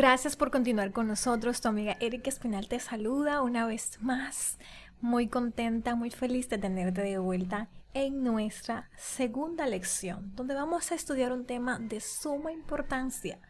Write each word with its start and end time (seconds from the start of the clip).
Gracias 0.00 0.34
por 0.34 0.50
continuar 0.50 0.92
con 0.92 1.08
nosotros. 1.08 1.60
Tu 1.60 1.68
amiga 1.68 1.98
Erika 2.00 2.30
Espinal 2.30 2.68
te 2.68 2.80
saluda 2.80 3.42
una 3.42 3.66
vez 3.66 4.00
más. 4.00 4.58
Muy 5.02 5.28
contenta, 5.28 5.94
muy 5.94 6.10
feliz 6.10 6.48
de 6.48 6.56
tenerte 6.56 7.02
de 7.02 7.18
vuelta 7.18 7.68
en 7.92 8.24
nuestra 8.24 8.88
segunda 8.96 9.66
lección, 9.66 10.34
donde 10.34 10.54
vamos 10.54 10.90
a 10.90 10.94
estudiar 10.94 11.34
un 11.34 11.44
tema 11.44 11.78
de 11.78 12.00
suma 12.00 12.50
importancia. 12.50 13.42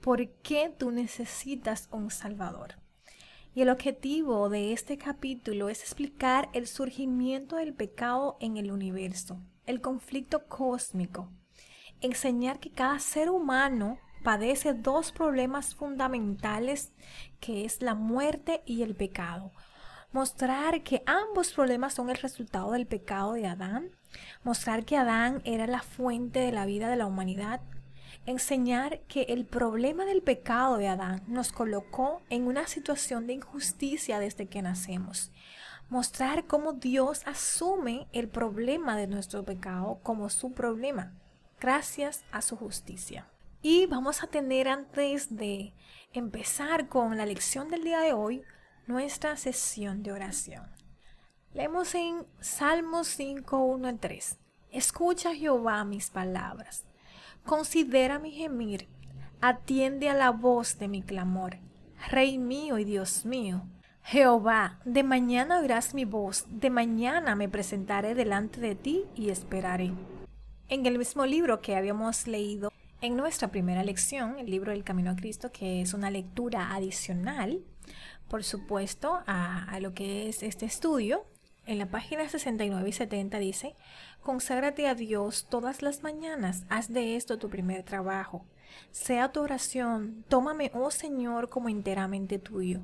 ¿Por 0.00 0.30
qué 0.40 0.74
tú 0.74 0.92
necesitas 0.92 1.90
un 1.92 2.10
Salvador? 2.10 2.76
Y 3.54 3.60
el 3.60 3.68
objetivo 3.68 4.48
de 4.48 4.72
este 4.72 4.96
capítulo 4.96 5.68
es 5.68 5.82
explicar 5.82 6.48
el 6.54 6.68
surgimiento 6.68 7.56
del 7.56 7.74
pecado 7.74 8.38
en 8.40 8.56
el 8.56 8.72
universo, 8.72 9.42
el 9.66 9.82
conflicto 9.82 10.46
cósmico, 10.46 11.30
enseñar 12.00 12.60
que 12.60 12.70
cada 12.70 12.98
ser 12.98 13.28
humano 13.28 13.98
padece 14.22 14.74
dos 14.74 15.12
problemas 15.12 15.74
fundamentales 15.74 16.92
que 17.40 17.64
es 17.64 17.82
la 17.82 17.94
muerte 17.94 18.62
y 18.66 18.82
el 18.82 18.94
pecado. 18.94 19.52
Mostrar 20.12 20.82
que 20.82 21.02
ambos 21.06 21.52
problemas 21.52 21.94
son 21.94 22.10
el 22.10 22.16
resultado 22.16 22.72
del 22.72 22.86
pecado 22.86 23.32
de 23.32 23.46
Adán. 23.46 23.90
Mostrar 24.44 24.84
que 24.84 24.98
Adán 24.98 25.40
era 25.44 25.66
la 25.66 25.80
fuente 25.80 26.40
de 26.40 26.52
la 26.52 26.66
vida 26.66 26.90
de 26.90 26.96
la 26.96 27.06
humanidad. 27.06 27.62
Enseñar 28.26 29.00
que 29.08 29.22
el 29.22 29.46
problema 29.46 30.04
del 30.04 30.22
pecado 30.22 30.76
de 30.76 30.88
Adán 30.88 31.22
nos 31.26 31.50
colocó 31.50 32.20
en 32.28 32.46
una 32.46 32.66
situación 32.66 33.26
de 33.26 33.32
injusticia 33.32 34.18
desde 34.18 34.46
que 34.46 34.60
nacemos. 34.60 35.32
Mostrar 35.88 36.46
cómo 36.46 36.74
Dios 36.74 37.22
asume 37.26 38.06
el 38.12 38.28
problema 38.28 38.96
de 38.96 39.06
nuestro 39.06 39.44
pecado 39.44 39.98
como 40.02 40.28
su 40.28 40.52
problema, 40.52 41.14
gracias 41.58 42.22
a 42.32 42.42
su 42.42 42.56
justicia. 42.56 43.31
Y 43.64 43.86
vamos 43.86 44.24
a 44.24 44.26
tener 44.26 44.66
antes 44.66 45.36
de 45.36 45.72
empezar 46.12 46.88
con 46.88 47.16
la 47.16 47.24
lección 47.24 47.68
del 47.68 47.84
día 47.84 48.00
de 48.00 48.12
hoy 48.12 48.42
nuestra 48.88 49.36
sesión 49.36 50.02
de 50.02 50.10
oración. 50.10 50.66
Leemos 51.54 51.94
en 51.94 52.26
Salmos 52.40 53.06
5, 53.06 53.56
1 53.56 53.86
al 53.86 54.00
3. 54.00 54.36
Escucha 54.72 55.32
Jehová 55.32 55.84
mis 55.84 56.10
palabras, 56.10 56.86
considera 57.44 58.18
mi 58.18 58.32
gemir, 58.32 58.88
atiende 59.40 60.08
a 60.08 60.14
la 60.14 60.30
voz 60.30 60.80
de 60.80 60.88
mi 60.88 61.02
clamor, 61.02 61.58
Rey 62.10 62.38
mío 62.38 62.78
y 62.78 62.84
Dios 62.84 63.24
mío. 63.24 63.62
Jehová, 64.02 64.80
de 64.84 65.04
mañana 65.04 65.60
oirás 65.60 65.94
mi 65.94 66.04
voz, 66.04 66.46
de 66.48 66.70
mañana 66.70 67.36
me 67.36 67.48
presentaré 67.48 68.16
delante 68.16 68.58
de 68.58 68.74
ti 68.74 69.04
y 69.14 69.30
esperaré. 69.30 69.92
En 70.68 70.84
el 70.86 70.98
mismo 70.98 71.26
libro 71.26 71.60
que 71.60 71.76
habíamos 71.76 72.26
leído 72.26 72.71
en 73.02 73.16
nuestra 73.16 73.48
primera 73.48 73.82
lección, 73.82 74.38
el 74.38 74.46
libro 74.46 74.70
del 74.70 74.84
Camino 74.84 75.10
a 75.10 75.16
Cristo, 75.16 75.50
que 75.50 75.82
es 75.82 75.92
una 75.92 76.08
lectura 76.08 76.72
adicional, 76.72 77.60
por 78.28 78.44
supuesto, 78.44 79.24
a, 79.26 79.76
lo 79.80 79.92
que 79.92 80.28
es 80.28 80.44
este 80.44 80.66
estudio, 80.66 81.26
en 81.66 81.78
la 81.78 81.86
página 81.86 82.28
69 82.28 82.88
y 82.88 82.92
70 82.92 83.38
dice, 83.40 83.74
conságrate 84.22 84.86
a 84.86 84.94
Dios 84.94 85.46
todas 85.50 85.82
las 85.82 86.04
mañanas, 86.04 86.64
haz 86.68 86.92
de 86.92 87.16
esto 87.16 87.38
tu 87.38 87.50
primer 87.50 87.82
trabajo. 87.82 88.46
Sea 88.92 89.32
tu 89.32 89.42
oración, 89.42 90.24
tómame, 90.28 90.70
oh 90.72 90.92
Señor, 90.92 91.48
como 91.48 91.68
enteramente 91.68 92.38
tuyo. 92.38 92.82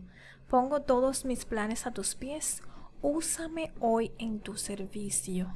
Pongo 0.48 0.82
todos 0.82 1.24
mis 1.24 1.44
planes 1.44 1.86
a 1.86 1.92
tus 1.92 2.16
pies, 2.16 2.62
úsame 3.02 3.72
hoy 3.78 4.10
en 4.18 4.40
tu 4.40 4.56
servicio 4.56 5.54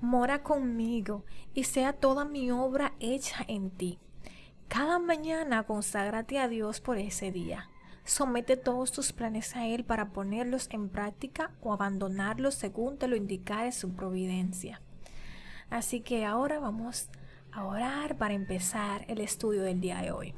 mora 0.00 0.42
conmigo 0.42 1.24
y 1.54 1.64
sea 1.64 1.92
toda 1.92 2.24
mi 2.24 2.50
obra 2.50 2.94
hecha 3.00 3.44
en 3.48 3.70
ti. 3.70 3.98
Cada 4.68 4.98
mañana 4.98 5.64
conságrate 5.64 6.38
a 6.38 6.48
Dios 6.48 6.80
por 6.80 6.98
ese 6.98 7.32
día. 7.32 7.68
Somete 8.04 8.56
todos 8.56 8.92
tus 8.92 9.12
planes 9.12 9.54
a 9.56 9.66
Él 9.66 9.84
para 9.84 10.10
ponerlos 10.12 10.68
en 10.70 10.88
práctica 10.88 11.52
o 11.60 11.72
abandonarlos 11.72 12.54
según 12.54 12.98
te 12.98 13.08
lo 13.08 13.16
indicare 13.16 13.72
su 13.72 13.92
providencia. 13.92 14.80
Así 15.68 16.00
que 16.00 16.24
ahora 16.24 16.58
vamos 16.58 17.08
a 17.52 17.64
orar 17.64 18.16
para 18.16 18.34
empezar 18.34 19.04
el 19.08 19.20
estudio 19.20 19.62
del 19.62 19.80
día 19.80 20.00
de 20.02 20.12
hoy. 20.12 20.34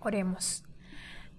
Oremos. 0.00 0.67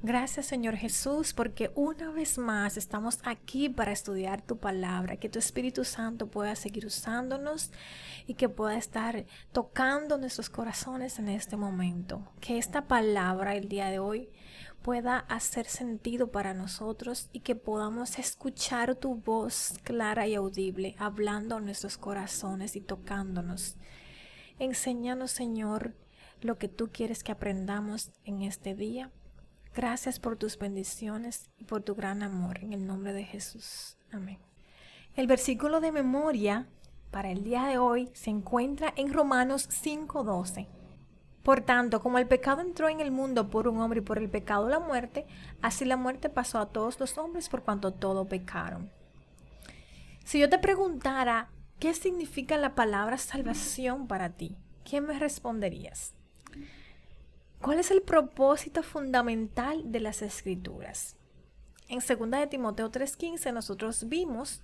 Gracias 0.02 0.46
Señor 0.46 0.78
Jesús 0.78 1.34
porque 1.34 1.72
una 1.76 2.10
vez 2.12 2.38
más 2.38 2.78
estamos 2.78 3.20
aquí 3.24 3.68
para 3.68 3.92
estudiar 3.92 4.42
tu 4.42 4.58
palabra, 4.58 5.18
que 5.18 5.28
tu 5.28 5.40
Espíritu 5.40 5.84
Santo 5.84 6.28
pueda 6.28 6.56
seguir 6.56 6.86
usándonos 6.86 7.70
y 8.26 8.36
que 8.36 8.48
pueda 8.48 8.78
estar 8.78 9.26
tocando 9.52 10.18
nuestros 10.18 10.50
corazones 10.50 11.20
en 11.20 11.28
este 11.28 11.58
momento. 11.58 12.32
Que 12.40 12.58
esta 12.58 12.88
palabra 12.88 13.58
el 13.58 13.68
día 13.68 13.90
de 13.90 14.00
hoy 14.00 14.30
pueda 14.84 15.18
hacer 15.18 15.66
sentido 15.66 16.32
para 16.32 16.54
nosotros 16.54 17.28
y 17.34 17.42
que 17.42 17.56
podamos 17.56 18.20
escuchar 18.20 18.96
tu 18.96 19.16
voz 19.16 19.74
clara 19.84 20.28
y 20.28 20.36
audible 20.36 20.96
hablando 20.98 21.58
a 21.58 21.60
nuestros 21.60 21.98
corazones 21.98 22.78
y 22.78 22.80
tocándonos. 22.80 23.76
Enséñanos 24.60 25.32
Señor 25.32 25.94
lo 26.40 26.58
que 26.58 26.70
tú 26.70 26.90
quieres 26.90 27.22
que 27.22 27.34
aprendamos 27.34 28.12
en 28.24 28.44
este 28.44 28.76
día 28.76 29.12
Gracias 29.76 30.20
por 30.20 30.36
tus 30.36 30.58
bendiciones 30.58 31.50
y 31.58 31.66
por 31.66 31.84
tu 31.84 31.96
gran 31.96 32.24
amor. 32.24 32.60
En 32.60 32.74
el 32.74 32.88
nombre 32.88 33.14
de 33.14 33.24
Jesús. 33.24 33.98
Amén. 34.12 34.40
El 35.16 35.28
versículo 35.28 35.80
de 35.80 35.92
memoria 35.92 36.68
para 37.12 37.30
el 37.30 37.44
día 37.44 37.66
de 37.66 37.78
hoy 37.78 38.10
se 38.14 38.30
encuentra 38.30 38.94
en 38.96 39.14
Romanos 39.14 39.68
5:12. 39.70 40.68
Por 41.44 41.62
tanto, 41.62 42.02
como 42.02 42.18
el 42.18 42.28
pecado 42.28 42.62
entró 42.62 42.90
en 42.90 43.00
el 43.00 43.12
mundo 43.12 43.50
por 43.50 43.68
un 43.68 43.80
hombre 43.80 44.00
y 44.00 44.04
por 44.04 44.18
el 44.18 44.30
pecado 44.30 44.70
la 44.70 44.80
muerte, 44.80 45.26
así 45.62 45.86
la 45.86 45.98
muerte 45.98 46.30
pasó 46.30 46.60
a 46.60 46.68
todos 46.68 47.00
los 47.00 47.18
hombres 47.18 47.48
por 47.48 47.64
cuanto 47.64 47.94
todos 47.94 48.28
pecaron. 48.28 48.92
Si 50.24 50.40
yo 50.40 50.50
te 50.50 50.60
preguntara 50.60 51.50
qué 51.80 51.94
significa 51.94 52.58
la 52.58 52.76
palabra 52.76 53.18
salvación 53.18 54.08
para 54.08 54.32
ti, 54.32 54.58
¿qué 54.84 55.02
me 55.02 55.18
responderías? 55.18 56.14
¿Cuál 57.62 57.80
es 57.80 57.92
el 57.92 58.02
propósito 58.02 58.84
fundamental 58.84 59.92
de 59.92 60.00
las 60.00 60.22
escrituras? 60.22 61.18
En 61.90 62.00
2 62.00 62.32
de 62.32 62.48
Timoteo 62.48 62.90
3:15 62.90 63.52
nosotros 63.52 64.08
vimos 64.08 64.62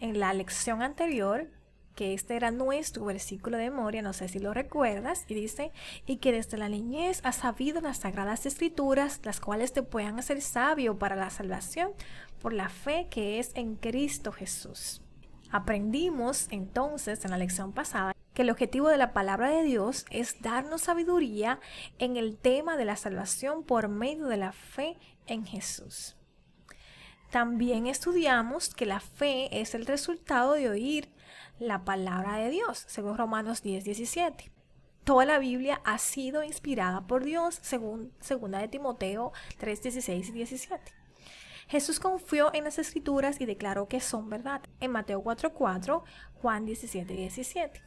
en 0.00 0.20
la 0.20 0.34
lección 0.34 0.82
anterior 0.82 1.48
que 1.94 2.14
este 2.14 2.36
era 2.36 2.50
nuestro 2.50 3.04
versículo 3.04 3.56
de 3.56 3.70
memoria, 3.70 4.02
no 4.02 4.12
sé 4.12 4.28
si 4.28 4.38
lo 4.38 4.54
recuerdas, 4.54 5.24
y 5.28 5.34
dice, 5.34 5.72
y 6.06 6.16
que 6.16 6.32
desde 6.32 6.56
la 6.56 6.68
niñez 6.68 7.20
has 7.22 7.36
sabido 7.36 7.80
las 7.80 7.98
sagradas 7.98 8.46
escrituras, 8.46 9.20
las 9.24 9.40
cuales 9.40 9.72
te 9.72 9.82
puedan 9.82 10.18
hacer 10.18 10.40
sabio 10.40 10.98
para 10.98 11.16
la 11.16 11.30
salvación 11.30 11.92
por 12.40 12.52
la 12.52 12.68
fe 12.68 13.08
que 13.10 13.38
es 13.38 13.52
en 13.54 13.76
Cristo 13.76 14.32
Jesús. 14.32 15.01
Aprendimos 15.52 16.48
entonces 16.50 17.24
en 17.26 17.30
la 17.30 17.36
lección 17.36 17.72
pasada 17.72 18.16
que 18.32 18.40
el 18.40 18.50
objetivo 18.50 18.88
de 18.88 18.96
la 18.96 19.12
palabra 19.12 19.50
de 19.50 19.62
Dios 19.62 20.06
es 20.10 20.40
darnos 20.40 20.80
sabiduría 20.80 21.60
en 21.98 22.16
el 22.16 22.38
tema 22.38 22.78
de 22.78 22.86
la 22.86 22.96
salvación 22.96 23.62
por 23.62 23.88
medio 23.88 24.28
de 24.28 24.38
la 24.38 24.52
fe 24.52 24.96
en 25.26 25.44
Jesús. 25.44 26.16
También 27.30 27.86
estudiamos 27.86 28.74
que 28.74 28.86
la 28.86 29.00
fe 29.00 29.60
es 29.60 29.74
el 29.74 29.84
resultado 29.84 30.54
de 30.54 30.70
oír 30.70 31.10
la 31.58 31.84
palabra 31.84 32.38
de 32.38 32.48
Dios, 32.48 32.84
según 32.88 33.18
Romanos 33.18 33.62
10, 33.62 33.84
17. 33.84 34.50
Toda 35.04 35.26
la 35.26 35.38
Biblia 35.38 35.82
ha 35.84 35.98
sido 35.98 36.44
inspirada 36.44 37.06
por 37.06 37.24
Dios, 37.24 37.58
según 37.60 38.10
2 38.26 38.50
de 38.52 38.68
Timoteo 38.68 39.32
3, 39.58 39.82
16 39.82 40.28
y 40.30 40.32
17. 40.32 41.01
Jesús 41.72 42.00
confió 42.00 42.52
en 42.52 42.64
las 42.64 42.78
escrituras 42.78 43.40
y 43.40 43.46
declaró 43.46 43.88
que 43.88 43.98
son 43.98 44.28
verdad, 44.28 44.60
en 44.80 44.90
Mateo 44.90 45.22
4, 45.22 45.54
4, 45.54 46.04
Juan 46.34 46.66
17, 46.66 47.14
17. 47.14 47.80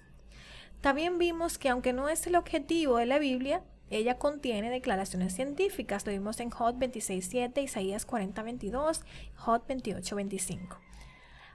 También 0.81 1.19
vimos 1.19 1.59
que 1.59 1.69
aunque 1.69 1.93
no 1.93 2.09
es 2.09 2.25
el 2.25 2.35
objetivo 2.35 2.97
de 2.97 3.05
la 3.05 3.19
Biblia, 3.19 3.61
ella 3.91 4.17
contiene 4.17 4.71
declaraciones 4.71 5.35
científicas. 5.35 6.03
Lo 6.07 6.11
vimos 6.11 6.39
en 6.39 6.49
Hot 6.49 6.77
26.7, 6.77 7.61
Isaías 7.61 8.07
40.22, 8.07 9.03
Hot 9.35 9.67
28.25. 9.67 10.79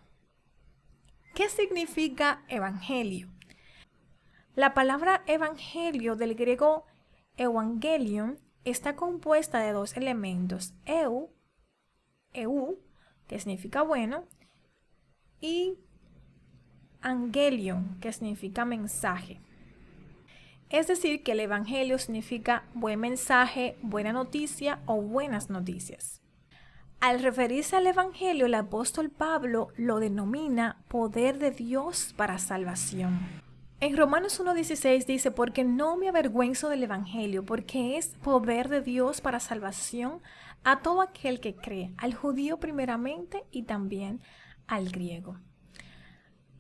¿Qué 1.36 1.50
significa 1.50 2.46
Evangelio? 2.48 3.37
La 4.58 4.74
palabra 4.74 5.22
Evangelio 5.28 6.16
del 6.16 6.34
griego 6.34 6.84
Evangelion 7.38 8.40
está 8.66 8.96
compuesta 8.96 9.60
de 9.60 9.72
dos 9.72 9.96
elementos, 9.96 10.74
eu, 10.88 11.30
eu, 12.34 12.80
que 13.28 13.38
significa 13.38 13.84
bueno, 13.84 14.24
y 15.40 15.78
angelion, 17.02 18.00
que 18.02 18.12
significa 18.12 18.66
mensaje. 18.66 19.40
Es 20.72 20.88
decir, 20.88 21.22
que 21.22 21.34
el 21.34 21.42
Evangelio 21.42 22.00
significa 22.00 22.64
buen 22.74 23.00
mensaje, 23.00 23.78
buena 23.84 24.12
noticia 24.12 24.80
o 24.88 25.00
buenas 25.04 25.52
noticias. 25.52 26.24
Al 27.00 27.22
referirse 27.22 27.76
al 27.76 27.86
Evangelio, 27.86 28.48
el 28.48 28.56
apóstol 28.56 29.12
Pablo 29.12 29.68
lo 29.78 30.00
denomina 30.00 30.84
poder 30.88 31.38
de 31.38 31.52
Dios 31.52 32.16
para 32.18 32.40
salvación. 32.40 33.46
En 33.80 33.96
Romanos 33.96 34.42
1.16 34.42 35.06
dice, 35.06 35.30
porque 35.30 35.64
no 35.64 35.98
me 35.98 36.10
avergüenzo 36.10 36.68
del 36.68 36.82
Evangelio, 36.82 37.46
porque 37.46 37.98
es 37.98 38.08
poder 38.08 38.70
de 38.70 38.82
Dios 38.82 39.22
para 39.22 39.40
salvación 39.40 40.24
a 40.64 40.80
todo 40.80 41.02
aquel 41.02 41.40
que 41.40 41.56
cree, 41.56 41.94
al 41.98 42.16
judío 42.16 42.60
primeramente 42.60 43.44
y 43.52 43.64
también 43.64 44.20
al 44.66 44.90
griego. 44.90 45.38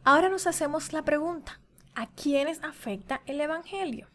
Ahora 0.03 0.29
nos 0.29 0.45
hacemos 0.45 0.93
la 0.93 1.01
pregunta, 1.01 1.59
¿a 1.95 2.05
quiénes 2.05 2.63
afecta 2.63 3.23
el 3.25 3.41
Evangelio? 3.41 4.07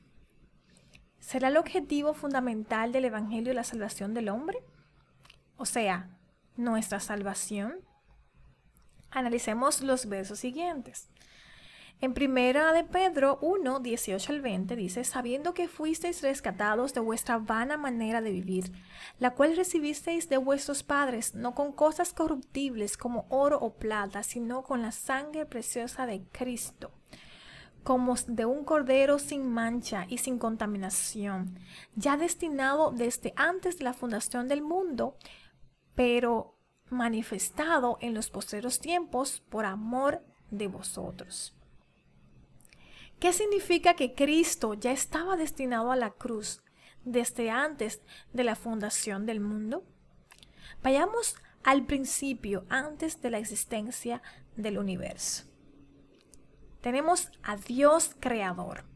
¿Será 1.18 1.48
el 1.48 1.56
objetivo 1.56 2.14
fundamental 2.14 2.92
del 2.92 3.06
Evangelio 3.06 3.52
la 3.52 3.64
salvación 3.64 4.14
del 4.14 4.28
hombre? 4.28 4.62
O 5.56 5.66
sea, 5.66 6.08
nuestra 6.56 7.00
salvación. 7.00 7.80
Analicemos 9.10 9.82
los 9.82 10.06
versos 10.06 10.38
siguientes. 10.38 11.08
En 12.02 12.14
primera 12.14 12.72
de 12.72 12.82
Pedro 12.82 13.38
1, 13.42 13.78
18 13.78 14.32
al 14.32 14.40
20 14.40 14.74
dice, 14.74 15.04
sabiendo 15.04 15.54
que 15.54 15.68
fuisteis 15.68 16.20
rescatados 16.20 16.94
de 16.94 17.00
vuestra 17.00 17.38
vana 17.38 17.76
manera 17.76 18.20
de 18.20 18.32
vivir, 18.32 18.72
la 19.20 19.34
cual 19.34 19.56
recibisteis 19.56 20.28
de 20.28 20.36
vuestros 20.36 20.82
padres, 20.82 21.36
no 21.36 21.54
con 21.54 21.70
cosas 21.70 22.12
corruptibles 22.12 22.96
como 22.96 23.24
oro 23.28 23.56
o 23.60 23.74
plata, 23.74 24.24
sino 24.24 24.64
con 24.64 24.82
la 24.82 24.90
sangre 24.90 25.46
preciosa 25.46 26.04
de 26.04 26.24
Cristo, 26.32 26.90
como 27.84 28.16
de 28.26 28.46
un 28.46 28.64
cordero 28.64 29.20
sin 29.20 29.48
mancha 29.48 30.04
y 30.08 30.18
sin 30.18 30.40
contaminación, 30.40 31.56
ya 31.94 32.16
destinado 32.16 32.90
desde 32.90 33.32
antes 33.36 33.78
de 33.78 33.84
la 33.84 33.92
fundación 33.92 34.48
del 34.48 34.62
mundo, 34.62 35.16
pero 35.94 36.58
manifestado 36.90 37.96
en 38.00 38.12
los 38.12 38.28
postreros 38.28 38.80
tiempos 38.80 39.40
por 39.48 39.66
amor 39.66 40.20
de 40.50 40.66
vosotros. 40.66 41.54
¿Qué 43.22 43.32
significa 43.32 43.94
que 43.94 44.16
Cristo 44.16 44.74
ya 44.74 44.90
estaba 44.90 45.36
destinado 45.36 45.92
a 45.92 45.96
la 45.96 46.10
cruz 46.10 46.60
desde 47.04 47.52
antes 47.52 48.02
de 48.32 48.42
la 48.42 48.56
fundación 48.56 49.26
del 49.26 49.38
mundo? 49.38 49.84
Vayamos 50.82 51.36
al 51.62 51.86
principio, 51.86 52.66
antes 52.68 53.22
de 53.22 53.30
la 53.30 53.38
existencia 53.38 54.22
del 54.56 54.76
universo. 54.76 55.44
Tenemos 56.80 57.30
a 57.44 57.54
Dios 57.54 58.16
creador. 58.18 58.86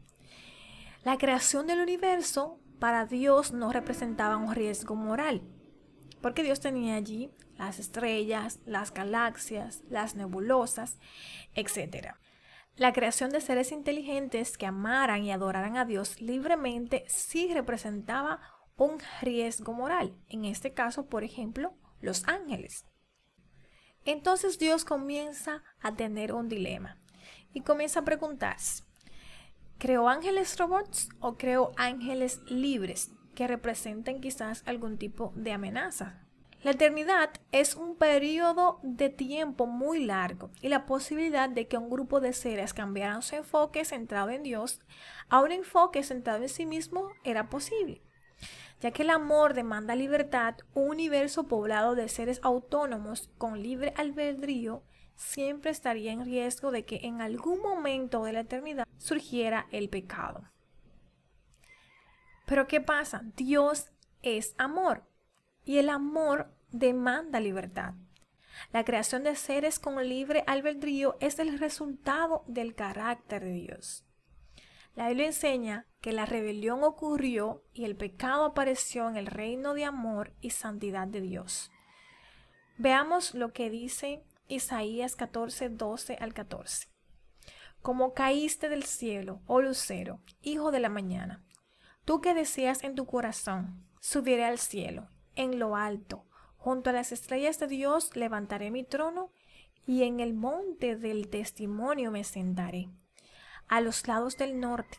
La 1.05 1.17
creación 1.17 1.65
del 1.65 1.79
universo 1.79 2.59
para 2.79 3.05
Dios 3.05 3.53
no 3.53 3.71
representaba 3.71 4.35
un 4.35 4.53
riesgo 4.53 4.93
moral, 4.95 5.41
porque 6.21 6.43
Dios 6.43 6.59
tenía 6.59 6.95
allí 6.95 7.31
las 7.57 7.79
estrellas, 7.79 8.59
las 8.65 8.93
galaxias, 8.93 9.83
las 9.89 10.15
nebulosas, 10.15 10.99
etc. 11.55 12.17
La 12.77 12.93
creación 12.93 13.31
de 13.31 13.41
seres 13.41 13.71
inteligentes 13.71 14.55
que 14.55 14.67
amaran 14.67 15.23
y 15.23 15.31
adoraran 15.31 15.77
a 15.77 15.85
Dios 15.85 16.21
libremente 16.21 17.05
sí 17.07 17.51
representaba 17.51 18.39
un 18.75 18.99
riesgo 19.19 19.73
moral. 19.73 20.15
En 20.29 20.45
este 20.45 20.73
caso, 20.73 21.07
por 21.07 21.23
ejemplo, 21.23 21.73
los 22.01 22.27
ángeles. 22.27 22.85
Entonces 24.05 24.59
Dios 24.59 24.85
comienza 24.85 25.63
a 25.81 25.95
tener 25.95 26.33
un 26.33 26.49
dilema 26.49 26.99
y 27.51 27.61
comienza 27.61 28.01
a 28.01 28.05
preguntarse, 28.05 28.83
¿creo 29.79 30.07
ángeles 30.07 30.55
robots 30.59 31.09
o 31.19 31.35
creo 31.35 31.71
ángeles 31.77 32.41
libres 32.45 33.11
que 33.33 33.47
representen 33.47 34.21
quizás 34.21 34.61
algún 34.67 34.99
tipo 34.99 35.33
de 35.35 35.51
amenaza? 35.51 36.26
La 36.67 36.73
eternidad 36.73 37.29
es 37.53 37.75
un 37.75 37.95
periodo 37.95 38.81
de 38.83 39.07
tiempo 39.07 39.67
muy 39.67 40.03
largo 40.03 40.49
y 40.61 40.67
la 40.67 40.85
posibilidad 40.85 41.47
de 41.47 41.69
que 41.69 41.77
un 41.77 41.89
grupo 41.89 42.19
de 42.19 42.33
seres 42.33 42.73
cambiaran 42.73 43.21
su 43.21 43.37
enfoque 43.37 43.85
centrado 43.85 44.31
en 44.31 44.43
Dios 44.43 44.81
a 45.29 45.39
un 45.39 45.53
enfoque 45.53 46.03
centrado 46.03 46.43
en 46.43 46.49
sí 46.49 46.65
mismo 46.65 47.07
era 47.23 47.47
posible. 47.49 48.01
Ya 48.81 48.91
que 48.91 49.03
el 49.03 49.11
amor 49.11 49.53
demanda 49.53 49.95
libertad, 49.95 50.55
un 50.73 50.89
universo 50.89 51.47
poblado 51.47 51.95
de 51.95 52.09
seres 52.09 52.41
autónomos 52.43 53.29
con 53.37 53.63
libre 53.63 53.93
albedrío 53.95 54.83
siempre 55.15 55.71
estaría 55.71 56.11
en 56.11 56.25
riesgo 56.25 56.71
de 56.71 56.83
que 56.83 56.99
en 57.03 57.21
algún 57.21 57.61
momento 57.61 58.25
de 58.25 58.33
la 58.33 58.41
eternidad 58.41 58.85
surgiera 58.97 59.67
el 59.71 59.87
pecado. 59.87 60.43
Pero 62.45 62.67
¿qué 62.67 62.81
pasa? 62.81 63.21
Dios 63.37 63.89
es 64.21 64.53
amor 64.57 65.05
y 65.63 65.77
el 65.77 65.89
amor 65.89 66.56
demanda 66.71 67.39
libertad. 67.39 67.93
La 68.71 68.83
creación 68.83 69.23
de 69.23 69.35
seres 69.35 69.79
con 69.79 69.95
libre 70.07 70.43
albedrío 70.47 71.17
es 71.19 71.39
el 71.39 71.59
resultado 71.59 72.43
del 72.47 72.75
carácter 72.75 73.43
de 73.43 73.53
Dios. 73.53 74.03
La 74.95 75.09
Biblia 75.09 75.27
enseña 75.27 75.85
que 76.01 76.11
la 76.11 76.25
rebelión 76.25 76.83
ocurrió 76.83 77.63
y 77.73 77.85
el 77.85 77.95
pecado 77.95 78.45
apareció 78.45 79.07
en 79.07 79.15
el 79.15 79.27
reino 79.27 79.75
de 79.75 79.85
amor 79.85 80.33
y 80.41 80.49
santidad 80.49 81.07
de 81.07 81.21
Dios. 81.21 81.71
Veamos 82.77 83.35
lo 83.35 83.53
que 83.53 83.69
dice 83.69 84.23
Isaías 84.47 85.15
14, 85.15 85.69
12 85.69 86.17
al 86.19 86.33
14. 86.33 86.87
Como 87.81 88.13
caíste 88.13 88.69
del 88.69 88.83
cielo, 88.83 89.41
oh 89.45 89.61
lucero, 89.61 90.19
hijo 90.41 90.71
de 90.71 90.79
la 90.79 90.89
mañana, 90.89 91.43
tú 92.03 92.19
que 92.19 92.33
deseas 92.33 92.83
en 92.83 92.95
tu 92.95 93.05
corazón, 93.05 93.85
subiré 93.99 94.45
al 94.45 94.57
cielo 94.57 95.09
en 95.35 95.59
lo 95.59 95.75
alto. 95.75 96.26
Junto 96.57 96.89
a 96.89 96.93
las 96.93 97.11
estrellas 97.11 97.59
de 97.59 97.67
Dios 97.67 98.15
levantaré 98.15 98.71
mi 98.71 98.83
trono 98.83 99.31
y 99.85 100.03
en 100.03 100.19
el 100.19 100.33
monte 100.33 100.97
del 100.97 101.29
testimonio 101.29 102.11
me 102.11 102.23
sentaré. 102.23 102.89
A 103.67 103.81
los 103.81 104.07
lados 104.07 104.37
del 104.37 104.59
norte, 104.59 104.97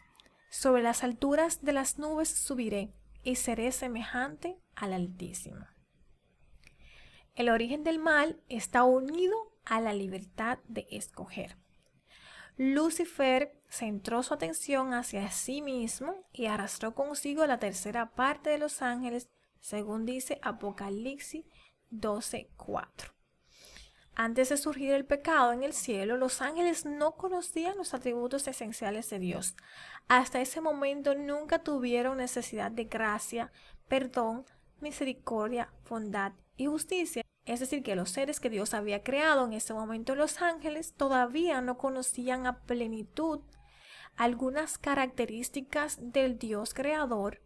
sobre 0.50 0.82
las 0.82 1.04
alturas 1.04 1.62
de 1.62 1.72
las 1.72 1.98
nubes 1.98 2.30
subiré 2.30 2.92
y 3.22 3.36
seré 3.36 3.72
semejante 3.72 4.58
al 4.74 4.92
Altísimo. 4.92 5.66
El 7.34 7.50
origen 7.50 7.84
del 7.84 7.98
mal 7.98 8.40
está 8.48 8.84
unido 8.84 9.36
a 9.64 9.80
la 9.80 9.92
libertad 9.92 10.58
de 10.66 10.86
escoger. 10.90 11.56
Lucifer 12.56 13.56
centró 13.68 14.24
su 14.24 14.34
atención 14.34 14.92
hacia 14.92 15.30
sí 15.30 15.62
mismo 15.62 16.26
y 16.32 16.46
arrastró 16.46 16.94
consigo 16.94 17.46
la 17.46 17.58
tercera 17.58 18.10
parte 18.10 18.50
de 18.50 18.58
los 18.58 18.82
ángeles 18.82 19.28
según 19.60 20.06
dice 20.06 20.38
Apocalipsis 20.42 21.44
12:4. 21.90 23.14
Antes 24.14 24.48
de 24.48 24.56
surgir 24.56 24.90
el 24.90 25.04
pecado 25.04 25.52
en 25.52 25.62
el 25.62 25.72
cielo, 25.72 26.16
los 26.16 26.42
ángeles 26.42 26.84
no 26.84 27.12
conocían 27.12 27.76
los 27.76 27.94
atributos 27.94 28.48
esenciales 28.48 29.08
de 29.10 29.20
Dios. 29.20 29.54
Hasta 30.08 30.40
ese 30.40 30.60
momento 30.60 31.14
nunca 31.14 31.60
tuvieron 31.60 32.16
necesidad 32.16 32.72
de 32.72 32.84
gracia, 32.86 33.52
perdón, 33.86 34.44
misericordia, 34.80 35.72
bondad 35.88 36.32
y 36.56 36.66
justicia. 36.66 37.22
Es 37.44 37.60
decir, 37.60 37.84
que 37.84 37.94
los 37.94 38.10
seres 38.10 38.40
que 38.40 38.50
Dios 38.50 38.74
había 38.74 39.04
creado 39.04 39.46
en 39.46 39.52
ese 39.52 39.72
momento, 39.72 40.16
los 40.16 40.42
ángeles, 40.42 40.94
todavía 40.94 41.60
no 41.60 41.78
conocían 41.78 42.46
a 42.48 42.64
plenitud 42.64 43.40
algunas 44.16 44.78
características 44.78 45.96
del 46.00 46.38
Dios 46.38 46.74
creador 46.74 47.40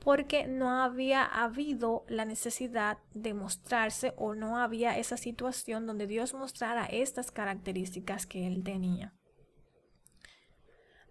porque 0.00 0.46
no 0.46 0.82
había 0.82 1.24
habido 1.24 2.04
la 2.08 2.24
necesidad 2.24 2.98
de 3.12 3.34
mostrarse 3.34 4.14
o 4.16 4.34
no 4.34 4.58
había 4.58 4.98
esa 4.98 5.16
situación 5.16 5.86
donde 5.86 6.06
Dios 6.06 6.34
mostrara 6.34 6.86
estas 6.86 7.30
características 7.30 8.26
que 8.26 8.46
él 8.46 8.64
tenía. 8.64 9.14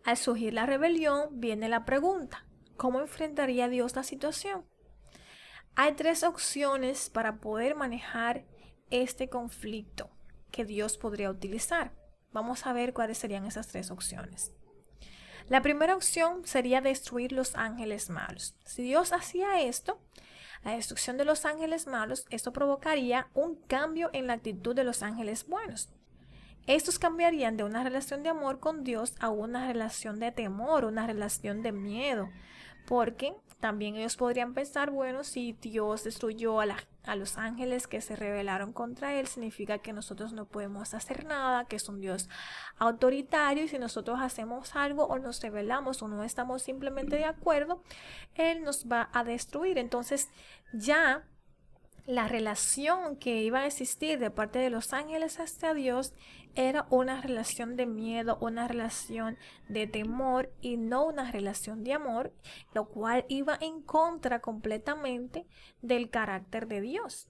Al 0.03 0.17
surgir 0.17 0.53
la 0.53 0.65
rebelión 0.65 1.39
viene 1.39 1.69
la 1.69 1.85
pregunta, 1.85 2.45
¿cómo 2.77 2.99
enfrentaría 2.99 3.69
Dios 3.69 3.95
la 3.95 4.03
situación? 4.03 4.65
Hay 5.75 5.93
tres 5.93 6.23
opciones 6.23 7.09
para 7.09 7.39
poder 7.39 7.75
manejar 7.75 8.45
este 8.89 9.29
conflicto 9.29 10.09
que 10.51 10.65
Dios 10.65 10.97
podría 10.97 11.29
utilizar. 11.29 11.93
Vamos 12.31 12.65
a 12.65 12.73
ver 12.73 12.93
cuáles 12.93 13.17
serían 13.19 13.45
esas 13.45 13.67
tres 13.67 13.91
opciones. 13.91 14.51
La 15.49 15.63
primera 15.63 15.95
opción 15.95 16.45
sería 16.45 16.79
destruir 16.79 17.31
los 17.31 17.55
ángeles 17.55 18.11
malos. 18.11 18.55
Si 18.65 18.83
Dios 18.83 19.11
hacía 19.11 19.61
esto, 19.61 19.99
la 20.63 20.75
destrucción 20.75 21.17
de 21.17 21.25
los 21.25 21.43
ángeles 21.43 21.87
malos, 21.87 22.25
esto 22.29 22.53
provocaría 22.53 23.29
un 23.33 23.55
cambio 23.55 24.11
en 24.13 24.27
la 24.27 24.33
actitud 24.33 24.75
de 24.75 24.83
los 24.83 25.01
ángeles 25.01 25.47
buenos. 25.47 25.89
Estos 26.67 26.99
cambiarían 26.99 27.57
de 27.57 27.63
una 27.63 27.83
relación 27.83 28.21
de 28.21 28.29
amor 28.29 28.59
con 28.59 28.83
Dios 28.83 29.15
a 29.19 29.29
una 29.29 29.65
relación 29.65 30.19
de 30.19 30.31
temor, 30.31 30.85
una 30.85 31.07
relación 31.07 31.63
de 31.63 31.71
miedo, 31.71 32.29
porque 32.89 33.35
también 33.59 33.95
ellos 33.95 34.17
podrían 34.17 34.55
pensar, 34.55 34.89
bueno, 34.89 35.23
si 35.23 35.53
Dios 35.53 36.05
destruyó 36.05 36.59
a, 36.59 36.65
a, 37.03 37.15
los 37.15 37.37
ángeles 37.37 37.85
que 37.85 38.01
se 38.01 38.15
rebelaron 38.15 38.73
contra 38.73 39.13
Él, 39.13 39.27
significa 39.27 39.77
que 39.77 39.93
nosotros 39.93 40.33
no 40.33 40.47
podemos 40.47 40.95
hacer 40.95 41.23
nada, 41.25 41.65
que 41.65 41.75
es 41.75 41.87
un 41.87 42.01
Dios 42.01 42.29
autoritario 42.79 43.63
y 43.63 43.67
si 43.67 43.77
nosotros 43.77 44.17
hacemos 44.19 44.75
algo 44.75 45.05
o 45.05 45.19
nos 45.19 45.39
rebelamos 45.39 46.01
o 46.01 46.07
no 46.07 46.23
estamos 46.23 46.63
simplemente 46.63 47.17
de 47.17 47.25
acuerdo, 47.25 47.83
Él 48.33 48.63
nos 48.63 48.87
va 48.87 49.09
a 49.13 49.23
destruir. 49.23 49.77
Entonces 49.77 50.27
ya 50.73 51.27
la 52.09 52.27
relación 52.27 53.17
que 53.17 53.43
iba 53.43 53.59
a 53.59 53.65
existir 53.67 54.17
de 54.17 54.31
parte 54.31 54.57
de 54.57 54.71
los 54.71 54.93
ángeles 54.93 55.39
hacia 55.39 55.75
Dios 55.75 56.15
era 56.55 56.87
una 56.89 57.21
relación 57.21 57.75
de 57.75 57.85
miedo, 57.85 58.39
una 58.41 58.67
relación 58.67 59.37
de 59.67 59.85
temor 59.85 60.51
y 60.59 60.77
no 60.77 61.05
una 61.05 61.31
relación 61.31 61.83
de 61.83 61.93
amor, 61.93 62.33
lo 62.73 62.85
cual 62.89 63.25
iba 63.29 63.59
en 63.61 63.83
contra 63.83 64.39
completamente 64.39 65.45
del 65.83 66.09
carácter 66.09 66.67
de 66.67 66.81
Dios. 66.81 67.29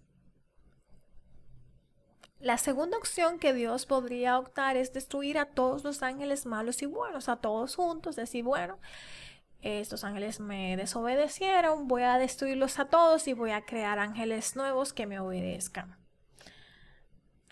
La 2.40 2.58
segunda 2.58 2.98
opción 2.98 3.38
que 3.38 3.54
Dios 3.54 3.86
podría 3.86 4.40
optar 4.40 4.78
es 4.78 4.94
destruir 4.94 5.40
a 5.40 5.48
todos 5.48 5.84
los 5.84 6.04
ángeles 6.04 6.46
malos 6.46 6.82
y 6.82 6.86
buenos, 6.86 7.28
a 7.28 7.36
todos 7.36 7.76
juntos, 7.76 8.16
decir, 8.16 8.46
bueno, 8.46 8.80
estos 9.62 10.04
ángeles 10.04 10.40
me 10.40 10.78
desobedecieron, 10.78 11.88
voy 11.88 12.04
a 12.04 12.18
destruirlos 12.18 12.80
a 12.80 12.86
todos 12.86 13.28
y 13.28 13.34
voy 13.34 13.52
a 13.52 13.66
crear 13.66 14.00
ángeles 14.00 14.56
nuevos 14.56 14.94
que 14.94 15.06
me 15.06 15.20
obedezcan. 15.20 15.98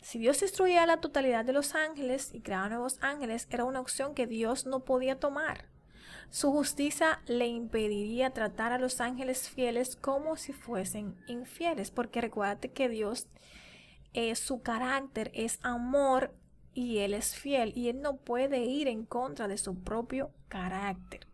Si 0.02 0.20
Dios 0.20 0.40
destruía 0.40 0.86
la 0.86 1.02
totalidad 1.02 1.44
de 1.44 1.54
los 1.54 1.76
ángeles 1.76 2.34
y 2.34 2.42
creaba 2.42 2.70
nuevos 2.70 2.98
ángeles, 3.02 3.48
era 3.50 3.66
una 3.66 3.82
opción 3.82 4.14
que 4.14 4.26
Dios 4.26 4.66
no 4.66 4.86
podía 4.86 5.20
tomar. 5.20 5.66
Su 6.30 6.52
justicia 6.52 7.22
le 7.26 7.48
impediría 7.48 8.32
tratar 8.32 8.72
a 8.72 8.80
los 8.80 9.02
ángeles 9.02 9.50
fieles 9.50 9.96
como 9.96 10.38
si 10.38 10.54
fuesen 10.54 11.16
infieles, 11.28 11.92
porque 11.92 12.22
recuérdate 12.22 12.72
que 12.72 12.90
Dios, 12.90 13.28
es 14.14 14.40
su 14.40 14.62
carácter 14.62 15.30
es 15.34 15.60
amor 15.62 16.34
y 16.74 17.00
Él 17.00 17.14
es 17.14 17.36
fiel 17.36 17.72
y 17.76 17.90
Él 17.90 18.02
no 18.02 18.18
puede 18.18 18.66
ir 18.66 18.88
en 18.88 19.06
contra 19.06 19.48
de 19.48 19.58
su 19.58 19.84
propio 19.84 20.32
carácter. 20.48 21.27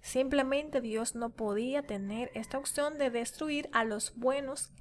Simplemente 0.00 0.80
Dios 0.80 1.14
no 1.14 1.30
podía 1.30 1.82
tener 1.82 2.30
esta 2.34 2.58
opción 2.58 2.98
de 2.98 3.10
destruir 3.10 3.68
a 3.72 3.84
los 3.84 4.14
buenos 4.16 4.72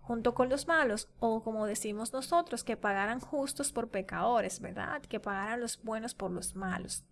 junto 0.00 0.34
con 0.34 0.48
los 0.48 0.66
malos, 0.66 1.08
o 1.20 1.42
como 1.42 1.66
decimos 1.66 2.12
nosotros, 2.12 2.64
que 2.64 2.76
pagaran 2.76 3.20
justos 3.20 3.72
por 3.72 3.88
pecadores, 3.88 4.60
¿verdad? 4.60 5.00
Que 5.02 5.20
pagaran 5.20 5.60
los 5.60 5.82
buenos 5.82 6.14
por 6.14 6.30
los 6.30 6.56
malos. 6.56 7.04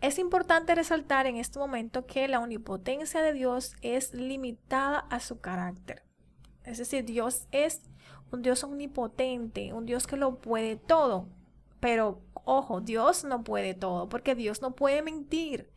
Es 0.00 0.18
importante 0.18 0.74
resaltar 0.74 1.26
en 1.26 1.36
este 1.36 1.58
momento 1.58 2.06
que 2.06 2.26
la 2.26 2.40
omnipotencia 2.40 3.22
de 3.22 3.32
Dios 3.32 3.74
es 3.80 4.12
limitada 4.12 4.98
a 5.10 5.20
su 5.20 5.40
carácter. 5.40 6.02
Es 6.64 6.78
decir, 6.78 7.04
Dios 7.04 7.46
es 7.52 7.82
un 8.32 8.42
Dios 8.42 8.64
omnipotente, 8.64 9.72
un 9.72 9.86
Dios 9.86 10.06
que 10.06 10.16
lo 10.16 10.40
puede 10.40 10.76
todo. 10.76 11.28
Pero, 11.80 12.22
ojo, 12.44 12.80
Dios 12.80 13.24
no 13.24 13.44
puede 13.44 13.74
todo, 13.74 14.08
porque 14.08 14.34
Dios 14.34 14.62
no 14.62 14.74
puede 14.74 15.02
mentir 15.02 15.70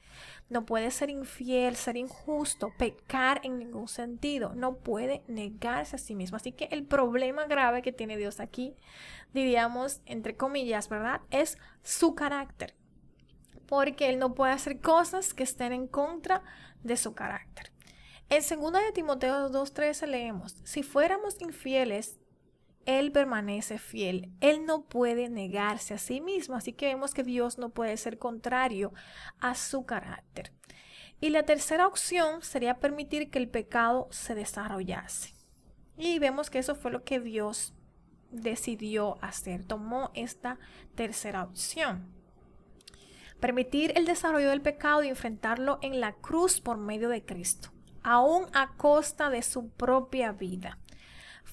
no 0.49 0.65
puede 0.65 0.91
ser 0.91 1.09
infiel, 1.09 1.75
ser 1.75 1.97
injusto, 1.97 2.71
pecar 2.77 3.41
en 3.43 3.59
ningún 3.59 3.87
sentido, 3.87 4.53
no 4.55 4.75
puede 4.77 5.23
negarse 5.27 5.97
a 5.97 5.99
sí 5.99 6.15
mismo. 6.15 6.37
Así 6.37 6.51
que 6.53 6.65
el 6.71 6.85
problema 6.85 7.45
grave 7.45 7.81
que 7.81 7.91
tiene 7.91 8.17
Dios 8.17 8.39
aquí, 8.39 8.75
diríamos, 9.33 10.01
entre 10.05 10.35
comillas, 10.35 10.89
¿verdad? 10.89 11.21
Es 11.31 11.57
su 11.83 12.15
carácter. 12.15 12.75
Porque 13.67 14.09
Él 14.09 14.19
no 14.19 14.33
puede 14.33 14.53
hacer 14.53 14.79
cosas 14.79 15.33
que 15.33 15.43
estén 15.43 15.73
en 15.73 15.87
contra 15.87 16.43
de 16.83 16.95
su 16.95 17.13
carácter. 17.13 17.71
En 18.29 18.41
2 18.41 18.73
de 18.73 18.91
Timoteo 18.93 19.49
2.13 19.49 20.07
leemos, 20.07 20.55
si 20.63 20.83
fuéramos 20.83 21.41
infieles, 21.41 22.19
él 22.87 23.11
permanece 23.11 23.77
fiel. 23.77 24.31
Él 24.39 24.65
no 24.65 24.85
puede 24.85 25.29
negarse 25.29 25.93
a 25.93 25.97
sí 25.97 26.21
mismo. 26.21 26.55
Así 26.55 26.71
que 26.71 26.87
vemos 26.87 27.13
que 27.13 27.23
Dios 27.23 27.57
no 27.57 27.69
puede 27.69 27.97
ser 27.97 28.17
contrario 28.17 28.93
a 29.39 29.55
su 29.55 29.85
carácter. 29.85 30.53
Y 31.19 31.29
la 31.29 31.43
tercera 31.43 31.85
opción 31.85 32.41
sería 32.41 32.79
permitir 32.79 33.29
que 33.29 33.39
el 33.39 33.49
pecado 33.49 34.07
se 34.09 34.35
desarrollase. 34.35 35.35
Y 35.97 36.17
vemos 36.19 36.49
que 36.49 36.59
eso 36.59 36.75
fue 36.75 36.91
lo 36.91 37.03
que 37.03 37.19
Dios 37.19 37.73
decidió 38.31 39.21
hacer. 39.21 39.65
Tomó 39.65 40.11
esta 40.13 40.57
tercera 40.95 41.43
opción. 41.43 42.09
Permitir 43.41 43.91
el 43.97 44.05
desarrollo 44.05 44.49
del 44.49 44.61
pecado 44.61 45.03
y 45.03 45.09
enfrentarlo 45.09 45.77
en 45.81 45.99
la 45.99 46.13
cruz 46.13 46.61
por 46.61 46.77
medio 46.77 47.09
de 47.09 47.25
Cristo, 47.25 47.69
aún 48.01 48.45
a 48.53 48.75
costa 48.77 49.29
de 49.29 49.41
su 49.41 49.69
propia 49.71 50.31
vida 50.31 50.79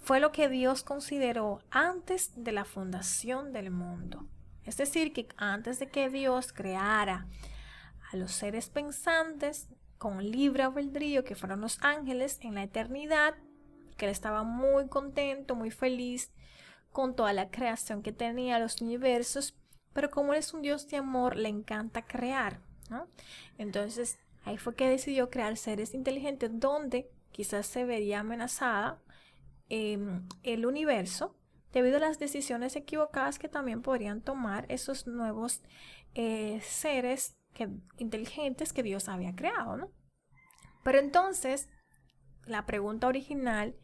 fue 0.05 0.21
lo 0.21 0.33
que 0.33 0.51
Dios 0.51 0.85
consideró 0.85 1.63
antes 1.71 2.31
de 2.37 2.53
la 2.53 2.67
fundación 2.67 3.55
del 3.55 3.71
mundo. 3.71 4.27
Es 4.65 4.77
decir, 4.77 5.15
que 5.15 5.27
antes 5.39 5.79
de 5.79 5.89
que 5.89 6.11
Dios 6.11 6.53
creara 6.53 7.27
a 8.13 8.17
los 8.17 8.33
seres 8.33 8.69
pensantes 8.69 9.67
con 9.97 10.31
libre 10.31 10.63
albedrío, 10.63 11.25
que 11.25 11.35
fueron 11.35 11.63
los 11.63 11.83
ángeles 11.83 12.39
en 12.43 12.55
la 12.55 12.65
eternidad, 12.65 13.35
que 13.97 14.05
él 14.05 14.11
estaba 14.11 14.43
muy 14.43 14.89
contento, 14.89 15.55
muy 15.55 15.71
feliz 15.71 16.31
con 16.93 17.17
toda 17.17 17.33
la 17.33 17.51
creación 17.51 18.03
que 18.03 18.13
tenía, 18.13 18.59
los 18.59 18.83
universos, 18.83 19.57
pero 19.95 20.11
como 20.11 20.35
él 20.35 20.41
es 20.41 20.53
un 20.53 20.61
Dios 20.61 20.87
de 20.87 20.99
amor, 20.99 21.37
le 21.37 21.49
encanta 21.49 22.03
crear, 22.03 22.61
Entonces, 23.57 24.19
ahí 24.45 24.59
fue 24.59 24.75
que 24.75 24.87
decidió 24.87 25.31
crear 25.31 25.57
seres 25.57 25.95
inteligentes 25.95 26.51
donde 26.53 27.11
quizás 27.33 27.67
se 27.67 27.87
vería 27.87 28.21
amenazada 28.21 29.01
Em, 29.71 30.29
el 30.43 30.67
universo 30.67 31.35
debido 31.73 31.97
a 31.97 32.01
las 32.01 32.19
decisiones 32.19 32.77
equivocadas 32.77 33.39
que 33.39 33.49
también 33.49 33.83
podrían 33.83 34.21
tomar 34.21 34.67
esos 34.69 35.07
nuevos 35.07 35.63
eh, 36.15 36.61
seres 36.63 37.37
que, 37.55 37.69
inteligentes 37.97 38.73
que 38.73 38.83
Dios 38.83 39.09
había 39.09 39.35
creado, 39.35 39.77
¿no? 39.77 39.91
Pero 40.83 40.99
entonces, 40.99 41.69
la 42.45 42.67
pregunta 42.67 43.09
original 43.09 43.75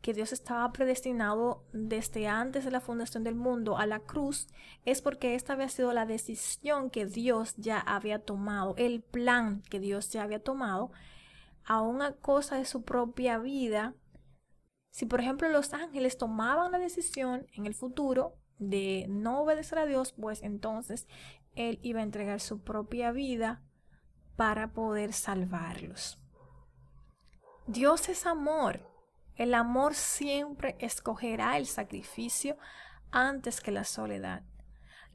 que 0.00 0.14
Dios 0.14 0.32
estaba 0.32 0.72
predestinado 0.72 1.66
desde 1.72 2.28
antes 2.28 2.64
de 2.64 2.70
la 2.70 2.80
fundación 2.80 3.24
del 3.24 3.34
mundo 3.34 3.76
a 3.76 3.86
la 3.86 3.98
cruz 3.98 4.46
es 4.84 5.02
porque 5.02 5.34
esta 5.34 5.54
había 5.54 5.68
sido 5.68 5.92
la 5.92 6.06
decisión 6.06 6.90
que 6.90 7.06
Dios 7.06 7.56
ya 7.56 7.80
había 7.80 8.20
tomado, 8.20 8.74
el 8.78 9.02
plan 9.02 9.62
que 9.68 9.80
Dios 9.80 10.10
ya 10.10 10.22
había 10.22 10.38
tomado, 10.38 10.92
a 11.64 11.82
una 11.82 12.12
cosa 12.12 12.56
de 12.56 12.64
su 12.64 12.84
propia 12.84 13.38
vida 13.38 13.94
si 14.90 15.06
por 15.06 15.20
ejemplo 15.20 15.48
los 15.48 15.72
ángeles 15.72 16.18
tomaban 16.18 16.72
la 16.72 16.78
decisión 16.78 17.46
en 17.52 17.66
el 17.66 17.74
futuro 17.74 18.36
de 18.58 19.06
no 19.08 19.42
obedecer 19.42 19.78
a 19.78 19.86
Dios, 19.86 20.12
pues 20.12 20.42
entonces 20.42 21.06
Él 21.54 21.78
iba 21.82 22.00
a 22.00 22.04
entregar 22.04 22.40
su 22.40 22.62
propia 22.62 23.12
vida 23.12 23.62
para 24.36 24.72
poder 24.72 25.12
salvarlos. 25.12 26.18
Dios 27.66 28.08
es 28.08 28.26
amor. 28.26 28.80
El 29.36 29.54
amor 29.54 29.94
siempre 29.94 30.76
escogerá 30.80 31.58
el 31.58 31.66
sacrificio 31.66 32.56
antes 33.10 33.60
que 33.60 33.70
la 33.70 33.84
soledad. 33.84 34.42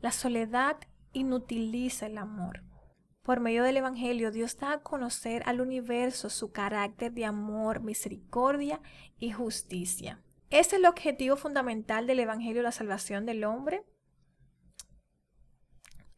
La 0.02 0.12
soledad 0.12 0.78
inutiliza 1.14 2.06
el 2.06 2.18
amor. 2.18 2.64
Por 3.24 3.40
medio 3.40 3.64
del 3.64 3.78
Evangelio, 3.78 4.32
Dios 4.32 4.58
da 4.58 4.74
a 4.74 4.82
conocer 4.82 5.44
al 5.46 5.62
universo 5.62 6.30
su 6.30 6.52
carácter 6.52 7.14
de 7.14 7.24
amor, 7.24 7.82
misericordia 7.82 8.82
y 9.18 9.32
justicia. 9.32 10.22
¿Es 10.50 10.74
el 10.74 10.86
objetivo 10.86 11.38
fundamental 11.38 12.06
del 12.06 12.20
Evangelio 12.20 12.62
la 12.62 12.74
salvación 12.74 13.26
del 13.26 13.46
hombre? 13.46 13.86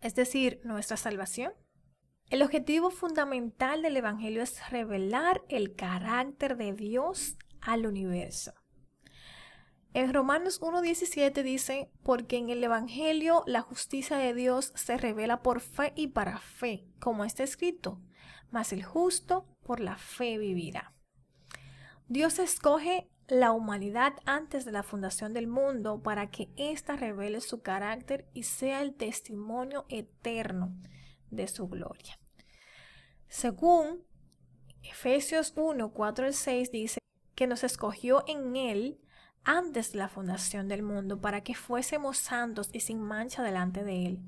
Es 0.01 0.15
decir, 0.15 0.61
nuestra 0.63 0.97
salvación. 0.97 1.53
El 2.31 2.41
objetivo 2.41 2.89
fundamental 2.89 3.83
del 3.83 3.97
Evangelio 3.97 4.41
es 4.41 4.67
revelar 4.71 5.43
el 5.47 5.75
carácter 5.75 6.57
de 6.57 6.73
Dios 6.73 7.37
al 7.61 7.85
universo. 7.85 8.53
En 9.95 10.13
Romanos 10.13 10.59
1.17 10.59 11.41
dice, 11.41 11.89
porque 12.03 12.35
en 12.35 12.49
el 12.49 12.61
Evangelio 12.61 13.43
la 13.47 13.61
justicia 13.61 14.17
de 14.17 14.33
Dios 14.33 14.73
se 14.75 14.97
revela 14.97 15.41
por 15.41 15.61
fe 15.61 15.93
y 15.95 16.07
para 16.07 16.37
fe, 16.37 16.85
como 16.99 17.23
está 17.23 17.43
escrito, 17.43 18.01
mas 18.51 18.73
el 18.73 18.83
justo 18.83 19.45
por 19.63 19.79
la 19.79 19.95
fe 19.95 20.37
vivirá. 20.37 20.93
Dios 22.09 22.39
escoge 22.39 23.09
la 23.29 23.53
humanidad 23.53 24.15
antes 24.25 24.65
de 24.65 24.73
la 24.73 24.83
fundación 24.83 25.31
del 25.31 25.47
mundo 25.47 26.03
para 26.03 26.29
que 26.29 26.49
ésta 26.57 26.97
revele 26.97 27.39
su 27.39 27.61
carácter 27.61 28.27
y 28.33 28.43
sea 28.43 28.81
el 28.81 28.95
testimonio 28.95 29.85
eterno 29.87 30.75
de 31.31 31.47
su 31.47 31.69
gloria. 31.69 32.19
Según 33.29 34.03
Efesios 34.83 35.53
1, 35.55 35.93
4 35.93 36.25
al 36.25 36.33
6 36.33 36.71
dice 36.73 36.99
que 37.33 37.47
nos 37.47 37.63
escogió 37.63 38.25
en 38.27 38.57
él 38.57 38.99
antes 39.45 39.93
de 39.93 39.99
la 39.99 40.09
fundación 40.09 40.67
del 40.67 40.83
mundo 40.83 41.21
para 41.21 41.41
que 41.41 41.55
fuésemos 41.55 42.17
santos 42.17 42.69
y 42.73 42.81
sin 42.81 43.01
mancha 43.01 43.43
delante 43.43 43.83
de 43.83 44.07
Él. 44.07 44.19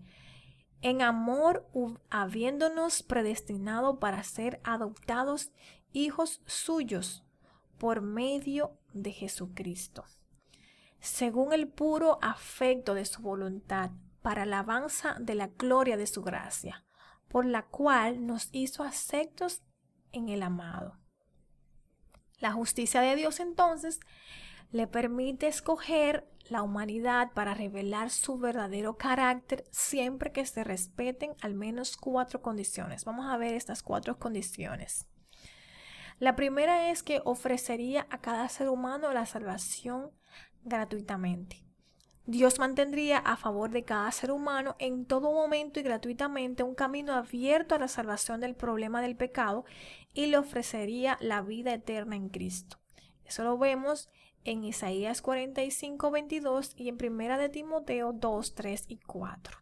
En 0.81 1.01
amor, 1.01 1.67
habiéndonos 2.09 3.03
predestinado 3.03 3.99
para 3.99 4.23
ser 4.23 4.61
adoptados 4.63 5.51
hijos 5.91 6.41
suyos 6.45 7.23
por 7.77 8.01
medio 8.01 8.77
de 8.93 9.11
Jesucristo, 9.11 10.05
según 10.99 11.53
el 11.53 11.67
puro 11.67 12.19
afecto 12.21 12.93
de 12.93 13.05
su 13.05 13.21
voluntad, 13.21 13.91
para 14.21 14.43
alabanza 14.43 15.15
de 15.19 15.35
la 15.35 15.47
gloria 15.47 15.95
de 15.95 16.05
su 16.05 16.21
gracia, 16.21 16.83
por 17.27 17.45
la 17.45 17.63
cual 17.63 18.25
nos 18.25 18.49
hizo 18.51 18.83
aceptos 18.83 19.61
en 20.11 20.29
el 20.29 20.43
amado. 20.43 20.97
La 22.39 22.51
justicia 22.51 23.01
de 23.01 23.15
Dios 23.15 23.39
entonces 23.39 23.99
le 24.71 24.87
permite 24.87 25.47
escoger 25.47 26.27
la 26.49 26.61
humanidad 26.61 27.31
para 27.33 27.53
revelar 27.53 28.09
su 28.09 28.37
verdadero 28.37 28.97
carácter 28.97 29.65
siempre 29.71 30.31
que 30.31 30.45
se 30.45 30.63
respeten 30.63 31.35
al 31.41 31.53
menos 31.53 31.97
cuatro 31.97 32.41
condiciones. 32.41 33.05
Vamos 33.05 33.27
a 33.27 33.37
ver 33.37 33.53
estas 33.53 33.83
cuatro 33.83 34.17
condiciones. 34.17 35.07
La 36.19 36.35
primera 36.35 36.89
es 36.89 37.03
que 37.03 37.21
ofrecería 37.25 38.07
a 38.09 38.21
cada 38.21 38.49
ser 38.49 38.69
humano 38.69 39.13
la 39.13 39.25
salvación 39.25 40.11
gratuitamente. 40.63 41.63
Dios 42.25 42.59
mantendría 42.59 43.19
a 43.19 43.37
favor 43.37 43.69
de 43.69 43.85
cada 43.85 44.11
ser 44.11 44.31
humano 44.31 44.75
en 44.79 45.05
todo 45.05 45.31
momento 45.31 45.79
y 45.79 45.83
gratuitamente 45.83 46.63
un 46.63 46.75
camino 46.75 47.13
abierto 47.13 47.75
a 47.75 47.79
la 47.79 47.87
salvación 47.87 48.41
del 48.41 48.53
problema 48.53 49.01
del 49.01 49.15
pecado 49.15 49.63
y 50.13 50.25
le 50.25 50.37
ofrecería 50.37 51.17
la 51.21 51.41
vida 51.41 51.73
eterna 51.73 52.17
en 52.17 52.27
Cristo. 52.27 52.79
Eso 53.23 53.43
lo 53.43 53.57
vemos 53.57 54.09
en 54.47 54.63
Isaías 54.63 55.21
45, 55.21 56.09
22 56.09 56.73
y 56.77 56.87
en 56.87 56.97
Primera 56.97 57.37
de 57.37 57.49
Timoteo 57.49 58.13
2, 58.13 58.55
3 58.55 58.85
y 58.87 58.97
4. 58.97 59.57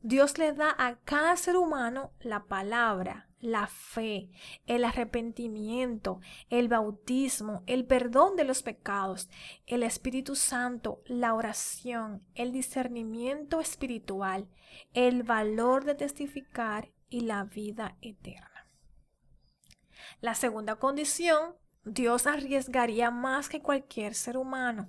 Dios 0.00 0.38
le 0.38 0.52
da 0.54 0.74
a 0.78 0.96
cada 1.00 1.36
ser 1.36 1.56
humano 1.56 2.12
la 2.20 2.44
palabra, 2.44 3.28
la 3.40 3.66
fe, 3.66 4.30
el 4.66 4.84
arrepentimiento, 4.84 6.20
el 6.48 6.68
bautismo, 6.68 7.62
el 7.66 7.84
perdón 7.84 8.36
de 8.36 8.44
los 8.44 8.62
pecados, 8.62 9.28
el 9.66 9.82
Espíritu 9.82 10.34
Santo, 10.34 11.02
la 11.04 11.34
oración, 11.34 12.24
el 12.34 12.52
discernimiento 12.52 13.60
espiritual, 13.60 14.48
el 14.94 15.24
valor 15.24 15.84
de 15.84 15.94
testificar 15.94 16.90
y 17.10 17.20
la 17.20 17.44
vida 17.44 17.96
eterna. 18.00 18.66
La 20.20 20.34
segunda 20.34 20.76
condición 20.76 21.54
Dios 21.90 22.26
arriesgaría 22.26 23.10
más 23.10 23.48
que 23.48 23.62
cualquier 23.62 24.14
ser 24.14 24.36
humano. 24.36 24.88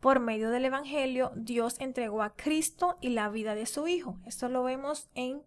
Por 0.00 0.20
medio 0.20 0.50
del 0.50 0.64
Evangelio, 0.64 1.32
Dios 1.36 1.76
entregó 1.80 2.22
a 2.22 2.34
Cristo 2.34 2.98
y 3.00 3.10
la 3.10 3.28
vida 3.28 3.54
de 3.54 3.66
su 3.66 3.86
Hijo. 3.86 4.18
Esto 4.26 4.48
lo 4.48 4.62
vemos 4.62 5.08
en 5.14 5.42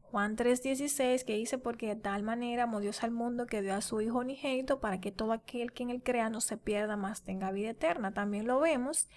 Juan 0.00 0.36
3:16, 0.36 1.24
que 1.24 1.36
dice, 1.36 1.58
porque 1.58 1.88
de 1.88 1.96
tal 1.96 2.22
manera 2.22 2.64
amó 2.64 2.80
Dios 2.80 3.02
al 3.02 3.10
mundo 3.10 3.46
que 3.46 3.62
dio 3.62 3.74
a 3.74 3.82
su 3.82 4.00
Hijo 4.00 4.18
unigénito 4.18 4.80
para 4.80 5.00
que 5.00 5.12
todo 5.12 5.32
aquel 5.32 5.72
que 5.72 5.82
en 5.82 5.90
él 5.90 6.02
crea 6.02 6.30
no 6.30 6.40
se 6.40 6.56
pierda, 6.56 6.96
más 6.96 7.22
tenga 7.22 7.52
vida 7.52 7.70
eterna. 7.70 8.14
También 8.14 8.46
lo 8.46 8.58
vemos 8.58 9.08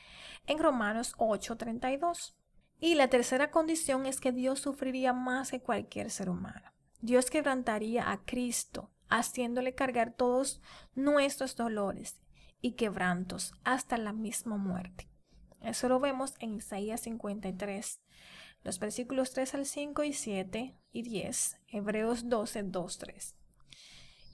en 0.48 0.60
Romanos 0.60 1.14
8:32. 1.18 2.36
Y 2.80 2.96
la 2.96 3.08
tercera 3.08 3.50
condición 3.50 4.06
es 4.06 4.20
que 4.20 4.32
Dios 4.32 4.60
sufriría 4.60 5.14
más 5.14 5.50
que 5.50 5.62
cualquier 5.62 6.12
ser 6.12 6.30
humano. 6.30 6.72
Dios 7.00 7.30
quebrantaría 7.30 8.12
a 8.12 8.18
Cristo 8.26 8.92
haciéndole 9.10 9.76
cargar 9.76 10.14
todos 10.14 10.62
nuestros 10.96 11.56
dolores 11.56 12.20
y 12.62 12.74
quebrantos 12.74 13.54
hasta 13.64 13.98
la 13.98 14.14
misma 14.14 14.58
muerte. 14.58 15.10
Eso 15.62 15.90
lo 15.90 16.00
vemos 16.00 16.34
en 16.40 16.56
Isaías 16.56 17.02
53, 17.02 18.02
los 18.64 18.80
versículos 18.80 19.32
3 19.32 19.56
al 19.56 19.66
5 19.66 20.04
y 20.04 20.14
7 20.14 20.76
y 20.92 21.02
10, 21.04 21.58
Hebreos 21.68 22.30
12, 22.30 22.64
2, 22.64 22.98
3. 22.98 23.36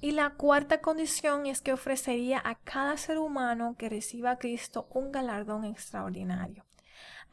Y 0.01 0.11
la 0.11 0.31
cuarta 0.31 0.81
condición 0.81 1.45
es 1.45 1.61
que 1.61 1.71
ofrecería 1.71 2.41
a 2.43 2.55
cada 2.55 2.97
ser 2.97 3.19
humano 3.19 3.75
que 3.77 3.87
reciba 3.87 4.31
a 4.31 4.37
Cristo 4.37 4.87
un 4.91 5.11
galardón 5.13 5.63
extraordinario. 5.63 6.65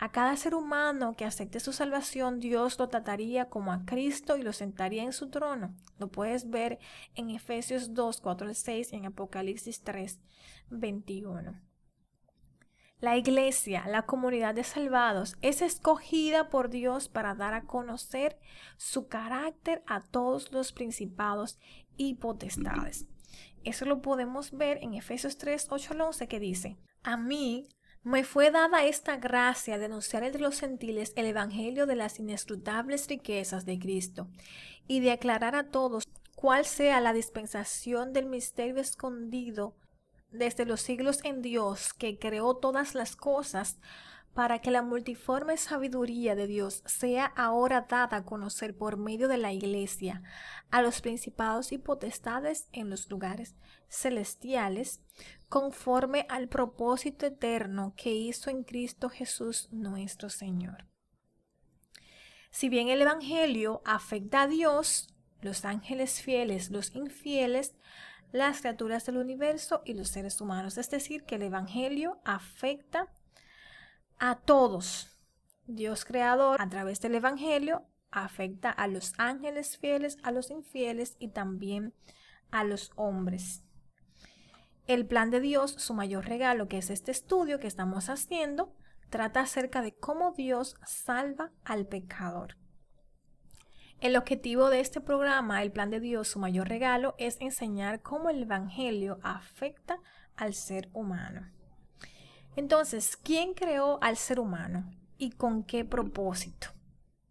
A 0.03 0.11
cada 0.11 0.35
ser 0.37 0.55
humano 0.55 1.15
que 1.15 1.27
acepte 1.27 1.61
su 1.61 1.75
salvación, 1.75 2.41
Dios 2.41 2.79
lo 2.79 2.89
trataría 2.89 3.51
como 3.51 3.71
a 3.71 3.85
Cristo 3.85 4.39
y 4.39 4.43
lo 4.43 4.55
sentaría 4.55 5.03
en 5.03 5.13
su 5.13 5.29
trono. 5.29 5.75
Lo 5.99 6.09
puedes 6.11 6.49
ver 6.49 6.79
en 7.17 7.29
Efesios 7.29 7.93
2, 7.93 8.23
4 8.23 8.49
al 8.49 8.55
6 8.55 8.95
y 8.95 8.97
en 8.97 9.05
Apocalipsis 9.05 9.83
3, 9.83 10.19
21. 10.71 11.61
La 13.01 13.19
iglesia, 13.19 13.85
la 13.89 14.07
comunidad 14.07 14.55
de 14.55 14.65
salvados, 14.65 15.37
es 15.43 15.61
escogida 15.61 16.49
por 16.49 16.71
Dios 16.71 17.11
para 17.11 17.35
dar 17.35 17.53
a 17.53 17.65
conocer 17.65 18.39
su 18.79 19.07
carácter 19.07 19.83
a 19.87 20.01
todos 20.01 20.51
los 20.51 20.73
principados 20.73 21.59
y 21.99 22.15
potestades. 22.15 23.05
Eso 23.65 23.85
lo 23.85 24.01
podemos 24.01 24.53
ver 24.53 24.79
en 24.81 24.95
Efesios 24.95 25.37
3, 25.37 25.67
8 25.69 25.93
al 25.93 26.01
11 26.01 26.27
que 26.27 26.41
dice, 26.41 26.79
a 27.03 27.19
mí, 27.19 27.69
me 28.03 28.25
fue 28.25 28.51
dada 28.51 28.85
esta 28.85 29.17
gracia 29.17 29.79
de 29.79 29.85
anunciar 29.85 30.23
entre 30.23 30.41
los 30.41 30.61
gentiles 30.61 31.13
el 31.17 31.27
Evangelio 31.27 31.87
de 31.87 31.97
las 31.97 32.19
inescrutables 32.19 33.07
riquezas 33.09 33.67
de 33.67 33.79
Cristo 33.79 34.29
y 34.89 35.01
de 35.01 35.13
aclarar 35.13 35.55
a 35.55 35.71
todos 35.71 36.05
cuál 36.35 36.65
sea 36.65 37.01
la 37.01 37.13
dispensación 37.13 38.13
del 38.13 38.27
misterio 38.27 38.81
escondido 38.81 39.77
desde 40.31 40.65
los 40.65 40.81
siglos 40.81 41.21
en 41.25 41.43
Dios 41.43 41.93
que 41.93 42.19
creó 42.19 42.57
todas 42.57 42.95
las 42.95 43.17
cosas 43.17 43.79
para 44.33 44.61
que 44.61 44.71
la 44.71 44.83
multiforme 44.83 45.57
sabiduría 45.57 46.35
de 46.35 46.47
Dios 46.47 46.83
sea 46.87 47.27
ahora 47.27 47.87
dada 47.89 48.19
a 48.19 48.25
conocer 48.25 48.77
por 48.77 48.97
medio 48.97 49.29
de 49.29 49.37
la 49.37 49.53
Iglesia 49.53 50.23
a 50.71 50.83
los 50.83 51.01
principados 51.01 51.73
y 51.73 51.79
potestades 51.79 52.69
en 52.73 52.89
los 52.89 53.11
lugares 53.11 53.57
celestiales, 53.89 55.03
conforme 55.51 56.27
al 56.29 56.49
propósito 56.49 57.27
eterno 57.27 57.93
que 57.97 58.13
hizo 58.15 58.51
en 58.51 58.63
Cristo 58.63 59.11
Jesús 59.11 59.69
nuestro 59.73 60.31
Señor. 60.31 60.87
Si 62.53 62.69
bien 62.69 62.89
el 62.89 63.03
Evangelio 63.03 63.83
afecta 63.85 64.43
a 64.43 64.47
Dios, 64.47 65.13
los 65.43 65.65
ángeles 65.65 66.23
fieles, 66.23 66.71
los 66.71 66.95
infieles, 66.95 67.75
las 68.31 68.61
criaturas 68.61 69.05
del 69.07 69.17
universo 69.17 69.83
y 69.85 69.95
los 69.95 70.09
seres 70.09 70.41
humanos, 70.41 70.79
es 70.79 70.89
decir, 70.89 71.25
que 71.25 71.35
el 71.35 71.43
Evangelio 71.43 72.21
afecta 72.25 73.09
a 74.21 74.37
todos. 74.37 75.21
Dios 75.67 76.05
creador 76.05 76.63
a 76.63 76.69
través 76.69 77.01
del 77.01 77.17
Evangelio 77.17 77.89
afecta 78.13 78.71
a 78.71 78.87
los 78.87 79.15
ángeles 79.19 79.79
fieles, 79.79 80.17
a 80.23 80.31
los 80.31 80.51
infieles 80.51 81.17
y 81.19 81.29
también 81.29 81.93
a 82.53 82.63
los 82.63 82.93
hombres. 82.95 83.65
El 84.91 85.07
plan 85.07 85.31
de 85.31 85.39
Dios, 85.39 85.71
su 85.79 85.95
mayor 85.95 86.27
regalo, 86.27 86.67
que 86.67 86.79
es 86.79 86.91
este 86.91 87.13
estudio 87.13 87.61
que 87.61 87.69
estamos 87.69 88.09
haciendo, 88.09 88.75
trata 89.09 89.39
acerca 89.39 89.83
de 89.83 89.95
cómo 89.95 90.33
Dios 90.33 90.75
salva 90.85 91.53
al 91.65 91.87
pecador. 91.87 92.57
El 94.01 94.17
objetivo 94.17 94.69
de 94.69 94.81
este 94.81 95.01
programa, 95.01 95.63
el 95.63 95.71
plan 95.71 95.91
de 95.91 96.01
Dios, 96.01 96.27
su 96.27 96.41
mayor 96.41 96.69
regalo, 96.69 97.15
es 97.19 97.37
enseñar 97.41 98.03
cómo 98.03 98.31
el 98.31 98.43
Evangelio 98.43 99.21
afecta 99.23 100.01
al 100.35 100.55
ser 100.55 100.91
humano. 100.93 101.49
Entonces, 102.57 103.17
¿quién 103.17 103.55
creó 103.55 104.03
al 104.03 104.17
ser 104.17 104.41
humano 104.41 104.91
y 105.19 105.31
con 105.31 105.63
qué 105.63 105.85
propósito? 105.85 106.67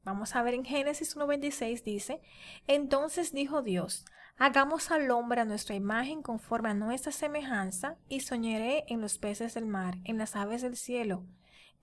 Vamos 0.06 0.34
a 0.34 0.44
ver 0.44 0.54
en 0.54 0.64
Génesis 0.64 1.18
1.26 1.18 1.84
dice, 1.84 2.22
entonces 2.68 3.34
dijo 3.34 3.62
Dios, 3.62 4.06
hagamos 4.40 4.90
al 4.90 5.12
hombre 5.12 5.42
a 5.42 5.46
nuestra 5.46 5.76
imagen 5.76 6.24
conforme 6.24 6.70
a 6.70 6.74
nuestra 6.74 7.12
semejanza 7.12 7.98
y 8.08 8.22
soñaré 8.22 8.86
en 8.88 9.02
los 9.02 9.18
peces 9.18 9.54
del 9.54 9.66
mar, 9.66 9.98
en 10.06 10.18
las 10.18 10.38
aves 10.38 10.62
del 10.62 10.78
cielo, 10.78 11.26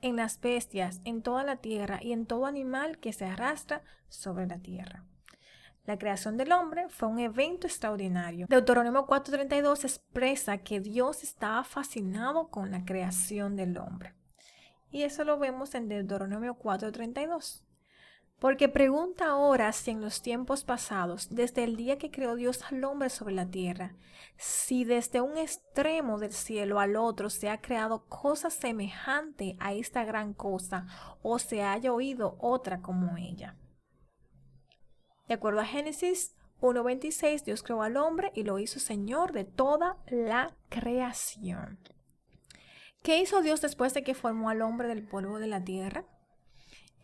en 0.00 0.16
las 0.16 0.40
bestias, 0.40 1.00
en 1.04 1.22
toda 1.22 1.44
la 1.44 1.56
tierra 1.56 2.00
y 2.02 2.12
en 2.12 2.24
todo 2.24 2.46
animal 2.46 2.98
que 2.98 3.12
se 3.12 3.26
arrastra 3.26 3.82
sobre 4.08 4.46
la 4.46 4.58
tierra. 4.58 5.04
La 5.84 5.98
creación 5.98 6.36
del 6.36 6.50
hombre 6.50 6.88
fue 6.88 7.08
un 7.08 7.20
evento 7.20 7.66
extraordinario. 7.66 8.46
Deuteronomio 8.48 9.06
4:32 9.06 9.84
expresa 9.84 10.58
que 10.58 10.80
Dios 10.80 11.22
estaba 11.22 11.62
fascinado 11.62 12.48
con 12.48 12.72
la 12.72 12.84
creación 12.84 13.54
del 13.54 13.76
hombre. 13.76 14.14
Y 14.90 15.02
eso 15.02 15.24
lo 15.24 15.38
vemos 15.38 15.74
en 15.74 15.88
Deuteronomio 15.88 16.54
4:32. 16.54 17.65
Porque 18.38 18.68
pregunta 18.68 19.28
ahora 19.28 19.72
si 19.72 19.92
en 19.92 20.02
los 20.02 20.20
tiempos 20.20 20.62
pasados, 20.62 21.28
desde 21.30 21.64
el 21.64 21.76
día 21.76 21.96
que 21.96 22.10
creó 22.10 22.34
Dios 22.34 22.62
al 22.70 22.84
hombre 22.84 23.08
sobre 23.08 23.34
la 23.34 23.46
tierra, 23.46 23.94
si 24.36 24.84
desde 24.84 25.22
un 25.22 25.38
extremo 25.38 26.18
del 26.18 26.32
cielo 26.32 26.78
al 26.78 26.96
otro 26.96 27.30
se 27.30 27.48
ha 27.48 27.62
creado 27.62 28.04
cosa 28.06 28.50
semejante 28.50 29.56
a 29.58 29.72
esta 29.72 30.04
gran 30.04 30.34
cosa, 30.34 30.86
o 31.22 31.38
se 31.38 31.62
haya 31.62 31.92
oído 31.92 32.36
otra 32.38 32.82
como 32.82 33.16
ella. 33.16 33.56
De 35.28 35.34
acuerdo 35.34 35.60
a 35.60 35.64
Génesis 35.64 36.36
1.26, 36.60 37.42
Dios 37.44 37.62
creó 37.62 37.82
al 37.82 37.96
hombre 37.96 38.32
y 38.34 38.42
lo 38.42 38.58
hizo 38.58 38.80
Señor 38.80 39.32
de 39.32 39.44
toda 39.44 39.96
la 40.08 40.54
creación. 40.68 41.78
¿Qué 43.02 43.18
hizo 43.18 43.40
Dios 43.40 43.62
después 43.62 43.94
de 43.94 44.02
que 44.02 44.14
formó 44.14 44.50
al 44.50 44.62
hombre 44.62 44.88
del 44.88 45.06
polvo 45.06 45.38
de 45.38 45.46
la 45.46 45.64
tierra? 45.64 46.04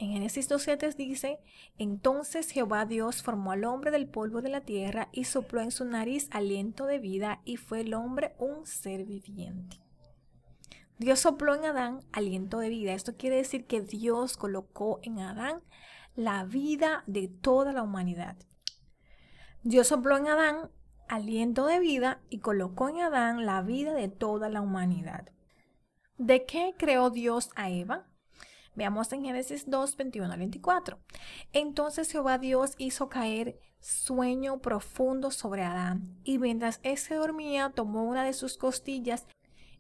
En 0.03 0.11
Génesis 0.11 0.51
2.7 0.51 0.97
dice, 0.97 1.39
entonces 1.79 2.51
Jehová 2.51 2.87
Dios 2.87 3.23
formó 3.23 3.53
al 3.53 3.63
hombre 3.63 3.93
del 3.93 4.09
polvo 4.09 4.43
de 4.43 4.49
la 4.49 4.63
tierra 4.63 5.09
y 5.13 5.27
sopló 5.27 5.61
en 5.61 5.71
su 5.71 5.85
nariz 5.85 6.29
aliento 6.33 6.87
de 6.87 6.99
vida 6.99 7.41
y 7.45 7.57
fue 7.57 7.83
el 7.83 7.95
hombre 7.95 8.35
un 8.41 8.67
ser 8.67 9.05
viviente. 9.05 9.79
Dios 10.99 11.21
sopló 11.21 11.55
en 11.55 11.67
Adán 11.67 12.01
aliento 12.11 12.59
de 12.59 12.69
vida. 12.69 12.95
Esto 12.95 13.17
quiere 13.17 13.37
decir 13.37 13.65
que 13.67 13.81
Dios 13.81 14.37
colocó 14.37 14.99
en 15.05 15.21
Adán 15.21 15.63
la 16.17 16.43
vida 16.43 17.05
de 17.07 17.29
toda 17.29 17.73
la 17.73 17.85
humanidad. 17.85 18.37
Dios 19.63 19.87
sopló 19.87 20.17
en 20.17 20.27
Adán 20.27 20.69
aliento 21.09 21.67
de 21.67 21.79
vida 21.79 22.21
y 22.29 22.41
colocó 22.41 22.89
en 22.89 23.03
Adán 23.03 23.47
la 23.47 23.63
vida 23.63 23.95
de 23.95 24.09
toda 24.09 24.49
la 24.49 24.63
humanidad. 24.63 25.29
¿De 26.19 26.45
qué 26.45 26.75
creó 26.77 27.11
Dios 27.11 27.51
a 27.55 27.71
Eva? 27.71 28.09
Veamos 28.75 29.13
en 29.13 29.25
Génesis 29.25 29.69
2, 29.69 29.97
21 29.97 30.33
al 30.33 30.39
24. 30.39 30.99
Entonces 31.53 32.11
Jehová 32.11 32.39
Dios 32.39 32.73
hizo 32.79 33.09
caer 33.09 33.59
sueño 33.81 34.61
profundo 34.61 35.31
sobre 35.31 35.63
Adán, 35.63 36.17
y 36.25 36.39
mientras 36.39 36.81
éste 36.83 37.15
dormía, 37.17 37.71
tomó 37.71 38.05
una 38.05 38.25
de 38.25 38.33
sus 38.33 38.57
costillas 38.57 39.27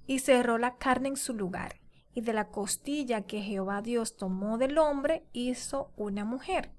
y 0.06 0.18
cerró 0.18 0.58
la 0.58 0.76
carne 0.76 1.08
en 1.08 1.16
su 1.16 1.34
lugar. 1.34 1.80
Y 2.14 2.20
de 2.20 2.34
la 2.34 2.48
costilla 2.48 3.22
que 3.22 3.40
Jehová 3.40 3.80
Dios 3.80 4.16
tomó 4.16 4.58
del 4.58 4.76
hombre, 4.76 5.24
hizo 5.32 5.90
una 5.96 6.24
mujer, 6.24 6.72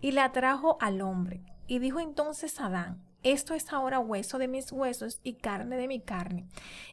y 0.00 0.12
la 0.12 0.30
trajo 0.30 0.76
al 0.80 1.00
hombre. 1.00 1.42
Y 1.66 1.80
dijo 1.80 1.98
entonces 1.98 2.60
Adán, 2.60 3.02
esto 3.24 3.54
es 3.54 3.72
ahora 3.72 3.98
hueso 3.98 4.38
de 4.38 4.46
mis 4.46 4.70
huesos 4.70 5.20
y 5.24 5.34
carne 5.34 5.76
de 5.76 5.88
mi 5.88 6.00
carne. 6.00 6.46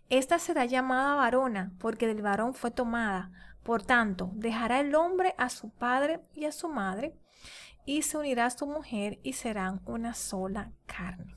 Esta 0.10 0.40
será 0.40 0.66
llamada 0.66 1.16
varona, 1.16 1.74
porque 1.80 2.08
del 2.08 2.24
varón 2.24 2.56
fue 2.56 2.72
tomada. 2.72 3.32
Por 3.66 3.82
tanto, 3.82 4.30
dejará 4.36 4.80
el 4.80 4.94
hombre 4.94 5.34
a 5.40 5.50
su 5.50 5.72
padre 5.72 6.22
y 6.36 6.46
a 6.46 6.52
su 6.52 6.70
madre, 6.70 7.18
y 7.84 8.04
se 8.04 8.16
unirá 8.16 8.46
a 8.46 8.52
su 8.52 8.68
mujer, 8.68 9.20
y 9.24 9.34
serán 9.34 9.82
una 9.86 10.14
sola 10.14 10.72
carne. 10.86 11.36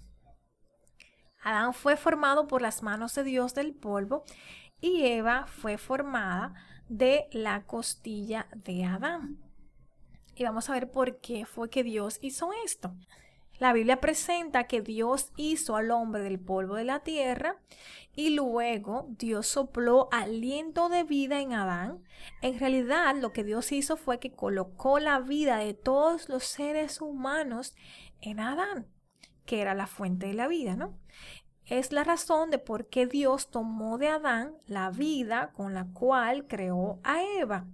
Adán 1.42 1.72
fue 1.72 1.96
formado 1.96 2.46
por 2.46 2.60
las 2.60 2.82
manos 2.82 3.14
de 3.14 3.24
Dios 3.24 3.54
del 3.54 3.74
polvo, 3.74 4.24
y 4.78 5.06
Eva 5.06 5.46
fue 5.46 5.78
formada 5.78 6.52
de 6.90 7.28
la 7.32 7.64
costilla 7.64 8.46
de 8.54 8.84
Adán. 8.84 9.38
Y 10.34 10.44
vamos 10.44 10.68
a 10.68 10.74
ver 10.74 10.90
por 10.90 11.20
qué 11.20 11.46
fue 11.46 11.70
que 11.70 11.82
Dios 11.82 12.18
hizo 12.20 12.50
esto. 12.62 12.94
La 13.58 13.72
Biblia 13.72 14.00
presenta 14.00 14.64
que 14.68 14.82
Dios 14.82 15.32
hizo 15.36 15.74
al 15.74 15.90
hombre 15.90 16.22
del 16.22 16.38
polvo 16.38 16.76
de 16.76 16.84
la 16.84 17.00
tierra 17.00 17.56
y 18.14 18.30
luego 18.30 19.06
Dios 19.10 19.48
sopló 19.48 20.08
aliento 20.12 20.88
de 20.88 21.02
vida 21.02 21.40
en 21.40 21.52
Adán. 21.52 22.04
En 22.40 22.58
realidad 22.58 23.16
lo 23.16 23.32
que 23.32 23.42
Dios 23.42 23.72
hizo 23.72 23.96
fue 23.96 24.20
que 24.20 24.30
colocó 24.30 25.00
la 25.00 25.18
vida 25.18 25.56
de 25.56 25.74
todos 25.74 26.28
los 26.28 26.44
seres 26.44 27.00
humanos 27.00 27.74
en 28.20 28.38
Adán, 28.38 28.86
que 29.44 29.60
era 29.60 29.74
la 29.74 29.88
fuente 29.88 30.28
de 30.28 30.34
la 30.34 30.46
vida, 30.46 30.76
¿no? 30.76 30.96
Es 31.64 31.92
la 31.92 32.04
razón 32.04 32.50
de 32.50 32.58
por 32.58 32.88
qué 32.88 33.06
Dios 33.06 33.50
tomó 33.50 33.98
de 33.98 34.08
Adán 34.08 34.56
la 34.66 34.90
vida 34.90 35.50
con 35.52 35.74
la 35.74 35.88
cual 35.92 36.46
creó 36.46 37.00
a 37.02 37.22
Eva. 37.40 37.66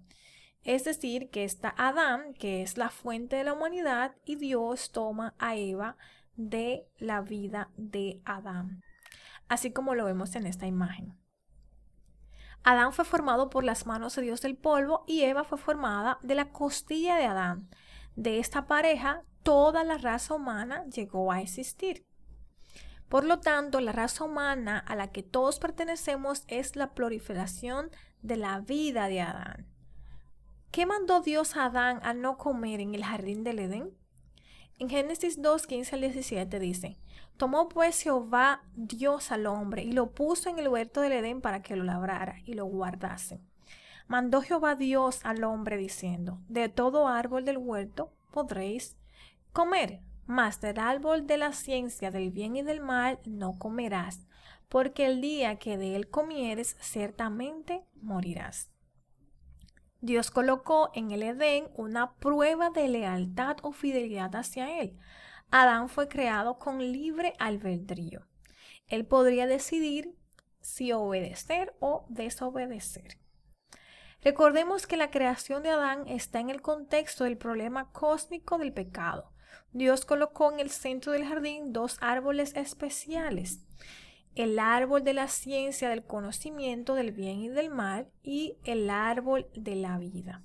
Es 0.64 0.84
decir, 0.84 1.30
que 1.30 1.44
está 1.44 1.74
Adán, 1.76 2.32
que 2.34 2.62
es 2.62 2.78
la 2.78 2.88
fuente 2.88 3.36
de 3.36 3.44
la 3.44 3.52
humanidad, 3.52 4.16
y 4.24 4.36
Dios 4.36 4.92
toma 4.92 5.34
a 5.38 5.56
Eva 5.56 5.96
de 6.36 6.88
la 6.98 7.20
vida 7.20 7.70
de 7.76 8.20
Adán, 8.24 8.82
así 9.46 9.72
como 9.72 9.94
lo 9.94 10.06
vemos 10.06 10.34
en 10.34 10.46
esta 10.46 10.66
imagen. 10.66 11.16
Adán 12.62 12.94
fue 12.94 13.04
formado 13.04 13.50
por 13.50 13.62
las 13.62 13.84
manos 13.86 14.16
de 14.16 14.22
Dios 14.22 14.40
del 14.40 14.56
polvo 14.56 15.04
y 15.06 15.22
Eva 15.22 15.44
fue 15.44 15.58
formada 15.58 16.18
de 16.22 16.34
la 16.34 16.50
costilla 16.50 17.16
de 17.16 17.26
Adán. 17.26 17.68
De 18.16 18.38
esta 18.38 18.66
pareja, 18.66 19.22
toda 19.42 19.84
la 19.84 19.98
raza 19.98 20.34
humana 20.34 20.86
llegó 20.86 21.30
a 21.30 21.42
existir. 21.42 22.06
Por 23.10 23.24
lo 23.24 23.38
tanto, 23.40 23.80
la 23.80 23.92
raza 23.92 24.24
humana 24.24 24.78
a 24.78 24.96
la 24.96 25.12
que 25.12 25.22
todos 25.22 25.58
pertenecemos 25.58 26.44
es 26.48 26.74
la 26.74 26.94
proliferación 26.94 27.90
de 28.22 28.38
la 28.38 28.60
vida 28.60 29.08
de 29.08 29.20
Adán. 29.20 29.73
¿Qué 30.74 30.86
mandó 30.86 31.20
Dios 31.20 31.56
a 31.56 31.66
Adán 31.66 32.00
a 32.02 32.14
no 32.14 32.36
comer 32.36 32.80
en 32.80 32.96
el 32.96 33.04
jardín 33.04 33.44
del 33.44 33.60
Edén? 33.60 33.96
En 34.80 34.88
Génesis 34.88 35.40
2, 35.40 35.68
15 35.68 35.94
al 35.94 36.00
17 36.00 36.58
dice, 36.58 36.98
Tomó 37.36 37.68
pues 37.68 38.00
Jehová 38.00 38.64
Dios 38.74 39.30
al 39.30 39.46
hombre 39.46 39.84
y 39.84 39.92
lo 39.92 40.10
puso 40.10 40.50
en 40.50 40.58
el 40.58 40.66
huerto 40.66 41.00
del 41.00 41.12
Edén 41.12 41.40
para 41.40 41.62
que 41.62 41.76
lo 41.76 41.84
labrara 41.84 42.40
y 42.44 42.54
lo 42.54 42.64
guardase. 42.64 43.40
Mandó 44.08 44.42
Jehová 44.42 44.74
Dios 44.74 45.20
al 45.22 45.44
hombre 45.44 45.76
diciendo, 45.76 46.40
De 46.48 46.68
todo 46.68 47.06
árbol 47.06 47.44
del 47.44 47.58
huerto 47.58 48.10
podréis 48.32 48.96
comer, 49.52 50.00
mas 50.26 50.60
del 50.60 50.80
árbol 50.80 51.28
de 51.28 51.38
la 51.38 51.52
ciencia 51.52 52.10
del 52.10 52.32
bien 52.32 52.56
y 52.56 52.62
del 52.62 52.80
mal 52.80 53.20
no 53.26 53.56
comerás, 53.60 54.26
porque 54.68 55.06
el 55.06 55.20
día 55.20 55.54
que 55.54 55.78
de 55.78 55.94
él 55.94 56.10
comieres 56.10 56.76
ciertamente 56.80 57.84
morirás. 58.02 58.73
Dios 60.04 60.30
colocó 60.30 60.90
en 60.92 61.12
el 61.12 61.22
Edén 61.22 61.70
una 61.76 62.12
prueba 62.16 62.68
de 62.68 62.88
lealtad 62.88 63.56
o 63.62 63.72
fidelidad 63.72 64.36
hacia 64.36 64.82
Él. 64.82 64.98
Adán 65.50 65.88
fue 65.88 66.08
creado 66.08 66.58
con 66.58 66.78
libre 66.78 67.32
albedrío. 67.38 68.26
Él 68.86 69.06
podría 69.06 69.46
decidir 69.46 70.14
si 70.60 70.92
obedecer 70.92 71.74
o 71.80 72.04
desobedecer. 72.10 73.16
Recordemos 74.20 74.86
que 74.86 74.98
la 74.98 75.10
creación 75.10 75.62
de 75.62 75.70
Adán 75.70 76.06
está 76.06 76.38
en 76.38 76.50
el 76.50 76.60
contexto 76.60 77.24
del 77.24 77.38
problema 77.38 77.90
cósmico 77.90 78.58
del 78.58 78.74
pecado. 78.74 79.32
Dios 79.72 80.04
colocó 80.04 80.52
en 80.52 80.60
el 80.60 80.68
centro 80.68 81.12
del 81.12 81.24
jardín 81.24 81.72
dos 81.72 81.96
árboles 82.02 82.54
especiales 82.56 83.60
el 84.34 84.58
árbol 84.58 85.04
de 85.04 85.14
la 85.14 85.28
ciencia 85.28 85.88
del 85.88 86.04
conocimiento 86.04 86.94
del 86.94 87.12
bien 87.12 87.40
y 87.40 87.48
del 87.48 87.70
mal 87.70 88.08
y 88.22 88.56
el 88.64 88.90
árbol 88.90 89.46
de 89.54 89.76
la 89.76 89.98
vida. 89.98 90.42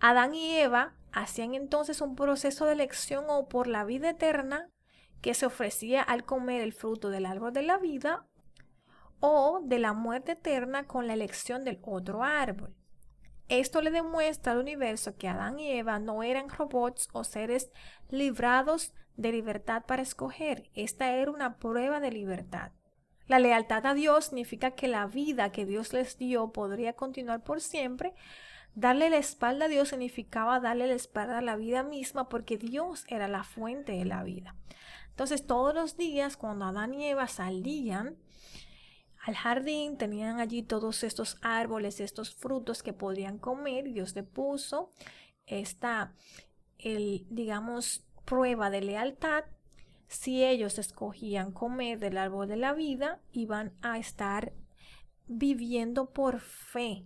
Adán 0.00 0.34
y 0.34 0.58
Eva 0.58 0.94
hacían 1.12 1.54
entonces 1.54 2.00
un 2.00 2.14
proceso 2.16 2.66
de 2.66 2.72
elección 2.72 3.24
o 3.28 3.48
por 3.48 3.66
la 3.66 3.84
vida 3.84 4.10
eterna 4.10 4.68
que 5.20 5.34
se 5.34 5.46
ofrecía 5.46 6.02
al 6.02 6.24
comer 6.24 6.60
el 6.60 6.72
fruto 6.72 7.10
del 7.10 7.26
árbol 7.26 7.52
de 7.52 7.62
la 7.62 7.78
vida 7.78 8.26
o 9.20 9.60
de 9.64 9.78
la 9.78 9.92
muerte 9.92 10.32
eterna 10.32 10.86
con 10.86 11.06
la 11.06 11.14
elección 11.14 11.64
del 11.64 11.80
otro 11.82 12.22
árbol. 12.22 12.74
Esto 13.48 13.80
le 13.80 13.90
demuestra 13.90 14.52
al 14.52 14.58
universo 14.58 15.16
que 15.16 15.28
Adán 15.28 15.58
y 15.58 15.70
Eva 15.70 15.98
no 15.98 16.22
eran 16.22 16.48
robots 16.48 17.08
o 17.12 17.24
seres 17.24 17.70
librados 18.08 18.94
de 19.16 19.32
libertad 19.32 19.84
para 19.86 20.02
escoger. 20.02 20.70
Esta 20.74 21.12
era 21.12 21.30
una 21.30 21.56
prueba 21.56 22.00
de 22.00 22.10
libertad. 22.10 22.72
La 23.26 23.38
lealtad 23.38 23.86
a 23.86 23.94
Dios 23.94 24.26
significa 24.26 24.72
que 24.72 24.88
la 24.88 25.06
vida 25.06 25.52
que 25.52 25.66
Dios 25.66 25.92
les 25.92 26.18
dio 26.18 26.52
podría 26.52 26.92
continuar 26.92 27.42
por 27.42 27.60
siempre, 27.60 28.14
Darle 28.74 29.08
la 29.08 29.18
espalda 29.18 29.66
a 29.66 29.68
Dios 29.68 29.90
significaba 29.90 30.58
darle 30.58 30.88
la 30.88 30.94
espalda 30.94 31.38
a 31.38 31.42
la 31.42 31.54
vida 31.54 31.84
misma 31.84 32.28
porque 32.28 32.58
Dios 32.58 33.04
era 33.08 33.28
la 33.28 33.44
fuente 33.44 33.92
de 33.92 34.04
la 34.04 34.24
vida. 34.24 34.56
Entonces 35.10 35.46
todos 35.46 35.72
los 35.72 35.96
días 35.96 36.36
cuando 36.36 36.64
Adán 36.64 36.92
y 36.92 37.06
Eva 37.06 37.28
salían 37.28 38.16
al 39.24 39.36
jardín, 39.36 39.96
tenían 39.96 40.40
allí 40.40 40.64
todos 40.64 41.04
estos 41.04 41.38
árboles, 41.40 42.00
estos 42.00 42.34
frutos 42.34 42.82
que 42.82 42.92
podrían 42.92 43.38
comer. 43.38 43.84
Dios 43.92 44.14
le 44.16 44.24
puso 44.24 44.90
esta, 45.46 46.12
el, 46.78 47.26
digamos, 47.30 48.04
prueba 48.24 48.70
de 48.70 48.82
lealtad. 48.82 49.44
Si 50.14 50.44
ellos 50.44 50.78
escogían 50.78 51.50
comer 51.50 51.98
del 51.98 52.18
árbol 52.18 52.46
de 52.46 52.56
la 52.56 52.72
vida, 52.72 53.20
iban 53.32 53.72
a 53.82 53.98
estar 53.98 54.52
viviendo 55.26 56.12
por 56.12 56.38
fe, 56.38 57.04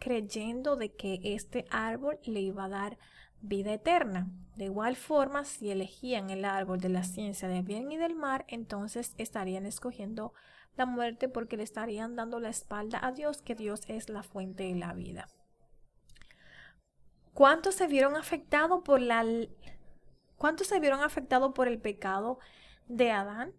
creyendo 0.00 0.74
de 0.74 0.92
que 0.92 1.20
este 1.22 1.66
árbol 1.70 2.18
le 2.24 2.40
iba 2.40 2.64
a 2.64 2.68
dar 2.68 2.98
vida 3.40 3.72
eterna. 3.72 4.28
De 4.56 4.64
igual 4.64 4.96
forma, 4.96 5.44
si 5.44 5.70
elegían 5.70 6.30
el 6.30 6.44
árbol 6.44 6.80
de 6.80 6.88
la 6.88 7.04
ciencia 7.04 7.46
del 7.46 7.62
bien 7.62 7.92
y 7.92 7.96
del 7.96 8.16
mar, 8.16 8.44
entonces 8.48 9.14
estarían 9.18 9.64
escogiendo 9.64 10.32
la 10.76 10.84
muerte 10.84 11.28
porque 11.28 11.56
le 11.56 11.62
estarían 11.62 12.16
dando 12.16 12.40
la 12.40 12.48
espalda 12.48 12.98
a 13.00 13.12
Dios, 13.12 13.40
que 13.40 13.54
Dios 13.54 13.82
es 13.86 14.08
la 14.08 14.24
fuente 14.24 14.64
de 14.64 14.74
la 14.74 14.94
vida. 14.94 15.28
¿Cuántos 17.34 17.76
se 17.76 17.86
vieron 17.86 18.16
afectados 18.16 18.82
por 18.82 19.00
la 19.00 19.24
cuántos 20.38 20.68
se 20.68 20.80
vieron 20.80 21.02
afectados 21.02 21.52
por 21.52 21.68
el 21.68 21.78
pecado 21.80 22.38
de 22.86 23.10
Adán? 23.10 23.52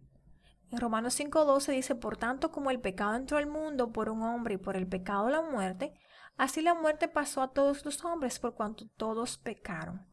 En 0.72 0.80
Romanos 0.80 1.20
5:12 1.20 1.72
dice, 1.74 1.96
por 1.96 2.18
tanto 2.18 2.52
como 2.52 2.72
el 2.72 2.80
pecado 2.80 3.16
entró 3.16 3.38
al 3.38 3.48
mundo 3.48 3.92
por 3.92 4.10
un 4.10 4.24
hombre 4.24 4.56
y 4.56 4.58
por 4.58 4.76
el 4.76 4.88
pecado 4.88 5.30
la 5.30 5.42
muerte, 5.42 5.94
así 6.38 6.62
la 6.62 6.74
muerte 6.74 7.08
pasó 7.08 7.42
a 7.42 7.52
todos 7.52 7.86
los 7.86 8.04
hombres 8.06 8.40
por 8.40 8.56
cuanto 8.56 8.88
todos 8.98 9.38
pecaron. 9.38 10.08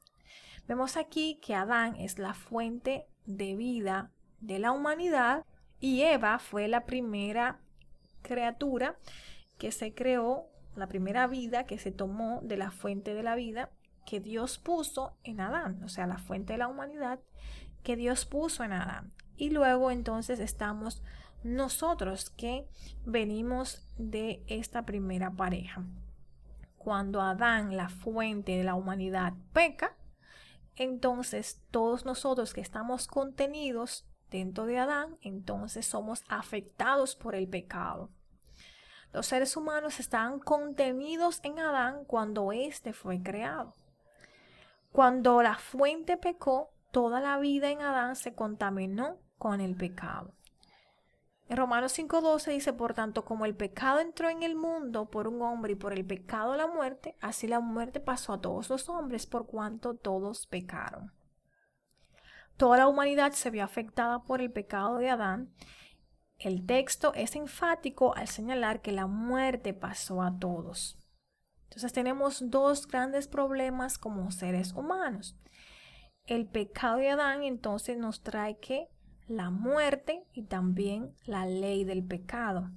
Vemos 0.66 0.96
aquí 0.96 1.38
que 1.40 1.54
Adán 1.54 1.96
es 1.96 2.18
la 2.18 2.34
fuente 2.34 3.06
de 3.24 3.54
vida 3.54 4.10
de 4.40 4.58
la 4.58 4.72
humanidad 4.72 5.44
y 5.78 6.02
Eva 6.02 6.38
fue 6.38 6.68
la 6.68 6.86
primera 6.86 7.60
criatura 8.22 8.98
que 9.58 9.72
se 9.72 9.94
creó, 9.94 10.48
la 10.74 10.88
primera 10.88 11.26
vida 11.26 11.64
que 11.64 11.78
se 11.78 11.92
tomó 11.92 12.40
de 12.42 12.56
la 12.56 12.70
fuente 12.70 13.14
de 13.14 13.22
la 13.22 13.36
vida 13.36 13.70
que 14.06 14.20
Dios 14.20 14.56
puso 14.56 15.18
en 15.24 15.40
Adán, 15.40 15.82
o 15.84 15.88
sea, 15.88 16.06
la 16.06 16.16
fuente 16.16 16.54
de 16.54 16.60
la 16.60 16.68
humanidad 16.68 17.20
que 17.82 17.96
Dios 17.96 18.24
puso 18.24 18.64
en 18.64 18.72
Adán. 18.72 19.12
Y 19.36 19.50
luego 19.50 19.90
entonces 19.90 20.40
estamos 20.40 21.02
nosotros 21.44 22.30
que 22.30 22.66
venimos 23.04 23.86
de 23.98 24.42
esta 24.48 24.86
primera 24.86 25.30
pareja. 25.30 25.84
Cuando 26.78 27.20
Adán, 27.20 27.76
la 27.76 27.88
fuente 27.88 28.56
de 28.56 28.64
la 28.64 28.74
humanidad, 28.74 29.34
peca, 29.52 29.96
entonces 30.74 31.62
todos 31.70 32.04
nosotros 32.04 32.54
que 32.54 32.60
estamos 32.60 33.06
contenidos 33.06 34.06
dentro 34.30 34.66
de 34.66 34.78
Adán, 34.78 35.16
entonces 35.20 35.86
somos 35.86 36.24
afectados 36.28 37.14
por 37.14 37.34
el 37.34 37.48
pecado. 37.48 38.10
Los 39.12 39.26
seres 39.26 39.56
humanos 39.56 40.00
estaban 40.00 40.40
contenidos 40.40 41.40
en 41.42 41.58
Adán 41.58 42.04
cuando 42.04 42.52
éste 42.52 42.92
fue 42.92 43.22
creado. 43.22 43.74
Cuando 44.96 45.42
la 45.42 45.58
fuente 45.58 46.16
pecó, 46.16 46.72
toda 46.90 47.20
la 47.20 47.38
vida 47.38 47.70
en 47.70 47.82
Adán 47.82 48.16
se 48.16 48.34
contaminó 48.34 49.18
con 49.36 49.60
el 49.60 49.76
pecado. 49.76 50.32
En 51.50 51.58
Romanos 51.58 51.92
5:12 51.92 52.50
dice, 52.52 52.72
por 52.72 52.94
tanto, 52.94 53.22
como 53.26 53.44
el 53.44 53.54
pecado 53.54 54.00
entró 54.00 54.30
en 54.30 54.42
el 54.42 54.56
mundo 54.56 55.10
por 55.10 55.28
un 55.28 55.42
hombre 55.42 55.72
y 55.72 55.76
por 55.76 55.92
el 55.92 56.06
pecado 56.06 56.56
la 56.56 56.66
muerte, 56.66 57.14
así 57.20 57.46
la 57.46 57.60
muerte 57.60 58.00
pasó 58.00 58.32
a 58.32 58.40
todos 58.40 58.70
los 58.70 58.88
hombres 58.88 59.26
por 59.26 59.44
cuanto 59.46 59.96
todos 59.96 60.46
pecaron. 60.46 61.12
Toda 62.56 62.78
la 62.78 62.88
humanidad 62.88 63.32
se 63.32 63.50
vio 63.50 63.64
afectada 63.64 64.22
por 64.22 64.40
el 64.40 64.50
pecado 64.50 64.96
de 64.96 65.10
Adán. 65.10 65.52
El 66.38 66.64
texto 66.64 67.12
es 67.12 67.36
enfático 67.36 68.16
al 68.16 68.28
señalar 68.28 68.80
que 68.80 68.92
la 68.92 69.06
muerte 69.06 69.74
pasó 69.74 70.22
a 70.22 70.38
todos. 70.38 70.96
Entonces 71.76 71.92
tenemos 71.92 72.42
dos 72.50 72.88
grandes 72.88 73.28
problemas 73.28 73.98
como 73.98 74.30
seres 74.30 74.72
humanos. 74.72 75.36
El 76.24 76.46
pecado 76.46 76.96
de 76.96 77.10
Adán 77.10 77.42
entonces 77.42 77.98
nos 77.98 78.22
trae 78.22 78.58
que 78.58 78.88
la 79.28 79.50
muerte 79.50 80.24
y 80.32 80.44
también 80.44 81.14
la 81.26 81.44
ley 81.44 81.84
del 81.84 82.02
pecado. 82.02 82.70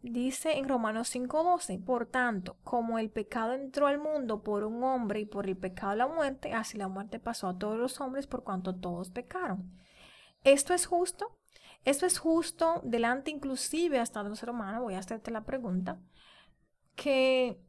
Dice 0.00 0.56
en 0.56 0.66
Romanos 0.66 1.14
5:12, 1.14 1.84
por 1.84 2.06
tanto, 2.06 2.56
como 2.64 2.98
el 2.98 3.10
pecado 3.10 3.52
entró 3.52 3.86
al 3.86 3.98
mundo 3.98 4.42
por 4.42 4.64
un 4.64 4.82
hombre 4.82 5.20
y 5.20 5.26
por 5.26 5.46
el 5.46 5.58
pecado 5.58 5.94
la 5.96 6.06
muerte, 6.06 6.54
así 6.54 6.78
la 6.78 6.88
muerte 6.88 7.18
pasó 7.18 7.48
a 7.48 7.58
todos 7.58 7.76
los 7.76 8.00
hombres 8.00 8.26
por 8.26 8.44
cuanto 8.44 8.74
todos 8.74 9.10
pecaron. 9.10 9.78
¿Esto 10.42 10.72
es 10.72 10.86
justo? 10.86 11.36
Esto 11.84 12.06
es 12.06 12.18
justo 12.18 12.80
delante 12.82 13.30
inclusive 13.30 13.98
hasta 13.98 14.22
de 14.22 14.30
un 14.30 14.36
ser 14.36 14.48
humano, 14.48 14.80
voy 14.80 14.94
a 14.94 15.00
hacerte 15.00 15.30
la 15.30 15.44
pregunta, 15.44 16.00
que 16.94 17.60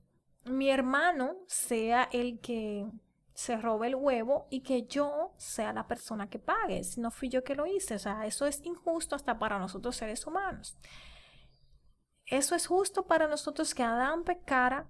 mi 0.45 0.69
hermano 0.69 1.35
sea 1.47 2.09
el 2.11 2.39
que 2.39 2.87
se 3.33 3.57
robe 3.57 3.87
el 3.87 3.95
huevo 3.95 4.47
y 4.49 4.61
que 4.61 4.85
yo 4.85 5.33
sea 5.37 5.73
la 5.73 5.87
persona 5.87 6.29
que 6.29 6.39
pague, 6.39 6.83
si 6.83 6.99
no 6.99 7.11
fui 7.11 7.29
yo 7.29 7.43
que 7.43 7.55
lo 7.55 7.65
hice. 7.65 7.95
O 7.95 7.99
sea, 7.99 8.25
eso 8.25 8.45
es 8.45 8.61
injusto 8.63 9.15
hasta 9.15 9.39
para 9.39 9.59
nosotros 9.59 9.95
seres 9.95 10.27
humanos. 10.27 10.77
Eso 12.25 12.55
es 12.55 12.67
justo 12.67 13.07
para 13.07 13.27
nosotros 13.27 13.73
que 13.73 13.83
Adán 13.83 14.23
pecara 14.23 14.89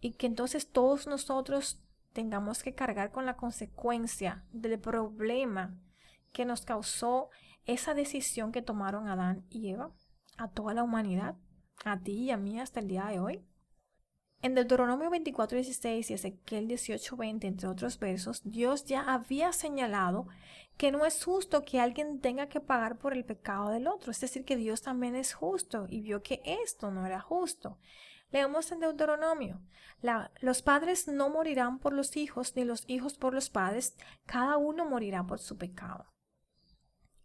y 0.00 0.12
que 0.12 0.26
entonces 0.26 0.70
todos 0.70 1.06
nosotros 1.06 1.82
tengamos 2.12 2.62
que 2.62 2.74
cargar 2.74 3.10
con 3.10 3.26
la 3.26 3.36
consecuencia 3.36 4.44
del 4.52 4.78
problema 4.78 5.76
que 6.32 6.44
nos 6.44 6.64
causó 6.64 7.30
esa 7.64 7.94
decisión 7.94 8.52
que 8.52 8.62
tomaron 8.62 9.08
Adán 9.08 9.44
y 9.50 9.70
Eva 9.70 9.92
a 10.36 10.48
toda 10.48 10.72
la 10.72 10.82
humanidad, 10.82 11.36
a 11.84 11.98
ti 11.98 12.24
y 12.24 12.30
a 12.30 12.36
mí 12.36 12.60
hasta 12.60 12.80
el 12.80 12.88
día 12.88 13.06
de 13.06 13.18
hoy. 13.18 13.47
En 14.40 14.54
Deuteronomio 14.54 15.10
24:16 15.10 16.10
y 16.10 16.14
Ezequiel 16.14 16.68
18:20, 16.68 17.48
entre 17.48 17.68
otros 17.68 17.98
versos, 17.98 18.42
Dios 18.44 18.84
ya 18.84 19.02
había 19.12 19.52
señalado 19.52 20.28
que 20.76 20.92
no 20.92 21.04
es 21.04 21.24
justo 21.24 21.64
que 21.64 21.80
alguien 21.80 22.20
tenga 22.20 22.48
que 22.48 22.60
pagar 22.60 22.98
por 22.98 23.14
el 23.14 23.24
pecado 23.24 23.70
del 23.70 23.88
otro. 23.88 24.12
Es 24.12 24.20
decir, 24.20 24.44
que 24.44 24.56
Dios 24.56 24.80
también 24.80 25.16
es 25.16 25.34
justo 25.34 25.86
y 25.88 26.02
vio 26.02 26.22
que 26.22 26.40
esto 26.44 26.92
no 26.92 27.04
era 27.04 27.20
justo. 27.20 27.78
Leemos 28.30 28.70
en 28.70 28.80
Deuteronomio, 28.80 29.60
los 30.40 30.62
padres 30.62 31.08
no 31.08 31.30
morirán 31.30 31.78
por 31.78 31.92
los 31.94 32.16
hijos, 32.16 32.54
ni 32.54 32.64
los 32.64 32.84
hijos 32.86 33.14
por 33.16 33.34
los 33.34 33.48
padres, 33.48 33.96
cada 34.26 34.58
uno 34.58 34.84
morirá 34.84 35.26
por 35.26 35.38
su 35.38 35.56
pecado. 35.56 36.06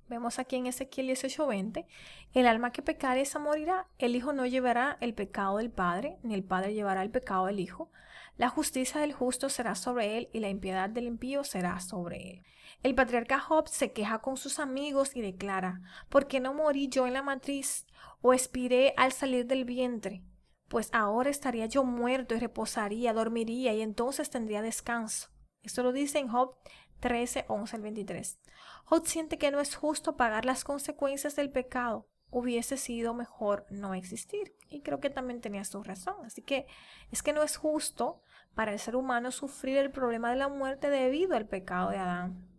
Vemos 0.10 0.38
aquí 0.38 0.58
en 0.58 0.68
Ezequiel 0.68 1.08
18:20, 1.08 1.86
el 2.34 2.48
alma 2.48 2.72
que 2.72 2.82
pecare 2.82 3.22
esa 3.22 3.40
morirá, 3.40 3.88
el 3.98 4.16
hijo 4.16 4.34
no 4.34 4.46
llevará 4.46 4.98
el 5.00 5.14
pecado 5.14 5.58
del 5.58 5.72
padre, 5.72 6.18
ni 6.24 6.34
el 6.34 6.44
padre 6.44 6.74
llevará 6.74 7.02
el 7.04 7.10
pecado 7.10 7.46
del 7.46 7.60
hijo. 7.60 7.90
La 8.38 8.50
justicia 8.50 9.00
del 9.00 9.14
justo 9.14 9.48
será 9.50 9.76
sobre 9.76 10.18
él 10.18 10.30
y 10.34 10.40
la 10.40 10.50
impiedad 10.50 10.90
del 10.90 11.06
impío 11.06 11.44
será 11.44 11.80
sobre 11.80 12.32
él. 12.32 12.44
El 12.82 12.96
patriarca 12.96 13.40
Job 13.40 13.70
se 13.70 13.94
queja 13.94 14.20
con 14.20 14.36
sus 14.38 14.60
amigos 14.60 15.16
y 15.16 15.22
declara, 15.22 15.82
¿por 16.10 16.28
qué 16.28 16.40
no 16.40 16.54
morí 16.54 16.90
yo 16.90 17.08
en 17.08 17.14
la 17.14 17.22
matriz 17.22 17.86
o 18.22 18.34
expiré 18.34 18.94
al 18.98 19.14
salir 19.14 19.46
del 19.46 19.64
vientre? 19.64 20.24
Pues 20.68 20.90
ahora 20.92 21.30
estaría 21.30 21.68
yo 21.68 21.84
muerto 21.84 22.36
y 22.36 22.40
reposaría, 22.40 23.14
dormiría 23.14 23.74
y 23.74 23.82
entonces 23.82 24.30
tendría 24.30 24.62
descanso. 24.62 25.30
Esto 25.62 25.82
lo 25.82 25.94
dice 25.94 26.20
en 26.20 26.28
Job 26.28 26.56
13, 27.04 27.44
11 27.50 27.76
al 27.76 27.82
23. 27.82 28.40
Job 28.86 29.06
siente 29.06 29.38
que 29.38 29.52
no 29.52 29.60
es 29.60 29.76
justo 29.76 30.16
pagar 30.16 30.46
las 30.46 30.64
consecuencias 30.64 31.36
del 31.36 31.52
pecado. 31.52 32.08
Hubiese 32.30 32.78
sido 32.78 33.14
mejor 33.14 33.66
no 33.70 33.94
existir. 33.94 34.56
Y 34.70 34.84
creo 34.84 35.02
que 35.02 35.10
también 35.10 35.42
tenía 35.42 35.66
su 35.66 35.84
razón. 35.84 36.16
Así 36.26 36.42
que 36.42 36.66
es 37.12 37.22
que 37.22 37.34
no 37.34 37.44
es 37.44 37.58
justo 37.58 38.22
para 38.56 38.72
el 38.72 38.80
ser 38.80 38.96
humano 38.96 39.32
sufrir 39.32 39.80
el 39.80 39.92
problema 39.92 40.30
de 40.30 40.38
la 40.38 40.48
muerte 40.48 40.90
debido 40.90 41.36
al 41.36 41.46
pecado 41.46 41.90
de 41.90 41.98
Adán 41.98 42.54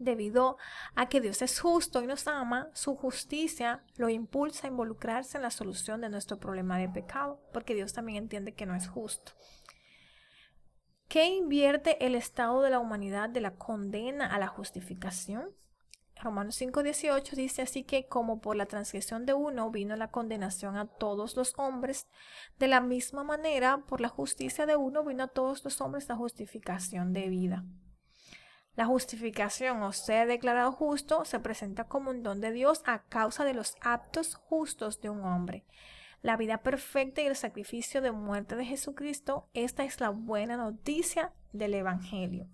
debido 0.00 0.56
a 0.94 1.08
que 1.08 1.20
Dios 1.20 1.42
es 1.42 1.60
justo 1.60 2.02
y 2.02 2.06
nos 2.06 2.26
ama, 2.26 2.70
su 2.72 2.96
justicia 2.96 3.84
lo 3.96 4.08
impulsa 4.08 4.66
a 4.66 4.70
involucrarse 4.70 5.36
en 5.36 5.42
la 5.42 5.50
solución 5.50 6.00
de 6.00 6.08
nuestro 6.08 6.38
problema 6.38 6.78
de 6.78 6.88
pecado, 6.88 7.40
porque 7.52 7.74
Dios 7.74 7.92
también 7.92 8.24
entiende 8.24 8.54
que 8.54 8.64
no 8.64 8.74
es 8.74 8.88
justo. 8.88 9.32
¿Qué 11.10 11.26
invierte 11.26 12.06
el 12.06 12.14
estado 12.14 12.62
de 12.62 12.70
la 12.70 12.78
humanidad 12.78 13.28
de 13.28 13.40
la 13.40 13.56
condena 13.56 14.32
a 14.32 14.38
la 14.38 14.46
justificación? 14.46 15.50
Romanos 16.14 16.54
5:18 16.60 17.34
dice 17.34 17.62
así 17.62 17.82
que 17.82 18.06
como 18.06 18.40
por 18.40 18.54
la 18.54 18.66
transgresión 18.66 19.26
de 19.26 19.34
uno 19.34 19.72
vino 19.72 19.96
la 19.96 20.12
condenación 20.12 20.76
a 20.76 20.86
todos 20.86 21.34
los 21.34 21.54
hombres, 21.58 22.06
de 22.60 22.68
la 22.68 22.80
misma 22.80 23.24
manera 23.24 23.78
por 23.88 24.00
la 24.00 24.08
justicia 24.08 24.66
de 24.66 24.76
uno 24.76 25.02
vino 25.02 25.24
a 25.24 25.26
todos 25.26 25.64
los 25.64 25.80
hombres 25.80 26.08
la 26.08 26.14
justificación 26.14 27.12
de 27.12 27.28
vida. 27.28 27.64
La 28.76 28.86
justificación 28.86 29.82
o 29.82 29.92
ser 29.92 30.28
declarado 30.28 30.70
justo 30.70 31.24
se 31.24 31.40
presenta 31.40 31.88
como 31.88 32.10
un 32.10 32.22
don 32.22 32.40
de 32.40 32.52
Dios 32.52 32.84
a 32.86 33.02
causa 33.02 33.44
de 33.44 33.54
los 33.54 33.74
actos 33.80 34.36
justos 34.36 35.00
de 35.00 35.10
un 35.10 35.24
hombre. 35.24 35.66
La 36.22 36.36
vida 36.36 36.58
perfecta 36.58 37.22
y 37.22 37.26
el 37.26 37.36
sacrificio 37.36 38.02
de 38.02 38.12
muerte 38.12 38.56
de 38.56 38.64
Jesucristo, 38.64 39.48
esta 39.54 39.84
es 39.84 40.00
la 40.00 40.10
buena 40.10 40.56
noticia 40.56 41.32
del 41.52 41.74
Evangelio. 41.74 42.46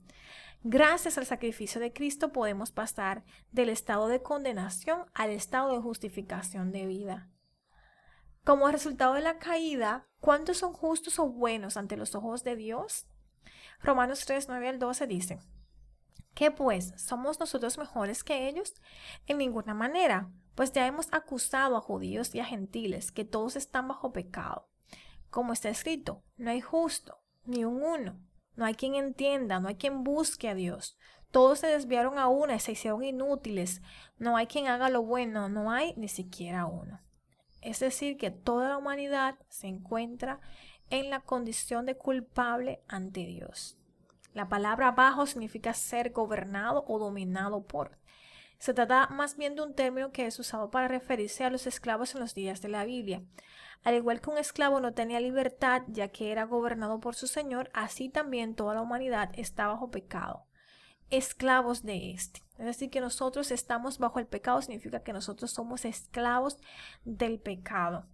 Gracias 0.62 1.18
al 1.18 1.26
sacrificio 1.26 1.81
de 1.81 1.92
Cristo 1.92 2.33
podemos 2.33 2.72
pasar 2.72 3.24
del 3.52 3.68
estado 3.68 4.09
de 4.09 4.22
condenación 4.22 5.07
al 5.14 5.31
estado 5.31 5.72
de 5.72 5.81
justificación 5.81 6.72
de 6.72 6.87
vida. 6.87 7.31
Como 8.44 8.70
resultado 8.70 9.14
de 9.14 9.20
la 9.22 9.38
caída, 9.38 10.07
¿cuántos 10.20 10.59
son 10.59 10.72
justos 10.72 11.18
o 11.18 11.29
buenos 11.29 11.76
ante 11.76 11.96
los 11.96 12.14
ojos 12.14 12.44
de 12.44 12.57
Dios? 12.57 13.07
Romanos 13.81 14.24
3, 14.24 14.46
9 14.48 14.68
al 14.68 14.79
12 14.79 15.07
dice, 15.07 15.40
¿qué 16.35 16.50
pues? 16.50 16.94
¿Somos 16.96 17.40
nosotros 17.40 17.76
mejores 17.79 18.22
que 18.22 18.48
ellos? 18.48 18.74
En 19.26 19.38
ninguna 19.38 19.74
manera, 19.74 20.31
pues 20.57 20.73
ya 20.73 20.87
hemos 20.87 21.07
acusado 21.12 21.77
a 21.77 21.81
judíos 21.81 22.35
y 22.35 22.40
a 22.40 22.45
gentiles 22.45 23.12
que 23.12 23.25
todos 23.25 23.55
están 23.55 23.87
bajo 23.87 24.12
pecado. 24.12 24.69
Como 25.31 25.53
está 25.53 25.69
escrito, 25.69 26.25
no 26.37 26.51
hay 26.51 26.61
justo, 26.61 27.19
ni 27.45 27.64
un 27.64 27.83
uno, 27.83 28.19
no 28.57 28.64
hay 28.64 28.75
quien 28.75 28.95
entienda, 28.95 29.61
no 29.61 29.69
hay 29.69 29.77
quien 29.77 30.03
busque 30.03 30.49
a 30.49 30.55
Dios. 30.55 30.97
Todos 31.31 31.59
se 31.59 31.66
desviaron 31.66 32.19
a 32.19 32.29
una 32.29 32.57
y 32.57 32.61
se 32.61 32.73
hicieron 32.73 33.05
inútiles. 33.05 33.83
No 34.16 34.37
hay 34.37 34.47
quien 34.47 34.69
haga 34.69 34.88
lo 34.88 35.03
bueno, 35.03 35.51
no 35.51 35.71
hay 35.71 35.92
ni 35.97 36.09
siquiera 36.09 36.64
uno. 36.64 37.01
Es 37.61 37.81
decir, 37.81 38.16
que 38.16 38.31
toda 38.31 38.69
la 38.69 38.79
humanidad 38.79 39.37
se 39.49 39.66
encuentra 39.66 40.40
en 40.88 41.11
la 41.11 41.21
condición 41.21 41.85
de 41.85 41.97
culpable 41.97 42.81
ante 42.88 43.27
Dios. 43.27 43.77
La 44.33 44.49
palabra 44.49 44.92
bajo 44.92 45.27
significa 45.27 45.75
ser 45.75 46.12
gobernado 46.12 46.85
o 46.88 46.99
dominado 46.99 47.66
por. 47.66 47.99
Se 48.59 48.75
trata 48.75 49.07
más 49.09 49.37
bien 49.37 49.55
de 49.55 49.62
un 49.62 49.75
término 49.75 50.12
que 50.12 50.27
es 50.27 50.38
usado 50.38 50.71
para 50.71 50.88
referirse 50.88 51.45
a 51.45 51.51
los 51.51 51.66
esclavos 51.66 52.14
en 52.14 52.21
los 52.21 52.35
días 52.35 52.62
de 52.62 52.69
la 52.69 52.85
Biblia. 52.85 53.23
Al 53.85 53.95
igual 53.95 54.21
que 54.21 54.31
un 54.31 54.38
esclavo 54.38 54.81
no 54.81 54.95
tenía 54.95 55.21
libertad 55.21 55.83
ya 55.88 56.09
que 56.09 56.33
era 56.33 56.45
gobernado 56.45 56.99
por 56.99 57.14
su 57.14 57.27
señor, 57.27 57.71
así 57.75 58.09
también 58.09 58.55
toda 58.55 58.75
la 58.75 58.83
humanidad 58.83 59.31
está 59.35 59.66
bajo 59.66 59.90
pecado, 59.90 60.47
esclavos 61.11 61.83
de 61.83 62.11
éste. 62.11 62.42
Es 62.59 62.64
decir, 62.64 62.90
que 62.90 63.01
nosotros 63.01 63.51
estamos 63.51 63.99
bajo 63.99 64.19
el 64.19 64.27
pecado 64.27 64.62
significa 64.62 65.03
que 65.03 65.12
nosotros 65.12 65.51
somos 65.51 65.85
esclavos 65.85 66.59
del 67.05 67.38
pecado. 67.38 68.09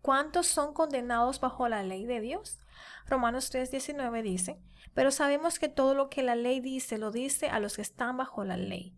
¿Cuántos 0.00 0.46
son 0.46 0.72
condenados 0.72 1.40
bajo 1.40 1.68
la 1.68 1.82
ley 1.82 2.06
de 2.06 2.20
Dios? 2.20 2.58
Romanos 3.06 3.52
3:19 3.52 4.22
dice, 4.22 4.60
pero 4.94 5.10
sabemos 5.10 5.58
que 5.58 5.68
todo 5.68 5.94
lo 5.94 6.08
que 6.08 6.22
la 6.22 6.36
ley 6.36 6.60
dice 6.60 6.98
lo 6.98 7.10
dice 7.10 7.48
a 7.48 7.60
los 7.60 7.76
que 7.76 7.82
están 7.82 8.16
bajo 8.16 8.44
la 8.44 8.56
ley, 8.56 8.96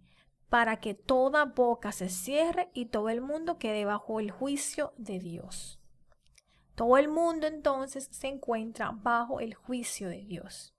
para 0.54 0.76
que 0.76 0.94
toda 0.94 1.46
boca 1.46 1.90
se 1.90 2.08
cierre 2.08 2.70
y 2.74 2.86
todo 2.86 3.08
el 3.08 3.20
mundo 3.20 3.58
quede 3.58 3.84
bajo 3.86 4.20
el 4.20 4.30
juicio 4.30 4.92
de 4.96 5.18
Dios. 5.18 5.80
Todo 6.76 6.96
el 6.96 7.08
mundo 7.08 7.48
entonces 7.48 8.08
se 8.12 8.28
encuentra 8.28 8.92
bajo 8.92 9.40
el 9.40 9.54
juicio 9.54 10.08
de 10.08 10.24
Dios. 10.24 10.72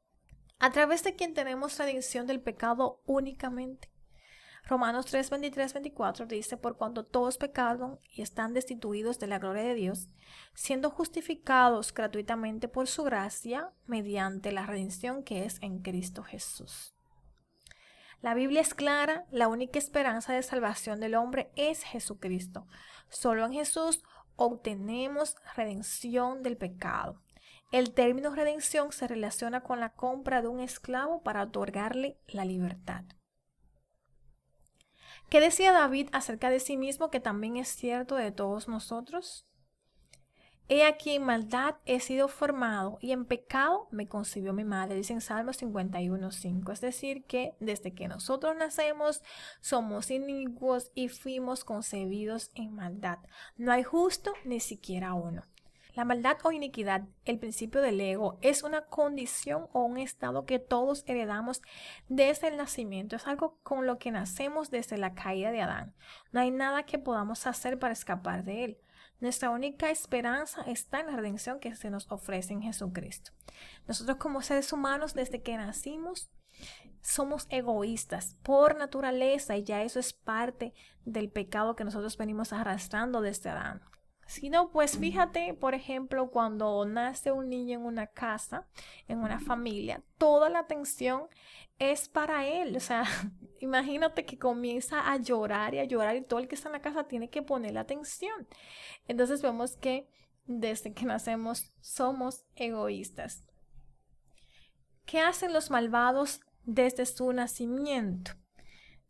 A 0.60 0.72
través 0.72 1.04
de 1.04 1.18
quien 1.18 1.34
tenemos 1.34 1.78
redención 1.78 2.26
del 2.26 2.40
pecado 2.40 3.02
únicamente. 3.06 3.92
Romanos 4.64 5.08
3, 5.08 5.30
23, 5.30 5.74
24 5.74 6.26
dice, 6.26 6.56
por 6.56 6.78
cuanto 6.78 7.04
todos 7.04 7.38
pecaron 7.38 8.00
y 8.10 8.22
están 8.22 8.54
destituidos 8.54 9.20
de 9.20 9.28
la 9.28 9.40
gloria 9.40 9.64
de 9.64 9.76
Dios, 9.76 10.08
siendo 10.54 10.90
justificados 10.90 11.94
gratuitamente 11.94 12.70
por 12.70 12.88
su 12.88 13.04
gracia 13.04 13.74
mediante 13.88 14.54
la 14.54 14.66
redención 14.66 15.22
que 15.22 15.44
es 15.44 15.62
en 15.62 15.80
Cristo 15.80 16.24
Jesús. 16.24 16.94
La 18.21 18.34
Biblia 18.34 18.62
es 18.62 18.73
clara, 18.73 19.25
la 19.32 19.47
única 19.47 19.78
esperanza 19.78 20.34
de 20.34 20.43
salvación 20.43 20.99
del 20.99 21.15
hombre 21.15 21.51
es 21.56 21.84
Jesucristo. 21.84 22.67
Solo 23.10 23.45
en 23.45 23.54
Jesús 23.54 24.04
obtenemos 24.36 25.36
redención 25.56 26.43
del 26.43 26.58
pecado. 26.58 27.21
El 27.71 27.93
término 27.93 28.34
redención 28.34 28.91
se 28.91 29.08
relaciona 29.08 29.62
con 29.62 29.80
la 29.80 29.89
compra 29.89 30.41
de 30.41 30.47
un 30.47 30.60
esclavo 30.60 31.21
para 31.23 31.43
otorgarle 31.43 32.17
la 32.28 32.45
libertad. 32.45 33.04
¿Qué 35.30 35.41
decía 35.41 35.71
David 35.71 36.10
acerca 36.12 36.49
de 36.49 36.60
sí 36.60 36.78
mismo 36.78 37.10
que 37.10 37.19
también 37.19 37.58
es 37.58 37.69
cierto 37.69 38.15
de 38.15 38.32
todos 38.32 38.67
nosotros? 38.67 39.45
He 40.67 40.84
aquí 40.84 41.12
en 41.15 41.23
maldad 41.23 41.75
he 41.86 41.99
sido 41.99 42.28
formado 42.28 42.97
y 42.99 43.12
en 43.12 43.25
pecado 43.25 43.88
me 43.91 44.08
concibió 44.08 44.51
mi 44.51 44.63
madre, 44.63 44.95
dice 44.95 45.13
en 45.13 45.21
Salmo 45.21 45.51
51.5. 45.51 46.73
Es 46.73 46.82
decir, 46.82 47.23
que 47.25 47.54
desde 47.60 47.93
que 47.93 48.08
nosotros 48.08 48.56
nacemos 48.56 49.21
somos 49.62 50.10
inicuos 50.10 50.91
y 50.95 51.10
fuimos 51.10 51.63
concebidos 51.63 52.49
en 52.56 52.73
maldad. 52.73 53.19
No 53.58 53.71
hay 53.71 53.84
justo 53.84 54.34
ni 54.43 54.60
siquiera 54.60 55.13
uno. 55.13 55.43
La 55.93 56.04
maldad 56.04 56.38
o 56.43 56.51
iniquidad, 56.51 57.04
el 57.23 57.39
principio 57.39 57.80
del 57.82 58.01
ego, 58.01 58.38
es 58.41 58.63
una 58.63 58.82
condición 58.82 59.67
o 59.71 59.84
un 59.84 59.97
estado 59.97 60.45
que 60.45 60.60
todos 60.60 61.04
heredamos 61.08 61.62
desde 62.10 62.49
el 62.49 62.58
nacimiento. 62.58 63.15
Es 63.15 63.28
algo 63.28 63.60
con 63.63 63.86
lo 63.86 63.97
que 63.97 64.12
nacemos 64.12 64.71
desde 64.71 64.97
la 64.97 65.13
caída 65.13 65.51
de 65.51 65.62
Adán. 65.62 65.93
No 66.34 66.41
hay 66.41 66.51
nada 66.51 66.84
que 66.84 66.99
podamos 66.99 67.47
hacer 67.47 67.80
para 67.80 67.93
escapar 67.93 68.43
de 68.43 68.65
él. 68.65 68.78
Nuestra 69.19 69.49
única 69.49 69.89
esperanza 69.89 70.62
está 70.63 70.99
en 70.99 71.08
la 71.08 71.15
redención 71.15 71.60
que 71.60 71.75
se 71.75 71.89
nos 71.89 72.12
ofrece 72.12 72.54
en 72.54 72.62
Jesucristo. 72.62 73.32
Nosotros 73.88 74.17
como 74.17 74.41
seres 74.41 74.71
humanos, 74.73 75.13
desde 75.13 75.41
que 75.41 75.58
nacimos, 75.58 76.30
somos 77.01 77.47
egoístas 77.49 78.36
por 78.43 78.78
naturaleza 78.78 79.56
y 79.56 79.63
ya 79.63 79.84
eso 79.84 79.99
es 79.99 80.13
parte 80.13 80.73
del 81.06 81.30
pecado 81.30 81.75
que 81.75 81.84
nosotros 81.84 82.17
venimos 82.17 82.51
arrastrando 82.51 83.21
desde 83.21 83.49
Adán. 83.49 83.82
Si 84.26 84.50
no, 84.50 84.72
pues 84.72 84.98
fíjate, 84.98 85.54
por 85.54 85.76
ejemplo, 85.76 86.32
cuando 86.32 86.84
nace 86.86 87.32
un 87.32 87.48
niño 87.48 87.80
en 87.80 87.86
una 87.86 88.08
casa, 88.08 88.68
en 89.08 89.20
una 89.20 89.40
familia, 89.40 90.04
toda 90.18 90.50
la 90.50 90.60
atención 90.60 91.28
es 91.78 92.10
para 92.10 92.48
él. 92.48 92.76
O 92.76 92.80
sea, 92.80 93.04
imagínate 93.60 94.26
que 94.26 94.40
comienza 94.40 95.12
a 95.12 95.18
llorar 95.18 95.76
y 95.76 95.80
a 95.80 95.86
llorar 95.86 96.16
y 96.16 96.24
todo 96.24 96.40
el 96.40 96.48
que 96.48 96.56
está 96.56 96.70
en 96.70 96.74
la 96.74 96.82
casa 96.82 97.08
tiene 97.08 97.30
que 97.30 97.44
poner 97.44 97.78
atención. 97.78 98.48
Entonces 99.08 99.42
vemos 99.42 99.76
que 99.78 100.10
desde 100.46 100.94
que 100.94 101.06
nacemos 101.06 101.72
somos 101.82 102.46
egoístas. 102.56 103.44
¿Qué 105.06 105.20
hacen 105.20 105.54
los 105.54 105.70
malvados 105.70 106.42
desde 106.64 107.06
su 107.06 107.32
nacimiento? 107.32 108.32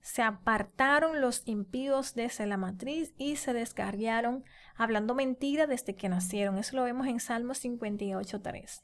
Se 0.02 0.22
apartaron 0.22 1.20
los 1.20 1.42
impíos 1.46 2.14
desde 2.14 2.46
la 2.46 2.58
matriz 2.58 3.14
y 3.18 3.38
se 3.38 3.54
descarriaron 3.54 4.44
hablando 4.76 5.16
mentira 5.16 5.68
desde 5.68 5.96
que 5.96 6.10
nacieron. 6.10 6.58
Eso 6.58 6.76
lo 6.76 6.84
vemos 6.84 7.08
en 7.08 7.20
Salmo 7.20 7.54
58.3. 7.54 8.82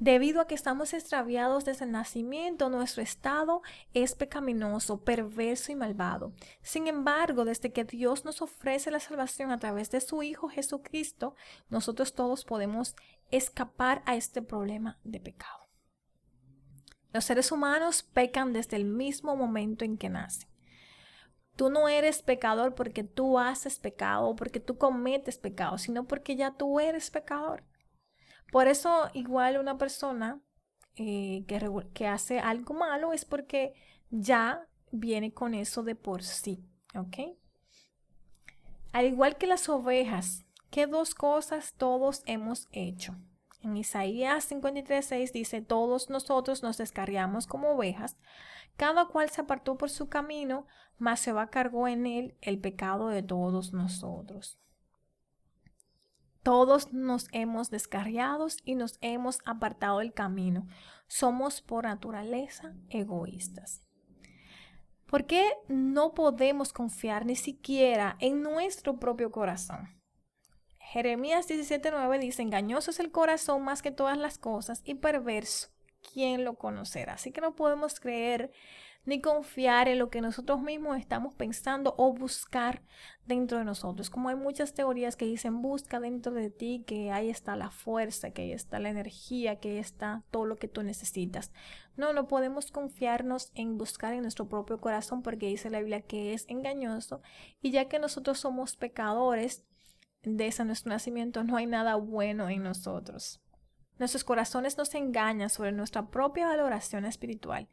Debido 0.00 0.40
a 0.40 0.46
que 0.46 0.54
estamos 0.54 0.94
extraviados 0.94 1.64
desde 1.64 1.84
el 1.84 1.90
nacimiento, 1.90 2.70
nuestro 2.70 3.02
estado 3.02 3.62
es 3.94 4.14
pecaminoso, 4.14 5.02
perverso 5.02 5.72
y 5.72 5.74
malvado. 5.74 6.32
Sin 6.62 6.86
embargo, 6.86 7.44
desde 7.44 7.72
que 7.72 7.82
Dios 7.82 8.24
nos 8.24 8.40
ofrece 8.40 8.92
la 8.92 9.00
salvación 9.00 9.50
a 9.50 9.58
través 9.58 9.90
de 9.90 10.00
su 10.00 10.22
Hijo 10.22 10.48
Jesucristo, 10.48 11.34
nosotros 11.68 12.14
todos 12.14 12.44
podemos 12.44 12.94
escapar 13.32 14.02
a 14.06 14.14
este 14.14 14.40
problema 14.40 15.00
de 15.02 15.18
pecado. 15.18 15.68
Los 17.12 17.24
seres 17.24 17.50
humanos 17.50 18.04
pecan 18.04 18.52
desde 18.52 18.76
el 18.76 18.84
mismo 18.84 19.34
momento 19.34 19.84
en 19.84 19.98
que 19.98 20.10
nacen. 20.10 20.48
Tú 21.58 21.70
no 21.70 21.88
eres 21.88 22.22
pecador 22.22 22.76
porque 22.76 23.02
tú 23.02 23.36
haces 23.36 23.80
pecado 23.80 24.28
o 24.28 24.36
porque 24.36 24.60
tú 24.60 24.78
cometes 24.78 25.38
pecado, 25.38 25.76
sino 25.76 26.06
porque 26.06 26.36
ya 26.36 26.52
tú 26.52 26.78
eres 26.78 27.10
pecador. 27.10 27.64
Por 28.52 28.68
eso 28.68 29.10
igual 29.12 29.58
una 29.58 29.76
persona 29.76 30.40
eh, 30.94 31.42
que, 31.48 31.60
que 31.94 32.06
hace 32.06 32.38
algo 32.38 32.74
malo 32.74 33.12
es 33.12 33.24
porque 33.24 33.74
ya 34.10 34.68
viene 34.92 35.34
con 35.34 35.52
eso 35.52 35.82
de 35.82 35.96
por 35.96 36.22
sí, 36.22 36.64
¿ok? 36.94 37.36
Al 38.92 39.06
igual 39.06 39.36
que 39.36 39.48
las 39.48 39.68
ovejas, 39.68 40.44
¿qué 40.70 40.86
dos 40.86 41.12
cosas 41.12 41.74
todos 41.76 42.22
hemos 42.26 42.68
hecho? 42.70 43.16
En 43.60 43.76
Isaías 43.76 44.50
53.6 44.50 45.32
dice, 45.32 45.62
todos 45.62 46.10
nosotros 46.10 46.62
nos 46.62 46.78
descarriamos 46.78 47.46
como 47.46 47.70
ovejas, 47.70 48.16
cada 48.76 49.06
cual 49.06 49.30
se 49.30 49.40
apartó 49.40 49.76
por 49.76 49.90
su 49.90 50.08
camino, 50.08 50.66
mas 50.98 51.20
se 51.20 51.32
va 51.32 51.50
cargó 51.50 51.88
en 51.88 52.06
él 52.06 52.36
el 52.40 52.60
pecado 52.60 53.08
de 53.08 53.22
todos 53.22 53.72
nosotros. 53.72 54.58
Todos 56.42 56.92
nos 56.92 57.28
hemos 57.32 57.68
descarriado 57.70 58.46
y 58.64 58.74
nos 58.74 58.98
hemos 59.00 59.40
apartado 59.44 59.98
del 59.98 60.14
camino. 60.14 60.66
Somos 61.08 61.60
por 61.60 61.84
naturaleza 61.84 62.74
egoístas. 62.88 63.82
¿Por 65.06 65.26
qué 65.26 65.50
no 65.68 66.14
podemos 66.14 66.72
confiar 66.72 67.26
ni 67.26 67.34
siquiera 67.34 68.16
en 68.20 68.42
nuestro 68.42 68.98
propio 68.98 69.30
corazón? 69.30 69.97
Jeremías 70.90 71.46
17:9 71.46 72.18
dice, 72.18 72.40
engañoso 72.40 72.90
es 72.90 72.98
el 72.98 73.10
corazón 73.10 73.62
más 73.62 73.82
que 73.82 73.90
todas 73.90 74.16
las 74.16 74.38
cosas 74.38 74.80
y 74.84 74.94
perverso, 74.94 75.68
¿quién 76.14 76.44
lo 76.44 76.54
conocerá? 76.54 77.14
Así 77.14 77.30
que 77.30 77.42
no 77.42 77.54
podemos 77.54 78.00
creer 78.00 78.50
ni 79.04 79.20
confiar 79.20 79.88
en 79.88 79.98
lo 79.98 80.08
que 80.08 80.22
nosotros 80.22 80.62
mismos 80.62 80.98
estamos 80.98 81.34
pensando 81.34 81.94
o 81.98 82.14
buscar 82.14 82.82
dentro 83.26 83.58
de 83.58 83.64
nosotros. 83.64 84.08
Como 84.08 84.30
hay 84.30 84.36
muchas 84.36 84.72
teorías 84.72 85.16
que 85.16 85.26
dicen 85.26 85.60
busca 85.60 86.00
dentro 86.00 86.32
de 86.32 86.50
ti, 86.50 86.84
que 86.86 87.10
ahí 87.10 87.28
está 87.28 87.54
la 87.54 87.70
fuerza, 87.70 88.30
que 88.30 88.42
ahí 88.42 88.52
está 88.52 88.78
la 88.78 88.88
energía, 88.88 89.60
que 89.60 89.72
ahí 89.72 89.78
está 89.78 90.24
todo 90.30 90.46
lo 90.46 90.56
que 90.56 90.68
tú 90.68 90.82
necesitas. 90.82 91.52
No, 91.96 92.14
no 92.14 92.28
podemos 92.28 92.70
confiarnos 92.70 93.50
en 93.54 93.76
buscar 93.76 94.14
en 94.14 94.22
nuestro 94.22 94.48
propio 94.48 94.80
corazón 94.80 95.22
porque 95.22 95.48
dice 95.48 95.68
la 95.68 95.80
Biblia 95.80 96.00
que 96.00 96.32
es 96.32 96.46
engañoso 96.48 97.20
y 97.60 97.72
ya 97.72 97.88
que 97.88 97.98
nosotros 97.98 98.38
somos 98.38 98.76
pecadores, 98.76 99.64
desde 100.36 100.64
nuestro 100.64 100.90
nacimiento 100.90 101.44
no 101.44 101.56
hay 101.56 101.66
nada 101.66 101.96
bueno 101.96 102.48
en 102.48 102.62
nosotros. 102.62 103.40
Nuestros 103.98 104.24
corazones 104.24 104.78
nos 104.78 104.94
engañan 104.94 105.50
sobre 105.50 105.72
nuestra 105.72 106.10
propia 106.10 106.46
valoración 106.46 107.04
espiritual 107.04 107.68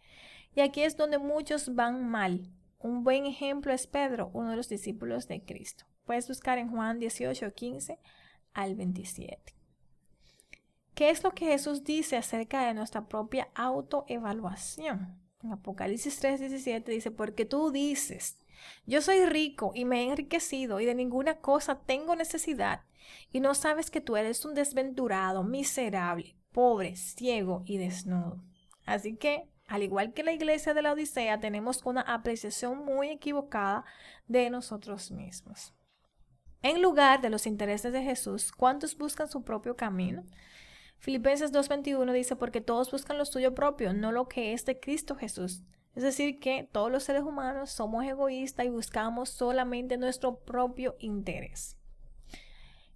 y 0.55 0.61
aquí 0.61 0.81
es 0.81 0.97
donde 0.97 1.19
muchos 1.19 1.75
van 1.75 2.07
mal. 2.09 2.49
Un 2.79 3.03
buen 3.03 3.25
ejemplo 3.25 3.73
es 3.73 3.87
Pedro, 3.87 4.31
uno 4.33 4.51
de 4.51 4.57
los 4.57 4.69
discípulos 4.69 5.27
de 5.27 5.43
Cristo. 5.43 5.85
Puedes 6.05 6.27
buscar 6.27 6.57
en 6.57 6.69
Juan 6.69 6.99
18, 6.99 7.53
15 7.53 7.99
al 8.53 8.75
27. 8.75 9.55
¿Qué 10.93 11.09
es 11.09 11.23
lo 11.23 11.31
que 11.31 11.45
Jesús 11.45 11.83
dice 11.83 12.15
acerca 12.15 12.65
de 12.65 12.73
nuestra 12.73 13.07
propia 13.07 13.49
autoevaluación? 13.53 15.19
En 15.43 15.51
Apocalipsis 15.51 16.17
3, 16.19 16.39
17 16.39 16.91
dice, 16.91 17.11
porque 17.11 17.45
tú 17.45 17.69
dices, 17.71 18.39
yo 18.85 19.01
soy 19.01 19.25
rico 19.25 19.71
y 19.75 19.85
me 19.85 20.01
he 20.01 20.09
enriquecido 20.09 20.79
y 20.79 20.85
de 20.85 20.95
ninguna 20.95 21.35
cosa 21.39 21.79
tengo 21.79 22.15
necesidad, 22.15 22.81
y 23.31 23.39
no 23.39 23.53
sabes 23.53 23.91
que 23.91 24.01
tú 24.01 24.17
eres 24.17 24.45
un 24.45 24.55
desventurado, 24.55 25.43
miserable, 25.43 26.35
pobre, 26.51 26.95
ciego 26.95 27.63
y 27.65 27.77
desnudo. 27.77 28.43
Así 28.85 29.15
que 29.15 29.49
al 29.67 29.81
igual 29.81 30.13
que 30.13 30.23
la 30.23 30.33
iglesia 30.33 30.73
de 30.73 30.81
la 30.81 30.93
Odisea, 30.93 31.39
tenemos 31.39 31.81
una 31.85 32.01
apreciación 32.01 32.85
muy 32.85 33.09
equivocada 33.09 33.83
de 34.27 34.49
nosotros 34.49 35.11
mismos. 35.11 35.73
En 36.61 36.81
lugar 36.81 37.21
de 37.21 37.29
los 37.29 37.47
intereses 37.47 37.91
de 37.91 38.03
Jesús, 38.03 38.51
¿cuántos 38.51 38.97
buscan 38.97 39.27
su 39.27 39.43
propio 39.43 39.75
camino? 39.75 40.23
Filipenses 40.99 41.51
2.21 41.51 42.11
dice, 42.13 42.35
porque 42.35 42.61
todos 42.61 42.91
buscan 42.91 43.17
lo 43.17 43.25
suyo 43.25 43.53
propio, 43.53 43.93
no 43.93 44.11
lo 44.11 44.27
que 44.27 44.53
es 44.53 44.65
de 44.65 44.79
Cristo 44.79 45.15
Jesús. 45.15 45.63
Es 45.95 46.03
decir, 46.03 46.39
que 46.39 46.67
todos 46.71 46.91
los 46.91 47.03
seres 47.03 47.23
humanos 47.23 47.71
somos 47.71 48.05
egoístas 48.05 48.65
y 48.65 48.69
buscamos 48.69 49.29
solamente 49.29 49.97
nuestro 49.97 50.39
propio 50.39 50.95
interés. 50.99 51.77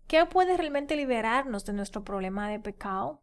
¿Qué 0.07 0.25
puede 0.25 0.57
realmente 0.57 0.95
liberarnos 0.95 1.65
de 1.65 1.73
nuestro 1.73 2.03
problema 2.03 2.49
de 2.49 2.59
pecado? 2.59 3.21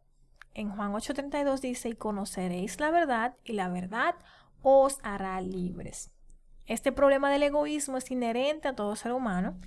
en 0.57 0.71
Juan 0.71 0.91
8:32 0.91 1.61
dice, 1.61 1.89
y 1.89 1.93
conoceréis 1.93 2.79
la 2.79 2.91
verdad 2.91 3.35
y 3.43 3.53
la 3.53 3.69
verdad 3.69 4.15
os 4.61 4.97
hará 5.03 5.39
libres. 5.39 6.11
Este 6.65 6.91
problema 6.91 7.31
del 7.31 7.43
egoísmo 7.43 7.97
es 7.97 8.11
inherente 8.11 8.67
a 8.67 8.75
todo 8.75 8.97
ser 8.97 9.13
humano. 9.13 9.57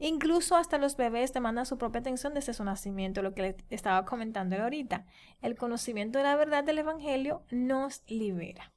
Incluso 0.00 0.56
hasta 0.56 0.78
los 0.78 0.96
bebés 0.96 1.32
demandan 1.32 1.66
su 1.66 1.78
propia 1.78 2.00
atención 2.00 2.34
desde 2.34 2.54
su 2.54 2.64
nacimiento, 2.64 3.22
lo 3.22 3.32
que 3.32 3.42
le 3.42 3.56
estaba 3.70 4.04
comentando 4.04 4.56
ahorita. 4.56 5.06
El 5.40 5.54
conocimiento 5.54 6.18
de 6.18 6.24
la 6.24 6.34
verdad 6.34 6.64
del 6.64 6.78
Evangelio 6.78 7.44
nos 7.50 8.02
libera. 8.08 8.72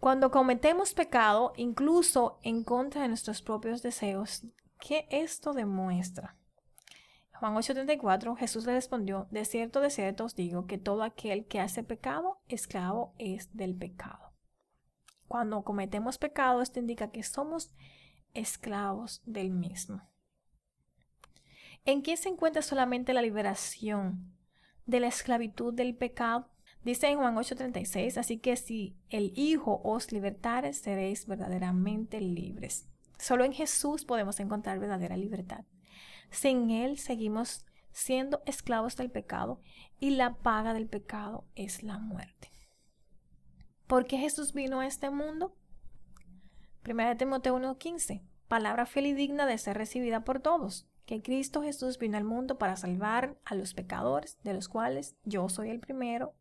Cuando 0.00 0.30
cometemos 0.30 0.94
pecado, 0.94 1.52
incluso 1.56 2.38
en 2.42 2.64
contra 2.64 3.02
de 3.02 3.08
nuestros 3.08 3.42
propios 3.42 3.82
deseos, 3.82 4.46
¿qué 4.78 5.06
esto 5.10 5.52
demuestra? 5.52 6.36
Juan 7.32 7.54
8:34, 7.54 8.36
Jesús 8.36 8.64
le 8.64 8.72
respondió, 8.72 9.26
de 9.30 9.44
cierto, 9.44 9.80
de 9.80 9.90
cierto 9.90 10.24
os 10.24 10.34
digo 10.34 10.66
que 10.66 10.78
todo 10.78 11.02
aquel 11.02 11.46
que 11.46 11.60
hace 11.60 11.82
pecado, 11.82 12.40
esclavo 12.48 13.14
es 13.18 13.54
del 13.54 13.76
pecado. 13.76 14.32
Cuando 15.28 15.64
cometemos 15.64 16.18
pecado, 16.18 16.62
esto 16.62 16.78
indica 16.78 17.10
que 17.10 17.22
somos 17.22 17.72
esclavos 18.32 19.22
del 19.24 19.50
mismo. 19.50 20.02
¿En 21.84 22.02
quién 22.02 22.16
se 22.16 22.28
encuentra 22.28 22.62
solamente 22.62 23.12
la 23.12 23.22
liberación 23.22 24.34
de 24.86 25.00
la 25.00 25.08
esclavitud 25.08 25.74
del 25.74 25.96
pecado? 25.96 26.48
Dice 26.86 27.08
en 27.08 27.18
Juan 27.18 27.34
8:36, 27.36 28.16
así 28.16 28.38
que 28.38 28.54
si 28.54 28.94
el 29.10 29.32
Hijo 29.34 29.80
os 29.82 30.12
libertare, 30.12 30.72
seréis 30.72 31.26
verdaderamente 31.26 32.20
libres. 32.20 32.86
Solo 33.18 33.42
en 33.42 33.52
Jesús 33.52 34.04
podemos 34.04 34.38
encontrar 34.38 34.78
verdadera 34.78 35.16
libertad. 35.16 35.64
Sin 36.30 36.70
Él 36.70 36.96
seguimos 36.96 37.66
siendo 37.90 38.40
esclavos 38.46 38.94
del 38.94 39.10
pecado 39.10 39.60
y 39.98 40.10
la 40.10 40.36
paga 40.36 40.74
del 40.74 40.86
pecado 40.86 41.44
es 41.56 41.82
la 41.82 41.98
muerte. 41.98 42.52
¿Por 43.88 44.06
qué 44.06 44.16
Jesús 44.18 44.52
vino 44.52 44.78
a 44.78 44.86
este 44.86 45.10
mundo? 45.10 45.56
1 46.84 47.16
Timoteo 47.16 47.56
1:15, 47.56 48.22
palabra 48.46 48.86
fiel 48.86 49.06
y 49.06 49.12
digna 49.12 49.44
de 49.46 49.58
ser 49.58 49.76
recibida 49.76 50.20
por 50.20 50.38
todos, 50.38 50.86
que 51.04 51.20
Cristo 51.20 51.64
Jesús 51.64 51.98
vino 51.98 52.16
al 52.16 52.22
mundo 52.22 52.58
para 52.58 52.76
salvar 52.76 53.36
a 53.44 53.56
los 53.56 53.74
pecadores, 53.74 54.38
de 54.44 54.54
los 54.54 54.68
cuales 54.68 55.16
yo 55.24 55.48
soy 55.48 55.70
el 55.70 55.80
primero. 55.80 56.36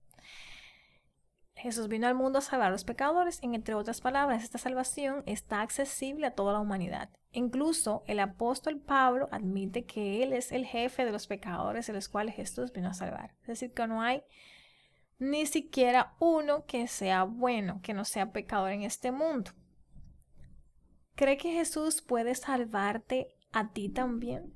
Jesús 1.55 1.87
vino 1.87 2.07
al 2.07 2.15
mundo 2.15 2.39
a 2.39 2.41
salvar 2.41 2.67
a 2.67 2.71
los 2.71 2.83
pecadores, 2.83 3.39
en 3.41 3.55
entre 3.55 3.75
otras 3.75 4.01
palabras, 4.01 4.43
esta 4.43 4.57
salvación 4.57 5.23
está 5.25 5.61
accesible 5.61 6.27
a 6.27 6.35
toda 6.35 6.53
la 6.53 6.59
humanidad. 6.59 7.09
Incluso 7.31 8.03
el 8.07 8.19
apóstol 8.19 8.79
Pablo 8.79 9.29
admite 9.31 9.85
que 9.85 10.21
él 10.21 10.33
es 10.33 10.51
el 10.51 10.65
jefe 10.65 11.05
de 11.05 11.11
los 11.11 11.27
pecadores 11.27 11.87
de 11.87 11.93
los 11.93 12.09
cuales 12.09 12.35
Jesús 12.35 12.71
vino 12.71 12.89
a 12.89 12.93
salvar. 12.93 13.35
Es 13.41 13.47
decir, 13.47 13.73
que 13.73 13.87
no 13.87 14.01
hay 14.01 14.23
ni 15.17 15.45
siquiera 15.45 16.13
uno 16.19 16.65
que 16.65 16.87
sea 16.87 17.23
bueno, 17.23 17.79
que 17.81 17.93
no 17.93 18.03
sea 18.03 18.31
pecador 18.31 18.71
en 18.71 18.83
este 18.83 19.11
mundo. 19.11 19.51
¿Cree 21.15 21.37
que 21.37 21.53
Jesús 21.53 22.01
puede 22.01 22.35
salvarte 22.35 23.35
a 23.53 23.71
ti 23.71 23.89
también? 23.89 24.53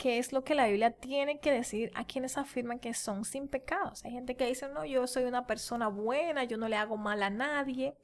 Qué 0.00 0.16
es 0.16 0.32
lo 0.32 0.44
que 0.44 0.54
la 0.54 0.66
Biblia 0.66 0.92
tiene 0.92 1.40
que 1.40 1.52
decir 1.52 1.92
a 1.94 2.06
quienes 2.06 2.38
afirman 2.38 2.78
que 2.78 2.94
son 2.94 3.26
sin 3.26 3.48
pecados. 3.48 4.02
Hay 4.02 4.12
gente 4.12 4.34
que 4.34 4.46
dice, 4.46 4.66
no, 4.70 4.86
yo 4.86 5.06
soy 5.06 5.24
una 5.24 5.46
persona 5.46 5.88
buena, 5.88 6.44
yo 6.44 6.56
no 6.56 6.68
le 6.68 6.76
hago 6.76 6.96
mal 6.96 7.22
a 7.22 7.28
nadie. 7.28 7.94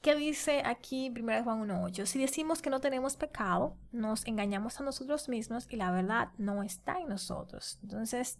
¿Qué 0.00 0.14
dice 0.14 0.62
aquí 0.64 1.10
1 1.10 1.42
Juan 1.42 1.68
1.8? 1.68 2.06
Si 2.06 2.20
decimos 2.20 2.62
que 2.62 2.70
no 2.70 2.80
tenemos 2.80 3.16
pecado, 3.16 3.76
nos 3.90 4.24
engañamos 4.28 4.78
a 4.78 4.84
nosotros 4.84 5.28
mismos 5.28 5.66
y 5.70 5.74
la 5.74 5.90
verdad 5.90 6.28
no 6.38 6.62
está 6.62 7.00
en 7.00 7.08
nosotros. 7.08 7.80
Entonces, 7.82 8.38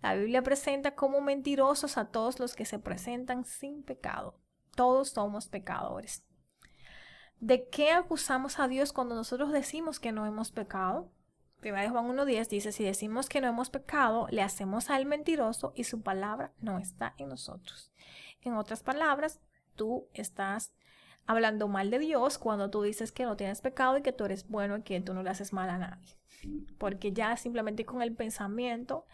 la 0.00 0.14
Biblia 0.14 0.40
presenta 0.40 0.94
como 0.94 1.20
mentirosos 1.20 1.98
a 1.98 2.06
todos 2.06 2.40
los 2.40 2.56
que 2.56 2.64
se 2.64 2.78
presentan 2.78 3.44
sin 3.44 3.82
pecado. 3.82 4.40
Todos 4.74 5.10
somos 5.10 5.46
pecadores. 5.48 6.24
¿De 7.38 7.68
qué 7.68 7.90
acusamos 7.90 8.58
a 8.58 8.66
Dios 8.66 8.94
cuando 8.94 9.14
nosotros 9.14 9.52
decimos 9.52 10.00
que 10.00 10.10
no 10.10 10.24
hemos 10.24 10.50
pecado? 10.52 11.12
1 11.62 11.90
Juan 11.90 12.16
1.10 12.16 12.48
dice, 12.48 12.72
si 12.72 12.84
decimos 12.84 13.28
que 13.28 13.40
no 13.40 13.48
hemos 13.48 13.70
pecado, 13.70 14.28
le 14.30 14.42
hacemos 14.42 14.90
al 14.90 15.06
mentiroso 15.06 15.72
y 15.74 15.84
su 15.84 16.02
palabra 16.02 16.52
no 16.60 16.78
está 16.78 17.14
en 17.18 17.28
nosotros. 17.28 17.92
En 18.42 18.54
otras 18.54 18.82
palabras, 18.82 19.40
tú 19.74 20.06
estás 20.12 20.72
hablando 21.26 21.68
mal 21.68 21.90
de 21.90 21.98
Dios 21.98 22.38
cuando 22.38 22.70
tú 22.70 22.82
dices 22.82 23.12
que 23.12 23.24
no 23.24 23.36
tienes 23.36 23.60
pecado 23.60 23.98
y 23.98 24.02
que 24.02 24.12
tú 24.12 24.24
eres 24.24 24.48
bueno 24.48 24.76
y 24.76 24.82
que 24.82 25.00
tú 25.00 25.14
no 25.14 25.22
le 25.22 25.30
haces 25.30 25.52
mal 25.52 25.68
a 25.68 25.78
nadie. 25.78 26.16
Porque 26.78 27.12
ya 27.12 27.36
simplemente 27.36 27.84
con 27.84 28.02
el 28.02 28.14
pensamiento, 28.14 29.06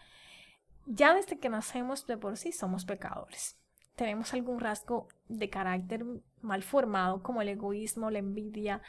ya 0.85 1.15
desde 1.15 1.39
que 1.39 1.49
nacemos 1.49 2.05
de 2.05 2.17
por 2.17 2.37
sí 2.37 2.51
somos 2.51 2.85
pecadores. 2.85 3.57
Tenemos 3.95 4.33
algún 4.33 4.59
rasgo 4.59 5.07
de 5.27 5.49
carácter 5.49 6.05
mal 6.41 6.61
formado 6.61 7.23
como 7.23 7.41
el 7.41 7.49
egoísmo, 7.49 8.11
la 8.11 8.19
envidia, 8.19 8.81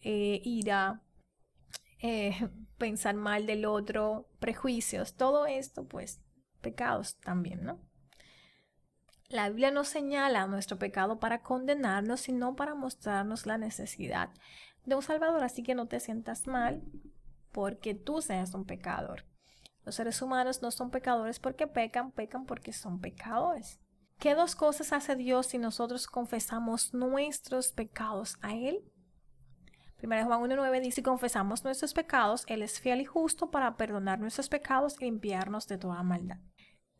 eh, 0.00 0.40
ira, 0.44 1.02
eh, 2.06 2.50
pensar 2.76 3.14
mal 3.14 3.46
del 3.46 3.64
otro, 3.64 4.28
prejuicios, 4.38 5.14
todo 5.14 5.46
esto, 5.46 5.88
pues 5.88 6.20
pecados 6.60 7.16
también, 7.20 7.64
¿no? 7.64 7.80
La 9.30 9.48
Biblia 9.48 9.70
no 9.70 9.84
señala 9.84 10.46
nuestro 10.46 10.78
pecado 10.78 11.18
para 11.18 11.40
condenarnos, 11.40 12.20
sino 12.20 12.56
para 12.56 12.74
mostrarnos 12.74 13.46
la 13.46 13.56
necesidad 13.56 14.28
de 14.84 14.96
un 14.96 15.02
Salvador. 15.02 15.42
Así 15.42 15.62
que 15.62 15.74
no 15.74 15.88
te 15.88 15.98
sientas 15.98 16.46
mal 16.46 16.82
porque 17.52 17.94
tú 17.94 18.20
seas 18.20 18.52
un 18.52 18.66
pecador. 18.66 19.24
Los 19.86 19.94
seres 19.94 20.20
humanos 20.20 20.60
no 20.60 20.70
son 20.70 20.90
pecadores 20.90 21.38
porque 21.38 21.66
pecan, 21.66 22.12
pecan 22.12 22.44
porque 22.44 22.74
son 22.74 23.00
pecadores. 23.00 23.80
¿Qué 24.18 24.34
dos 24.34 24.54
cosas 24.54 24.92
hace 24.92 25.16
Dios 25.16 25.46
si 25.46 25.56
nosotros 25.58 26.06
confesamos 26.06 26.92
nuestros 26.92 27.72
pecados 27.72 28.36
a 28.42 28.54
Él? 28.54 28.84
1 30.04 30.26
Juan 30.26 30.42
1.9 30.42 30.80
dice, 30.80 31.02
confesamos 31.02 31.64
nuestros 31.64 31.94
pecados, 31.94 32.44
Él 32.46 32.62
es 32.62 32.78
fiel 32.78 33.00
y 33.00 33.04
justo 33.04 33.50
para 33.50 33.76
perdonar 33.76 34.20
nuestros 34.20 34.48
pecados 34.48 34.96
y 35.00 35.04
limpiarnos 35.04 35.66
de 35.66 35.78
toda 35.78 36.02
maldad. 36.02 36.38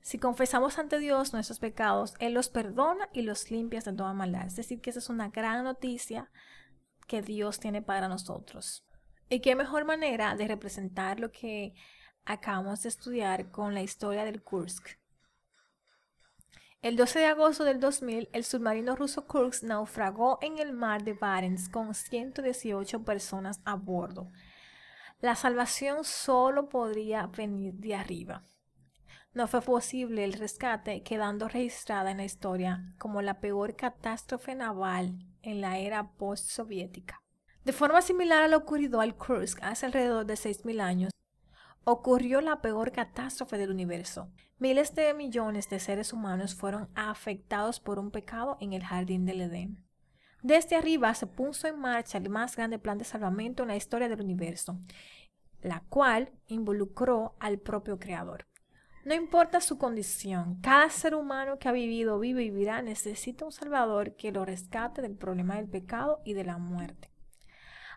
Si 0.00 0.18
confesamos 0.18 0.78
ante 0.78 0.98
Dios 0.98 1.32
nuestros 1.32 1.58
pecados, 1.58 2.14
Él 2.18 2.34
los 2.34 2.48
perdona 2.48 3.08
y 3.12 3.22
los 3.22 3.50
limpia 3.50 3.80
de 3.80 3.92
toda 3.92 4.12
maldad. 4.12 4.46
Es 4.46 4.56
decir, 4.56 4.80
que 4.80 4.90
esa 4.90 4.98
es 4.98 5.08
una 5.08 5.28
gran 5.28 5.64
noticia 5.64 6.30
que 7.06 7.22
Dios 7.22 7.60
tiene 7.60 7.82
para 7.82 8.08
nosotros. 8.08 8.86
Y 9.28 9.40
qué 9.40 9.54
mejor 9.54 9.84
manera 9.84 10.34
de 10.36 10.48
representar 10.48 11.20
lo 11.20 11.30
que 11.32 11.74
acabamos 12.24 12.82
de 12.82 12.88
estudiar 12.88 13.50
con 13.50 13.74
la 13.74 13.82
historia 13.82 14.24
del 14.24 14.42
Kursk. 14.42 14.98
El 16.84 16.96
12 16.96 17.18
de 17.18 17.24
agosto 17.24 17.64
del 17.64 17.80
2000, 17.80 18.28
el 18.34 18.44
submarino 18.44 18.94
ruso 18.94 19.26
Kursk 19.26 19.62
naufragó 19.62 20.38
en 20.42 20.58
el 20.58 20.74
mar 20.74 21.02
de 21.02 21.14
Barents 21.14 21.70
con 21.70 21.94
118 21.94 23.04
personas 23.04 23.62
a 23.64 23.74
bordo. 23.74 24.30
La 25.22 25.34
salvación 25.34 26.04
solo 26.04 26.68
podría 26.68 27.26
venir 27.28 27.72
de 27.72 27.94
arriba. 27.94 28.44
No 29.32 29.48
fue 29.48 29.62
posible 29.62 30.24
el 30.24 30.34
rescate, 30.34 31.02
quedando 31.02 31.48
registrada 31.48 32.10
en 32.10 32.18
la 32.18 32.26
historia 32.26 32.92
como 32.98 33.22
la 33.22 33.40
peor 33.40 33.76
catástrofe 33.76 34.54
naval 34.54 35.24
en 35.40 35.62
la 35.62 35.78
era 35.78 36.10
post-soviética. 36.18 37.22
De 37.64 37.72
forma 37.72 38.02
similar 38.02 38.42
a 38.42 38.48
lo 38.48 38.58
ocurrido 38.58 39.00
al 39.00 39.16
Kursk 39.16 39.58
hace 39.62 39.86
alrededor 39.86 40.26
de 40.26 40.34
6.000 40.34 40.82
años, 40.82 41.12
ocurrió 41.84 42.40
la 42.40 42.60
peor 42.60 42.92
catástrofe 42.92 43.58
del 43.58 43.70
universo. 43.70 44.30
Miles 44.58 44.94
de 44.94 45.12
millones 45.14 45.68
de 45.68 45.78
seres 45.78 46.12
humanos 46.12 46.54
fueron 46.54 46.88
afectados 46.94 47.80
por 47.80 47.98
un 47.98 48.10
pecado 48.10 48.56
en 48.60 48.72
el 48.72 48.84
jardín 48.84 49.26
del 49.26 49.42
Edén. 49.42 49.84
Desde 50.42 50.76
arriba 50.76 51.14
se 51.14 51.26
puso 51.26 51.68
en 51.68 51.78
marcha 51.78 52.18
el 52.18 52.28
más 52.28 52.56
grande 52.56 52.78
plan 52.78 52.98
de 52.98 53.04
salvamento 53.04 53.62
en 53.62 53.68
la 53.68 53.76
historia 53.76 54.08
del 54.08 54.20
universo, 54.20 54.78
la 55.62 55.82
cual 55.88 56.30
involucró 56.46 57.34
al 57.40 57.58
propio 57.58 57.98
Creador. 57.98 58.46
No 59.04 59.14
importa 59.14 59.60
su 59.60 59.76
condición, 59.76 60.60
cada 60.62 60.88
ser 60.88 61.14
humano 61.14 61.58
que 61.58 61.68
ha 61.68 61.72
vivido, 61.72 62.18
vive 62.18 62.42
y 62.42 62.50
vivirá 62.50 62.80
necesita 62.80 63.44
un 63.44 63.52
Salvador 63.52 64.16
que 64.16 64.32
lo 64.32 64.46
rescate 64.46 65.02
del 65.02 65.14
problema 65.14 65.56
del 65.56 65.68
pecado 65.68 66.20
y 66.24 66.32
de 66.32 66.44
la 66.44 66.56
muerte. 66.56 67.13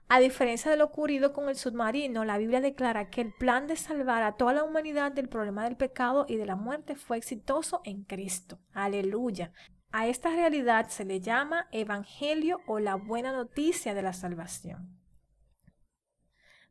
A 0.10 0.20
diferencia 0.20 0.72
de 0.72 0.78
lo 0.78 0.86
ocurrido 0.86 1.34
con 1.34 1.50
el 1.50 1.58
submarino, 1.58 2.24
la 2.24 2.38
Biblia 2.38 2.62
declara 2.62 3.10
que 3.10 3.20
el 3.20 3.34
plan 3.34 3.68
de 3.68 3.76
salvar 3.76 4.24
a 4.24 4.38
toda 4.38 4.54
la 4.54 4.64
humanidad 4.64 5.12
del 5.12 5.28
problema 5.28 5.66
del 5.66 5.76
pecado 5.76 6.26
y 6.30 6.38
de 6.38 6.46
la 6.46 6.56
muerte 6.56 6.96
fue 6.96 7.18
exitoso 7.18 7.82
en 7.84 8.04
Cristo. 8.04 8.60
Aleluya. 8.72 9.52
A 9.92 10.08
esta 10.08 10.30
realidad 10.30 10.88
se 10.88 11.04
le 11.04 11.20
llama 11.20 11.68
Evangelio 11.72 12.62
o 12.68 12.80
la 12.80 12.96
buena 12.96 13.34
noticia 13.34 13.94
de 13.94 14.02
la 14.02 14.14
salvación. 14.14 14.98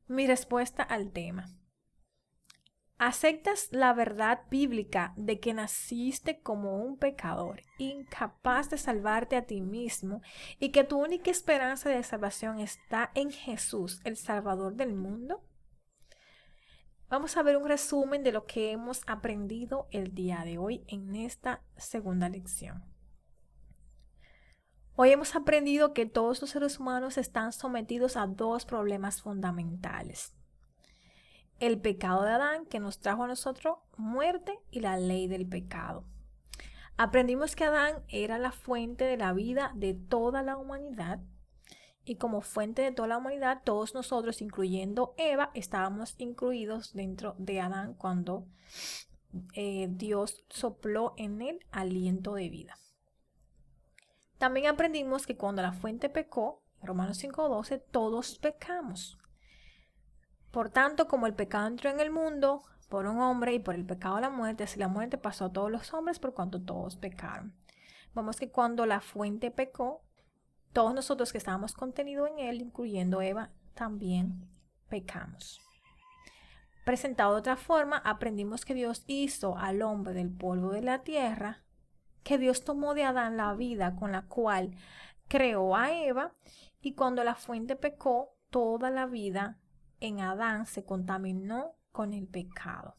Mi 0.06 0.26
respuesta 0.26 0.82
al 0.82 1.12
tema. 1.12 1.46
¿Aceptas 2.98 3.68
la 3.72 3.92
verdad 3.92 4.44
bíblica 4.50 5.12
de 5.16 5.38
que 5.38 5.52
naciste 5.52 6.40
como 6.40 6.78
un 6.78 6.96
pecador, 6.96 7.60
incapaz 7.76 8.70
de 8.70 8.78
salvarte 8.78 9.36
a 9.36 9.44
ti 9.44 9.60
mismo 9.60 10.22
y 10.58 10.70
que 10.70 10.82
tu 10.82 10.98
única 10.98 11.30
esperanza 11.30 11.90
de 11.90 12.02
salvación 12.02 12.58
está 12.58 13.10
en 13.14 13.30
Jesús, 13.30 14.00
el 14.04 14.16
Salvador 14.16 14.76
del 14.76 14.94
mundo? 14.94 15.44
Vamos 17.10 17.36
a 17.36 17.42
ver 17.42 17.58
un 17.58 17.68
resumen 17.68 18.22
de 18.22 18.32
lo 18.32 18.46
que 18.46 18.72
hemos 18.72 19.02
aprendido 19.06 19.88
el 19.90 20.14
día 20.14 20.42
de 20.46 20.56
hoy 20.56 20.82
en 20.88 21.16
esta 21.16 21.62
segunda 21.76 22.30
lección. 22.30 22.82
Hoy 24.94 25.10
hemos 25.10 25.36
aprendido 25.36 25.92
que 25.92 26.06
todos 26.06 26.40
los 26.40 26.48
seres 26.48 26.80
humanos 26.80 27.18
están 27.18 27.52
sometidos 27.52 28.16
a 28.16 28.26
dos 28.26 28.64
problemas 28.64 29.20
fundamentales 29.20 30.35
el 31.60 31.80
pecado 31.80 32.22
de 32.22 32.30
Adán 32.30 32.66
que 32.66 32.80
nos 32.80 32.98
trajo 32.98 33.24
a 33.24 33.28
nosotros 33.28 33.78
muerte 33.96 34.58
y 34.70 34.80
la 34.80 34.96
ley 34.98 35.28
del 35.28 35.46
pecado. 35.46 36.04
Aprendimos 36.96 37.56
que 37.56 37.64
Adán 37.64 38.02
era 38.08 38.38
la 38.38 38.52
fuente 38.52 39.04
de 39.04 39.16
la 39.16 39.32
vida 39.32 39.72
de 39.74 39.94
toda 39.94 40.42
la 40.42 40.56
humanidad 40.56 41.20
y 42.04 42.16
como 42.16 42.40
fuente 42.40 42.82
de 42.82 42.92
toda 42.92 43.08
la 43.08 43.18
humanidad 43.18 43.62
todos 43.64 43.94
nosotros, 43.94 44.40
incluyendo 44.40 45.14
Eva, 45.18 45.50
estábamos 45.54 46.14
incluidos 46.18 46.94
dentro 46.94 47.34
de 47.38 47.60
Adán 47.60 47.94
cuando 47.94 48.46
eh, 49.54 49.88
Dios 49.90 50.44
sopló 50.48 51.14
en 51.16 51.42
él 51.42 51.60
aliento 51.72 52.34
de 52.34 52.48
vida. 52.48 52.78
También 54.38 54.66
aprendimos 54.66 55.26
que 55.26 55.36
cuando 55.36 55.62
la 55.62 55.72
fuente 55.72 56.08
pecó, 56.08 56.62
Romanos 56.82 57.22
5.12, 57.22 57.82
todos 57.90 58.38
pecamos. 58.38 59.18
Por 60.56 60.70
tanto, 60.70 61.06
como 61.06 61.26
el 61.26 61.34
pecado 61.34 61.66
entró 61.66 61.90
en 61.90 62.00
el 62.00 62.10
mundo 62.10 62.62
por 62.88 63.04
un 63.04 63.20
hombre 63.20 63.52
y 63.52 63.58
por 63.58 63.74
el 63.74 63.84
pecado 63.84 64.18
la 64.20 64.30
muerte, 64.30 64.64
así 64.64 64.78
la 64.78 64.88
muerte 64.88 65.18
pasó 65.18 65.44
a 65.44 65.52
todos 65.52 65.70
los 65.70 65.92
hombres 65.92 66.18
por 66.18 66.32
cuanto 66.32 66.62
todos 66.62 66.96
pecaron. 66.96 67.54
Vemos 68.14 68.38
que 68.38 68.50
cuando 68.50 68.86
la 68.86 69.02
fuente 69.02 69.50
pecó, 69.50 70.00
todos 70.72 70.94
nosotros 70.94 71.30
que 71.30 71.36
estábamos 71.36 71.74
contenidos 71.74 72.30
en 72.30 72.38
él, 72.38 72.62
incluyendo 72.62 73.20
Eva, 73.20 73.50
también 73.74 74.48
pecamos. 74.88 75.60
Presentado 76.86 77.34
de 77.34 77.40
otra 77.40 77.58
forma, 77.58 77.98
aprendimos 77.98 78.64
que 78.64 78.72
Dios 78.72 79.04
hizo 79.06 79.58
al 79.58 79.82
hombre 79.82 80.14
del 80.14 80.30
polvo 80.30 80.70
de 80.70 80.80
la 80.80 81.02
tierra, 81.02 81.64
que 82.22 82.38
Dios 82.38 82.64
tomó 82.64 82.94
de 82.94 83.04
Adán 83.04 83.36
la 83.36 83.52
vida 83.52 83.94
con 83.94 84.10
la 84.10 84.22
cual 84.22 84.70
creó 85.28 85.76
a 85.76 85.92
Eva, 85.92 86.32
y 86.80 86.94
cuando 86.94 87.24
la 87.24 87.34
fuente 87.34 87.76
pecó, 87.76 88.30
toda 88.48 88.88
la 88.88 89.04
vida 89.04 89.58
en 90.00 90.20
Adán 90.20 90.66
se 90.66 90.84
contaminó 90.84 91.74
con 91.92 92.12
el 92.12 92.26
pecado. 92.26 92.94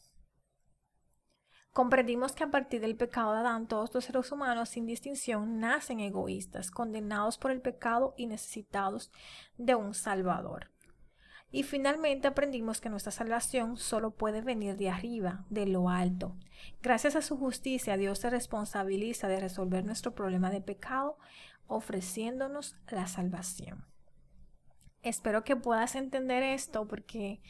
Comprendimos 1.78 2.32
que 2.32 2.44
a 2.44 2.50
partir 2.50 2.82
del 2.82 2.96
pecado 2.96 3.34
de 3.34 3.40
Adán 3.42 3.68
todos 3.68 3.94
los 3.94 4.06
seres 4.06 4.32
humanos 4.32 4.70
sin 4.70 4.88
distinción 4.88 5.60
nacen 5.60 6.00
egoístas, 6.00 6.72
condenados 6.72 7.38
por 7.38 7.52
el 7.52 7.62
pecado 7.62 8.16
y 8.18 8.26
necesitados 8.26 9.12
de 9.58 9.76
un 9.76 9.94
Salvador. 9.94 10.72
Y 11.52 11.62
finalmente 11.62 12.28
aprendimos 12.28 12.82
que 12.82 12.90
nuestra 12.90 13.12
salvación 13.12 13.78
solo 13.78 14.10
puede 14.10 14.42
venir 14.42 14.76
de 14.76 14.90
arriba, 14.90 15.46
de 15.52 15.68
lo 15.68 15.90
alto. 15.90 16.36
Gracias 16.82 17.16
a 17.16 17.22
su 17.22 17.38
justicia, 17.38 17.96
Dios 17.96 18.18
se 18.18 18.32
responsabiliza 18.32 19.28
de 19.28 19.40
resolver 19.40 19.86
nuestro 19.86 20.16
problema 20.16 20.50
de 20.50 20.62
pecado, 20.62 21.20
ofreciéndonos 21.68 22.76
la 22.90 23.06
salvación. 23.06 23.86
Espero 25.08 25.44
que 25.44 25.56
puedas 25.56 25.96
entender 25.96 26.44
esto 26.44 26.88
porque 26.88 27.42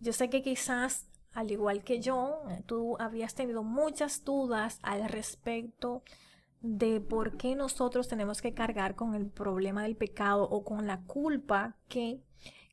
yo 0.00 0.12
sé 0.12 0.30
que 0.30 0.42
quizás, 0.42 1.08
al 1.32 1.50
igual 1.50 1.82
que 1.82 2.00
yo, 2.00 2.42
tú 2.66 2.96
habías 3.00 3.34
tenido 3.34 3.62
muchas 3.62 4.24
dudas 4.24 4.78
al 4.82 5.08
respecto 5.08 6.02
de 6.60 7.00
por 7.00 7.36
qué 7.36 7.54
nosotros 7.54 8.08
tenemos 8.08 8.40
que 8.40 8.54
cargar 8.54 8.94
con 8.94 9.14
el 9.14 9.26
problema 9.26 9.82
del 9.82 9.96
pecado 9.96 10.44
o 10.44 10.64
con 10.64 10.86
la 10.86 11.02
culpa 11.02 11.76
que 11.88 12.20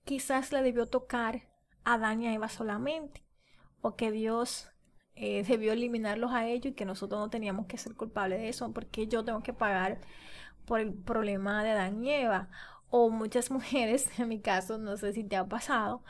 quizás 0.03 0.51
le 0.51 0.61
debió 0.61 0.87
tocar 0.87 1.47
a 1.83 1.93
Adán 1.93 2.21
y 2.21 2.27
a 2.27 2.33
Eva 2.33 2.49
solamente, 2.49 3.23
o 3.81 3.95
que 3.95 4.11
Dios 4.11 4.69
eh, 5.15 5.43
debió 5.47 5.73
eliminarlos 5.73 6.31
a 6.31 6.47
ellos 6.47 6.67
y 6.67 6.75
que 6.75 6.85
nosotros 6.85 7.19
no 7.19 7.29
teníamos 7.29 7.65
que 7.67 7.77
ser 7.77 7.95
culpables 7.95 8.39
de 8.39 8.49
eso, 8.49 8.71
porque 8.73 9.07
yo 9.07 9.23
tengo 9.23 9.43
que 9.43 9.53
pagar 9.53 10.01
por 10.65 10.79
el 10.79 10.93
problema 10.93 11.63
de 11.63 11.71
Adán 11.71 12.03
y 12.03 12.11
Eva, 12.11 12.49
o 12.95 13.09
muchas 13.09 13.49
mujeres, 13.51 14.07
en 14.19 14.29
mi 14.29 14.39
caso, 14.39 14.77
no 14.77 14.97
sé 14.97 15.13
si 15.13 15.23
te 15.23 15.35
ha 15.35 15.45
pasado, 15.47 16.03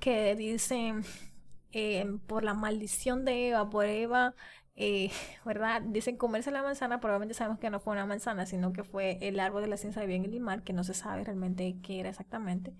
que 0.00 0.36
dicen 0.36 1.02
em, 1.72 2.18
por 2.20 2.44
la 2.44 2.54
maldición 2.54 3.24
de 3.24 3.48
Eva, 3.48 3.70
por 3.70 3.86
Eva, 3.86 4.34
eh, 4.76 5.10
¿verdad? 5.46 5.82
Dicen 5.82 6.16
comerse 6.18 6.50
la 6.50 6.62
manzana, 6.62 7.00
probablemente 7.00 7.34
sabemos 7.34 7.58
que 7.60 7.70
no 7.70 7.80
fue 7.80 7.94
una 7.94 8.06
manzana, 8.06 8.46
sino 8.46 8.72
que 8.74 8.84
fue 8.84 9.18
el 9.22 9.40
árbol 9.40 9.62
de 9.62 9.68
la 9.68 9.78
ciencia 9.78 10.02
de 10.02 10.08
bien 10.08 10.24
y 10.26 10.28
del 10.28 10.40
mal, 10.40 10.62
que 10.64 10.74
no 10.74 10.84
se 10.84 10.94
sabe 10.94 11.24
realmente 11.24 11.78
qué 11.82 12.00
era 12.00 12.10
exactamente. 12.10 12.74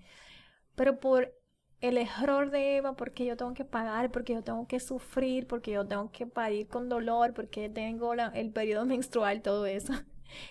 Pero 0.75 0.99
por 0.99 1.33
el 1.81 1.97
error 1.97 2.51
de 2.51 2.77
Eva, 2.77 2.95
porque 2.95 3.25
yo 3.25 3.37
tengo 3.37 3.53
que 3.55 3.65
pagar, 3.65 4.11
porque 4.11 4.33
yo 4.33 4.43
tengo 4.43 4.67
que 4.67 4.79
sufrir, 4.79 5.47
porque 5.47 5.71
yo 5.71 5.87
tengo 5.87 6.11
que 6.11 6.27
parir 6.27 6.67
con 6.67 6.89
dolor, 6.89 7.33
porque 7.33 7.69
tengo 7.69 8.13
el 8.13 8.51
periodo 8.53 8.85
menstrual, 8.87 9.41
todo 9.41 9.65
eso. 9.65 9.93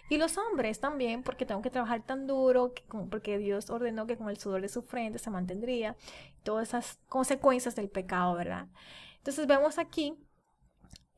Y 0.09 0.19
los 0.19 0.39
hombres 0.39 0.81
también, 0.81 1.23
porque 1.23 1.47
tengo 1.47 1.63
que 1.63 1.71
trabajar 1.71 2.03
tan 2.03 2.27
duro, 2.27 2.73
porque 3.11 3.39
Dios 3.39 3.71
ordenó 3.71 4.07
que 4.07 4.17
con 4.17 4.29
el 4.29 4.39
sudor 4.39 4.63
de 4.63 4.69
su 4.69 4.83
frente 4.83 5.19
se 5.19 5.31
mantendría, 5.31 5.97
todas 6.43 6.69
esas 6.69 6.99
consecuencias 7.09 7.77
del 7.77 7.89
pecado, 7.89 8.35
¿verdad? 8.35 8.69
Entonces 9.19 9.47
vemos 9.47 9.79
aquí, 9.79 10.15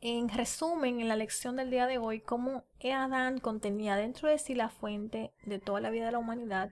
en 0.00 0.28
resumen, 0.28 1.00
en 1.00 1.08
la 1.08 1.16
lección 1.16 1.56
del 1.56 1.70
día 1.70 1.86
de 1.86 1.98
hoy, 1.98 2.20
cómo 2.20 2.64
Adán 2.84 3.38
contenía 3.38 3.96
dentro 3.96 4.28
de 4.28 4.38
sí 4.38 4.54
la 4.54 4.68
fuente 4.68 5.32
de 5.44 5.58
toda 5.58 5.80
la 5.80 5.90
vida 5.90 6.06
de 6.06 6.12
la 6.12 6.18
humanidad, 6.18 6.70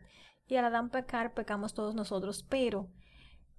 y 0.48 0.56
al 0.56 0.64
Adán 0.64 0.90
pecar, 0.90 1.34
pecamos 1.34 1.74
todos 1.74 1.94
nosotros, 1.94 2.46
pero 2.48 2.88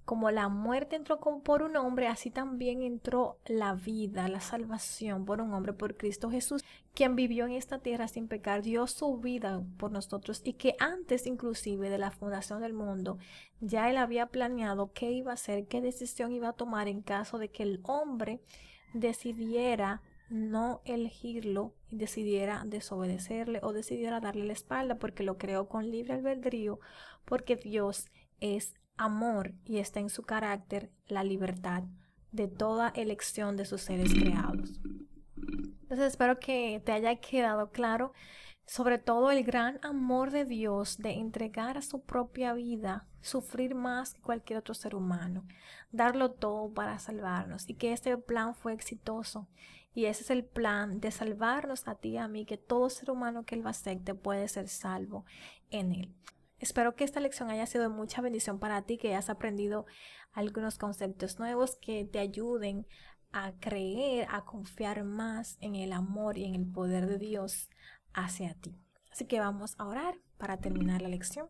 como 0.08 0.32
la 0.32 0.47
muerte 0.47 0.95
entró 0.95 1.20
por 1.20 1.64
un 1.64 1.76
hombre, 1.76 2.08
así 2.08 2.32
también 2.32 2.82
entró 2.82 3.41
la 3.45 3.74
vida, 3.74 4.30
la 4.30 4.39
salvación 4.39 5.26
por 5.26 5.41
un 5.41 5.53
hombre, 5.53 5.74
por 5.74 5.97
Cristo 5.97 6.32
Jesús, 6.32 6.64
quien 6.93 7.18
vivió 7.18 7.45
en 7.45 7.51
esta 7.51 7.80
tierra 7.80 8.08
sin 8.08 8.30
pecar, 8.30 8.62
dio 8.62 8.88
su 8.88 9.18
vida 9.18 9.62
por 9.76 9.91
nosotros 9.91 10.39
y 10.45 10.53
que 10.53 10.78
antes 10.80 11.28
inclusive 11.28 11.89
de 11.89 11.97
la 11.97 12.12
fundación 12.12 12.62
del 12.62 12.72
mundo, 12.72 13.18
ya 13.60 13.89
él 13.89 13.97
había 13.97 14.28
planeado 14.28 14.93
qué 14.93 15.12
iba 15.12 15.32
a 15.32 15.34
hacer, 15.34 15.68
qué 15.68 15.82
decisión 15.82 16.32
iba 16.32 16.47
a 16.47 16.53
tomar 16.53 16.88
en 16.88 17.01
caso 17.01 17.38
de 17.38 17.49
que 17.49 17.64
el 17.64 17.82
hombre 17.84 18.39
decidiera 18.93 20.01
no 20.30 20.80
elegirlo 20.86 21.74
y 21.89 21.97
decidiera 21.97 22.64
desobedecerle 22.66 23.60
o 23.62 23.74
decidiera 23.74 24.22
darle 24.22 24.45
la 24.45 24.53
espalda 24.53 24.99
porque 24.99 25.24
lo 25.24 25.38
creó 25.38 25.68
con 25.68 25.91
libre 25.91 26.14
albedrío, 26.14 26.80
porque 27.26 27.58
Dios 27.58 28.05
es 28.39 28.74
amor 28.97 29.53
y 29.65 29.77
está 29.77 29.99
en 29.99 30.09
su 30.09 30.23
carácter 30.23 30.91
la 31.07 31.23
libertad 31.23 31.83
de 32.31 32.47
toda 32.47 32.89
elección 32.89 33.55
de 33.57 33.65
sus 33.65 33.81
seres 33.81 34.13
creados. 34.13 34.79
Entonces 35.81 36.07
espero 36.07 36.39
que 36.39 36.81
te 36.83 36.91
haya 36.91 37.15
quedado 37.15 37.71
claro 37.71 38.13
sobre 38.67 38.97
todo 38.97 39.31
el 39.31 39.45
gran 39.45 39.79
amor 39.81 40.31
de 40.31 40.43
Dios 40.43 40.97
de 40.97 41.11
entregar 41.13 41.77
a 41.77 41.81
su 41.81 42.01
propia 42.01 42.53
vida, 42.53 43.07
sufrir 43.21 43.75
más 43.75 44.13
que 44.13 44.21
cualquier 44.21 44.59
otro 44.59 44.73
ser 44.73 44.93
humano, 44.93 45.47
darlo 45.91 46.31
todo 46.31 46.73
para 46.73 46.99
salvarnos 46.99 47.69
y 47.69 47.75
que 47.75 47.93
este 47.93 48.17
plan 48.17 48.55
fue 48.55 48.73
exitoso. 48.73 49.47
Y 49.95 50.05
ese 50.05 50.23
es 50.23 50.29
el 50.29 50.43
plan 50.43 50.99
de 50.99 51.11
salvarnos 51.11 51.87
a 51.87 51.95
ti 51.95 52.09
y 52.09 52.17
a 52.17 52.27
mí, 52.27 52.45
que 52.45 52.57
todo 52.57 52.89
ser 52.89 53.09
humano 53.09 53.45
que 53.45 53.55
él 53.55 53.65
acepte 53.65 54.13
puede 54.13 54.47
ser 54.47 54.67
salvo 54.67 55.25
en 55.71 55.93
él. 55.93 56.15
Espero 56.60 56.95
que 56.95 57.03
esta 57.03 57.20
lección 57.20 57.49
haya 57.49 57.66
sido 57.66 57.84
de 57.84 57.89
mucha 57.89 58.22
bendición 58.22 58.60
para 58.60 58.82
ti, 58.82 58.97
que 58.97 59.10
hayas 59.10 59.30
aprendido 59.30 59.86
algunos 60.32 60.78
conceptos 60.78 61.39
nuevos 61.39 61.76
que 61.76 62.05
te 62.05 62.20
ayuden 62.20 62.88
a 63.32 63.53
creer, 63.60 64.28
a 64.32 64.45
confiar 64.45 65.03
más 65.03 65.58
en 65.60 65.76
el 65.76 65.93
amor 65.93 66.38
y 66.38 66.45
en 66.45 66.55
el 66.55 66.66
poder 66.66 67.08
de 67.08 67.18
Dios 67.18 67.70
hacia 68.14 68.55
ti. 68.55 68.80
Así 69.12 69.26
que 69.26 69.39
vamos 69.39 69.76
a 69.78 69.86
orar 69.86 70.16
para 70.38 70.58
terminar 70.58 71.01
la 71.01 71.10
lección. 71.10 71.49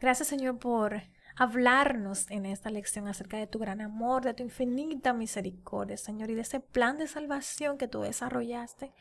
Gracias 0.00 0.28
Señor 0.28 0.58
por 0.58 1.02
hablarnos 1.38 2.28
en 2.30 2.46
esta 2.46 2.68
lección 2.68 3.06
acerca 3.06 3.36
de 3.36 3.46
tu 3.46 3.60
gran 3.60 3.80
amor, 3.80 4.24
de 4.24 4.34
tu 4.34 4.42
infinita 4.42 5.12
misericordia, 5.12 5.96
Señor, 5.96 6.30
y 6.30 6.34
de 6.34 6.40
ese 6.40 6.58
plan 6.58 6.98
de 6.98 7.06
salvación 7.06 7.78
que 7.78 7.86
tú 7.86 8.00
desarrollaste 8.00 8.92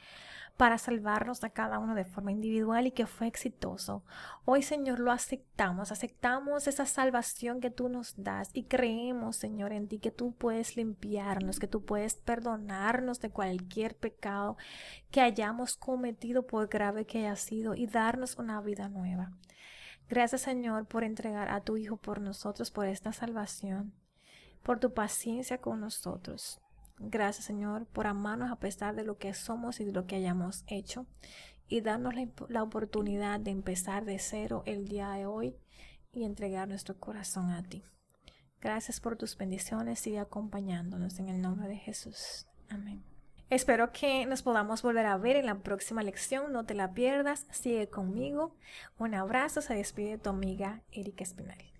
para 0.55 0.77
salvarnos 0.77 1.43
a 1.43 1.49
cada 1.49 1.79
uno 1.79 1.95
de 1.95 2.05
forma 2.05 2.31
individual 2.31 2.87
y 2.87 2.91
que 2.91 3.07
fue 3.07 3.27
exitoso. 3.27 4.03
Hoy, 4.45 4.61
Señor, 4.61 4.99
lo 4.99 5.11
aceptamos, 5.11 5.91
aceptamos 5.91 6.67
esa 6.67 6.85
salvación 6.85 7.59
que 7.59 7.69
tú 7.71 7.89
nos 7.89 8.13
das 8.23 8.49
y 8.53 8.63
creemos, 8.63 9.35
Señor, 9.35 9.71
en 9.73 9.87
ti, 9.87 9.99
que 9.99 10.11
tú 10.11 10.33
puedes 10.33 10.75
limpiarnos, 10.75 11.59
que 11.59 11.67
tú 11.67 11.85
puedes 11.85 12.15
perdonarnos 12.15 13.19
de 13.19 13.29
cualquier 13.31 13.95
pecado 13.95 14.57
que 15.11 15.21
hayamos 15.21 15.75
cometido 15.75 16.45
por 16.45 16.67
grave 16.67 17.05
que 17.05 17.19
haya 17.19 17.35
sido 17.35 17.73
y 17.73 17.87
darnos 17.87 18.37
una 18.37 18.61
vida 18.61 18.89
nueva. 18.89 19.31
Gracias, 20.09 20.41
Señor, 20.41 20.85
por 20.87 21.03
entregar 21.03 21.49
a 21.49 21.61
tu 21.61 21.77
Hijo 21.77 21.97
por 21.97 22.21
nosotros, 22.21 22.71
por 22.71 22.87
esta 22.87 23.11
salvación, 23.11 23.93
por 24.63 24.79
tu 24.79 24.93
paciencia 24.93 25.59
con 25.59 25.79
nosotros. 25.79 26.61
Gracias 26.99 27.45
Señor 27.45 27.85
por 27.85 28.07
amarnos 28.07 28.51
a 28.51 28.57
pesar 28.57 28.95
de 28.95 29.03
lo 29.03 29.17
que 29.17 29.33
somos 29.33 29.79
y 29.79 29.85
de 29.85 29.91
lo 29.91 30.07
que 30.07 30.15
hayamos 30.15 30.63
hecho 30.67 31.05
y 31.67 31.81
darnos 31.81 32.15
la, 32.49 32.63
oportunidad 32.63 33.39
de 33.39 33.51
empezar 33.51 34.05
de 34.05 34.19
cero 34.19 34.63
el 34.65 34.87
día 34.87 35.11
de 35.11 35.25
hoy 35.25 35.55
y 36.11 36.23
entregar 36.23 36.67
nuestro 36.67 36.97
corazón 36.97 37.51
a 37.51 37.61
ti. 37.61 37.83
Gracias 38.61 38.99
por 38.99 39.17
tus 39.17 39.37
bendiciones. 39.37 39.99
Sigue 39.99 40.19
acompañándonos 40.19 41.19
en 41.19 41.29
el 41.29 41.41
nombre 41.41 41.67
de 41.67 41.77
Jesús. 41.77 42.47
Amén. 42.69 43.16
Espero 43.49 43.93
que 43.93 44.25
nos 44.25 44.41
podamos 44.41 44.81
volver 44.81 45.05
a 45.05 45.17
ver 45.17 45.37
en 45.37 45.45
la 45.45 45.55
próxima 45.55 46.03
lección. 46.03 46.51
No 46.51 46.65
te 46.65 46.73
la 46.73 46.93
pierdas. 46.93 47.47
Sigue 47.49 47.87
conmigo. 47.87 48.53
Un 48.97 49.15
abrazo. 49.15 49.61
Se 49.61 49.73
despide 49.73 50.17
tu 50.17 50.29
amiga 50.29 50.81
Erika 50.91 51.23
Espinal. 51.23 51.76